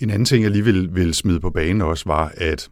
En 0.00 0.10
anden 0.10 0.24
ting, 0.24 0.42
jeg 0.42 0.50
lige 0.50 0.64
vil, 0.64 0.94
vil 0.94 1.14
smide 1.14 1.40
på 1.40 1.50
banen 1.50 1.82
også, 1.82 2.04
var, 2.06 2.32
at 2.36 2.70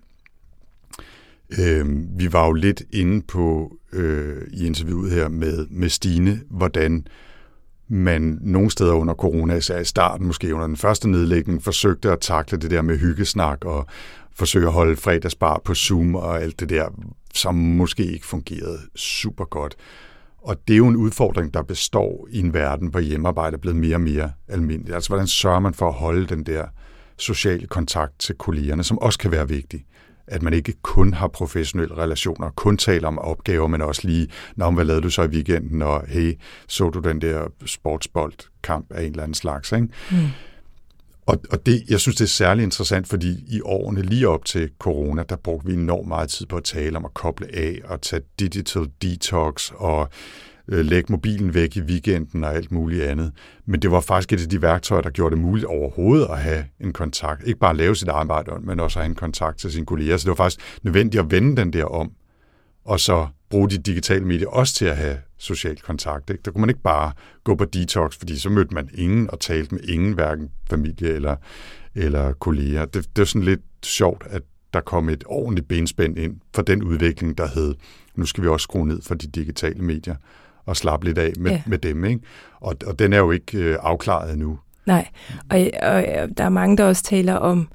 øh, 1.59 1.86
vi 2.18 2.32
var 2.32 2.46
jo 2.46 2.53
lidt 2.53 2.82
inde 2.92 3.22
på 3.22 3.76
øh, 3.92 4.42
i 4.53 4.66
interviewet 4.66 5.11
her 5.11 5.28
med, 5.28 5.66
med 5.70 5.88
Stine, 5.88 6.40
hvordan 6.51 7.07
man 7.88 8.38
nogle 8.40 8.70
steder 8.70 8.92
under 8.92 9.14
corona, 9.14 9.55
især 9.55 9.78
i 9.78 9.84
starten, 9.84 10.26
måske 10.26 10.55
under 10.55 10.66
den 10.66 10.76
første 10.76 11.09
nedlægning, 11.09 11.62
forsøgte 11.62 12.11
at 12.11 12.20
takle 12.20 12.59
det 12.59 12.70
der 12.70 12.82
med 12.82 12.99
hyggesnak 12.99 13.64
og 13.64 13.86
forsøge 14.32 14.66
at 14.66 14.72
holde 14.72 14.96
fredagsbar 14.96 15.61
på 15.64 15.74
Zoom 15.74 16.14
og 16.14 16.42
alt 16.42 16.61
det 16.61 16.68
der, 16.68 16.88
som 17.34 17.55
måske 17.55 18.05
ikke 18.05 18.26
fungerede 18.26 18.78
super 18.96 19.44
godt. 19.44 19.76
Og 20.38 20.57
det 20.68 20.74
er 20.74 20.78
jo 20.78 20.88
en 20.88 20.96
udfordring, 20.96 21.55
der 21.55 21.62
består 21.62 22.28
i 22.30 22.38
en 22.38 22.55
verden, 22.55 22.88
hvor 22.88 23.01
hjemmearbejde 23.01 23.55
er 23.55 23.61
blevet 23.61 23.76
mere 23.76 23.96
og 23.96 24.01
mere 24.01 24.32
almindeligt. 24.49 24.94
Altså, 24.94 25.09
hvordan 25.11 25.26
sørger 25.26 25.61
man 25.61 25.74
for 25.74 25.88
at 25.88 25.94
holde 25.94 26.26
den 26.26 26.46
der 26.46 26.64
sociale 27.16 27.66
kontakt 27.66 28.18
til 28.18 28.34
kollegerne, 28.34 28.84
som 28.84 28.99
også 28.99 29.18
kan 29.18 29.30
være 29.30 29.49
vigtig? 29.49 29.84
At 30.31 30.43
man 30.43 30.53
ikke 30.53 30.72
kun 30.83 31.14
har 31.14 31.29
professionelle 31.29 31.97
relationer, 31.97 32.51
kun 32.51 32.76
taler 32.76 33.09
om 33.09 33.18
opgaver, 33.18 33.66
men 33.66 33.83
også 33.83 34.01
lige, 34.05 34.29
når 34.57 34.70
hvad 34.70 34.85
lavede 34.85 35.03
du 35.03 35.11
så 35.11 35.22
i 35.22 35.26
weekenden, 35.26 35.83
og 35.83 36.05
hey, 36.09 36.39
så 36.68 36.91
du 36.91 36.99
den 36.99 37.20
der 37.20 37.47
sportsboldkamp 37.66 38.93
af 38.93 39.03
en 39.03 39.11
eller 39.11 39.22
anden 39.22 39.35
slags, 39.35 39.72
ikke? 39.72 39.89
Mm. 40.11 40.16
Og, 41.26 41.41
og 41.51 41.66
det, 41.66 41.83
jeg 41.89 42.01
synes, 42.01 42.16
det 42.16 42.24
er 42.24 42.29
særlig 42.29 42.62
interessant, 42.62 43.09
fordi 43.09 43.45
i 43.49 43.61
årene 43.64 44.03
lige 44.03 44.29
op 44.29 44.45
til 44.45 44.70
corona, 44.79 45.22
der 45.29 45.37
brugte 45.37 45.66
vi 45.66 45.74
enormt 45.74 46.09
meget 46.09 46.31
tid 46.31 46.47
på 46.47 46.57
at 46.57 46.64
tale 46.64 46.97
om 46.97 47.05
at 47.05 47.14
koble 47.14 47.47
af 47.55 47.81
og 47.85 48.03
tage 48.03 48.22
digital 48.39 48.91
detox 49.03 49.70
og 49.74 50.01
øh, 50.03 50.09
Øh, 50.69 50.85
lægge 50.85 51.12
mobilen 51.12 51.55
væk 51.55 51.77
i 51.77 51.81
weekenden 51.81 52.45
og 52.45 52.55
alt 52.55 52.73
muligt 52.73 53.05
andet. 53.05 53.33
Men 53.66 53.83
det 53.83 53.91
var 53.91 54.01
faktisk 54.01 54.33
et 54.33 54.43
af 54.43 54.49
de 54.49 54.62
værktøjer, 54.62 55.03
der 55.03 55.11
gjorde 55.11 55.35
det 55.35 55.43
muligt 55.43 55.66
overhovedet 55.66 56.27
at 56.31 56.39
have 56.39 56.64
en 56.81 56.93
kontakt. 56.93 57.47
Ikke 57.47 57.61
bare 57.61 57.71
at 57.71 57.77
lave 57.77 57.97
sit 57.97 58.09
arbejde, 58.09 58.51
men 58.62 58.81
også 58.81 58.99
at 58.99 59.05
have 59.05 59.11
en 59.11 59.16
kontakt 59.16 59.59
til 59.59 59.73
sine 59.73 59.87
kolleger. 59.87 60.16
Så 60.16 60.25
det 60.25 60.29
var 60.29 60.45
faktisk 60.45 60.79
nødvendigt 60.83 61.21
at 61.21 61.31
vende 61.31 61.57
den 61.57 61.73
der 61.73 61.85
om, 61.85 62.12
og 62.85 63.01
så 63.01 63.27
bruge 63.51 63.71
de 63.71 63.79
digitale 63.79 64.25
medier 64.25 64.49
også 64.49 64.75
til 64.75 64.85
at 64.85 64.97
have 64.97 65.19
social 65.39 65.77
kontakt. 65.81 66.31
Ikke? 66.31 66.43
Der 66.45 66.51
kunne 66.51 66.61
man 66.61 66.71
ikke 66.71 66.83
bare 66.83 67.12
gå 67.45 67.55
på 67.55 67.64
detox, 67.64 68.19
fordi 68.19 68.39
så 68.39 68.51
mødte 68.51 68.75
man 68.75 68.89
ingen 68.95 69.31
og 69.31 69.41
talte 69.41 69.75
med 69.75 69.85
ingen, 69.85 70.12
hverken 70.12 70.51
familie 70.71 71.09
eller, 71.09 71.37
eller 71.95 72.33
kolleger. 72.33 72.85
Det, 72.85 73.16
det 73.16 73.23
er 73.23 73.27
sådan 73.27 73.43
lidt 73.43 73.61
sjovt, 73.85 74.25
at 74.31 74.43
der 74.73 74.81
kom 74.81 75.09
et 75.09 75.25
ordentligt 75.27 75.69
benspænd 75.69 76.19
ind 76.19 76.37
for 76.55 76.62
den 76.62 76.83
udvikling, 76.83 77.39
der 77.39 77.49
hed, 77.55 77.75
nu 78.14 78.27
skal 78.27 78.45
vi 78.45 78.49
også 78.49 78.64
skrue 78.64 78.87
ned 78.87 79.03
for 79.03 79.14
de 79.14 79.27
digitale 79.27 79.83
medier 79.83 80.16
og 80.69 80.77
slappe 80.77 81.07
lidt 81.07 81.19
af 81.19 81.33
med, 81.39 81.51
ja. 81.51 81.62
med 81.66 81.79
dem. 81.79 82.05
Ikke? 82.05 82.21
Og, 82.61 82.77
og 82.87 82.99
den 82.99 83.12
er 83.12 83.19
jo 83.19 83.31
ikke 83.31 83.59
øh, 83.59 83.77
afklaret 83.81 84.33
endnu. 84.33 84.59
Nej, 84.87 85.09
og, 85.51 85.59
og 85.83 86.05
der 86.39 86.45
er 86.45 86.49
mange, 86.49 86.77
der 86.77 86.85
også 86.85 87.03
taler 87.03 87.35
om 87.35 87.69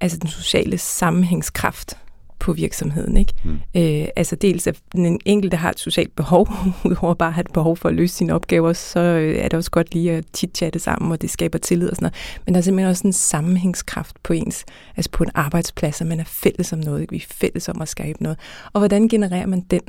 altså 0.00 0.18
den 0.18 0.28
sociale 0.28 0.78
sammenhængskraft 0.78 1.96
på 2.44 2.52
virksomheden. 2.52 3.16
Ikke? 3.16 3.32
Mm. 3.44 3.50
Øh, 3.76 4.08
altså 4.16 4.36
dels 4.36 4.66
at 4.66 4.76
den 4.92 5.20
enkelte 5.24 5.56
har 5.56 5.70
et 5.70 5.80
socialt 5.80 6.16
behov, 6.16 6.48
udover 6.90 7.14
bare 7.14 7.28
at 7.28 7.34
have 7.34 7.44
et 7.44 7.52
behov 7.52 7.76
for 7.76 7.88
at 7.88 7.94
løse 7.94 8.14
sine 8.14 8.34
opgaver, 8.34 8.72
så 8.72 9.00
øh, 9.00 9.36
er 9.36 9.42
det 9.42 9.54
også 9.54 9.70
godt 9.70 9.94
lige 9.94 10.12
at 10.12 10.24
chit-chatte 10.36 10.78
sammen, 10.78 11.12
og 11.12 11.22
det 11.22 11.30
skaber 11.30 11.58
tillid 11.58 11.88
og 11.88 11.96
sådan 11.96 12.04
noget. 12.04 12.42
Men 12.46 12.54
der 12.54 12.58
er 12.58 12.62
simpelthen 12.62 12.90
også 12.90 13.06
en 13.06 13.12
sammenhængskraft 13.12 14.16
på 14.22 14.32
ens, 14.32 14.64
altså 14.96 15.10
på 15.10 15.24
en 15.24 15.30
arbejdsplads, 15.34 16.00
at 16.00 16.06
man 16.06 16.20
er 16.20 16.24
fælles 16.24 16.72
om 16.72 16.78
noget, 16.78 17.06
vi 17.10 17.16
er 17.16 17.20
fælles 17.30 17.68
om 17.68 17.82
at 17.82 17.88
skabe 17.88 18.22
noget. 18.22 18.38
Og 18.72 18.80
hvordan 18.80 19.08
genererer 19.08 19.46
man 19.46 19.60
den, 19.60 19.80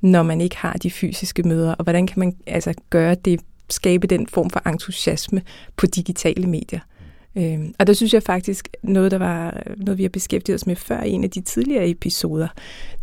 når 0.00 0.22
man 0.22 0.40
ikke 0.40 0.56
har 0.56 0.72
de 0.72 0.90
fysiske 0.90 1.42
møder, 1.42 1.74
og 1.74 1.84
hvordan 1.84 2.06
kan 2.06 2.20
man 2.20 2.34
altså 2.46 2.74
gøre 2.90 3.14
det, 3.14 3.40
skabe 3.70 4.06
den 4.06 4.26
form 4.26 4.50
for 4.50 4.68
entusiasme 4.68 5.42
på 5.76 5.86
digitale 5.86 6.46
medier? 6.46 6.80
Øhm, 7.36 7.74
og 7.78 7.86
der 7.86 7.92
synes 7.92 8.14
jeg 8.14 8.22
faktisk, 8.22 8.68
noget, 8.82 9.10
der 9.10 9.18
var 9.18 9.62
noget, 9.76 9.98
vi 9.98 10.02
har 10.02 10.10
beskæftiget 10.10 10.54
os 10.54 10.66
med 10.66 10.76
før 10.76 11.02
i 11.02 11.10
en 11.10 11.24
af 11.24 11.30
de 11.30 11.40
tidligere 11.40 11.88
episoder, 11.88 12.48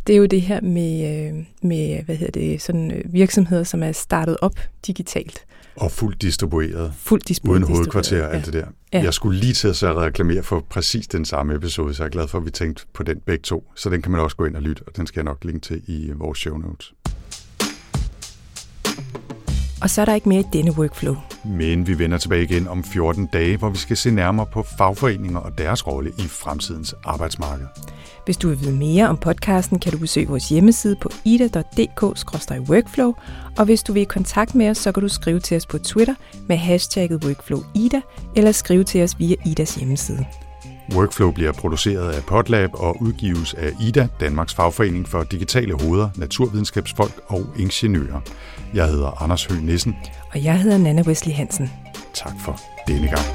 det 0.08 0.14
er 0.14 0.18
jo 0.18 0.26
det 0.26 0.42
her 0.42 0.62
med, 0.62 1.28
øh, 1.28 1.46
med 1.62 2.04
hvad 2.04 2.16
hedder 2.16 2.40
det, 2.40 2.62
sådan 2.62 2.92
øh, 2.92 3.14
virksomheder, 3.14 3.64
som 3.64 3.84
er 3.84 3.92
startet 3.92 4.38
op 4.42 4.60
digitalt. 4.88 5.46
Og 5.76 5.92
fuldt 5.92 6.22
distribueret. 6.22 6.94
Fuldt 6.98 7.28
distribueret. 7.28 7.64
Uden 7.64 7.74
hovedkvarter 7.74 8.24
og 8.24 8.30
ja. 8.30 8.36
alt 8.36 8.46
det 8.46 8.54
der. 8.54 8.66
Ja. 8.94 9.04
Jeg 9.04 9.14
skulle 9.14 9.40
lige 9.40 9.54
til 9.54 9.68
at 9.68 9.84
reklamere 9.84 10.44
for 10.44 10.66
præcis 10.70 11.08
den 11.08 11.26
samme 11.26 11.56
episode, 11.56 11.94
så 11.94 12.04
jeg 12.04 12.08
er 12.08 12.12
glad 12.12 12.28
for, 12.28 12.38
at 12.38 12.46
vi 12.46 12.52
tænkte 12.52 12.86
på 12.94 13.04
den 13.04 13.20
begge 13.20 13.42
to. 13.42 13.72
Så 13.76 13.90
den 13.90 14.02
kan 14.02 14.12
man 14.12 14.22
også 14.22 14.36
gå 14.36 14.46
ind 14.46 14.56
og 14.56 14.62
lytte, 14.62 14.84
og 14.88 14.98
den 14.98 15.08
skal 15.08 15.20
jeg 15.20 15.26
nok 15.26 15.44
linke 15.44 15.60
til 15.60 15.82
i 15.88 16.12
vores 16.16 16.40
show 16.40 16.58
notes. 16.58 16.94
Og 19.82 19.90
så 19.90 20.02
er 20.02 20.06
der 20.06 20.16
ikke 20.16 20.30
mere 20.30 20.40
i 20.40 20.46
denne 20.54 20.72
workflow. 20.72 21.16
Men 21.44 21.88
vi 21.88 22.00
vender 22.00 22.18
tilbage 22.18 22.44
igen 22.44 22.68
om 22.68 22.84
14 22.84 23.26
dage, 23.26 23.58
hvor 23.58 23.70
vi 23.70 23.78
skal 23.78 23.98
se 23.98 24.12
nærmere 24.12 24.46
på 24.46 24.64
fagforeninger 24.78 25.40
og 25.40 25.58
deres 25.58 25.88
rolle 25.88 26.12
i 26.18 26.22
fremtidens 26.22 26.96
arbejdsmarked. 27.04 27.66
Hvis 28.26 28.38
du 28.38 28.50
vil 28.50 28.60
vide 28.62 28.76
mere 28.76 29.10
om 29.10 29.18
podcasten, 29.18 29.80
kan 29.80 29.92
du 29.92 29.98
besøge 29.98 30.28
vores 30.28 30.50
hjemmeside 30.50 30.96
på 31.02 31.10
ida.dk-workflow, 31.26 33.14
og 33.58 33.66
hvis 33.66 33.84
du 33.84 33.94
vil 33.94 34.02
i 34.02 34.06
kontakt 34.06 34.56
med 34.56 34.70
os, 34.70 34.78
så 34.78 34.92
kan 34.92 35.04
du 35.04 35.10
skrive 35.10 35.40
til 35.40 35.58
os 35.58 35.66
på 35.66 35.78
Twitter 35.78 36.16
med 36.48 36.58
hashtagget 36.58 37.26
workflowida, 37.26 38.02
eller 38.36 38.52
skrive 38.52 38.84
til 38.84 39.04
os 39.04 39.20
via 39.20 39.36
Idas 39.46 39.76
hjemmeside. 39.76 40.26
Workflow 40.94 41.32
bliver 41.32 41.52
produceret 41.52 42.12
af 42.12 42.24
Podlab 42.24 42.70
og 42.74 43.02
udgives 43.02 43.54
af 43.54 43.72
IDA, 43.82 44.08
Danmarks 44.20 44.54
Fagforening 44.54 45.08
for 45.08 45.24
Digitale 45.24 45.74
Hoveder, 45.74 46.10
Naturvidenskabsfolk 46.16 47.14
og 47.28 47.46
Ingeniører. 47.58 48.22
Jeg 48.74 48.88
hedder 48.88 49.22
Anders 49.24 49.46
Høgh 49.46 49.64
Nissen. 49.64 49.96
Og 50.34 50.44
jeg 50.44 50.60
hedder 50.62 50.78
Nana 50.78 51.02
Wesley 51.02 51.34
Hansen. 51.34 51.72
Tak 52.14 52.34
for 52.40 52.60
denne 52.88 53.08
gang. 53.08 53.26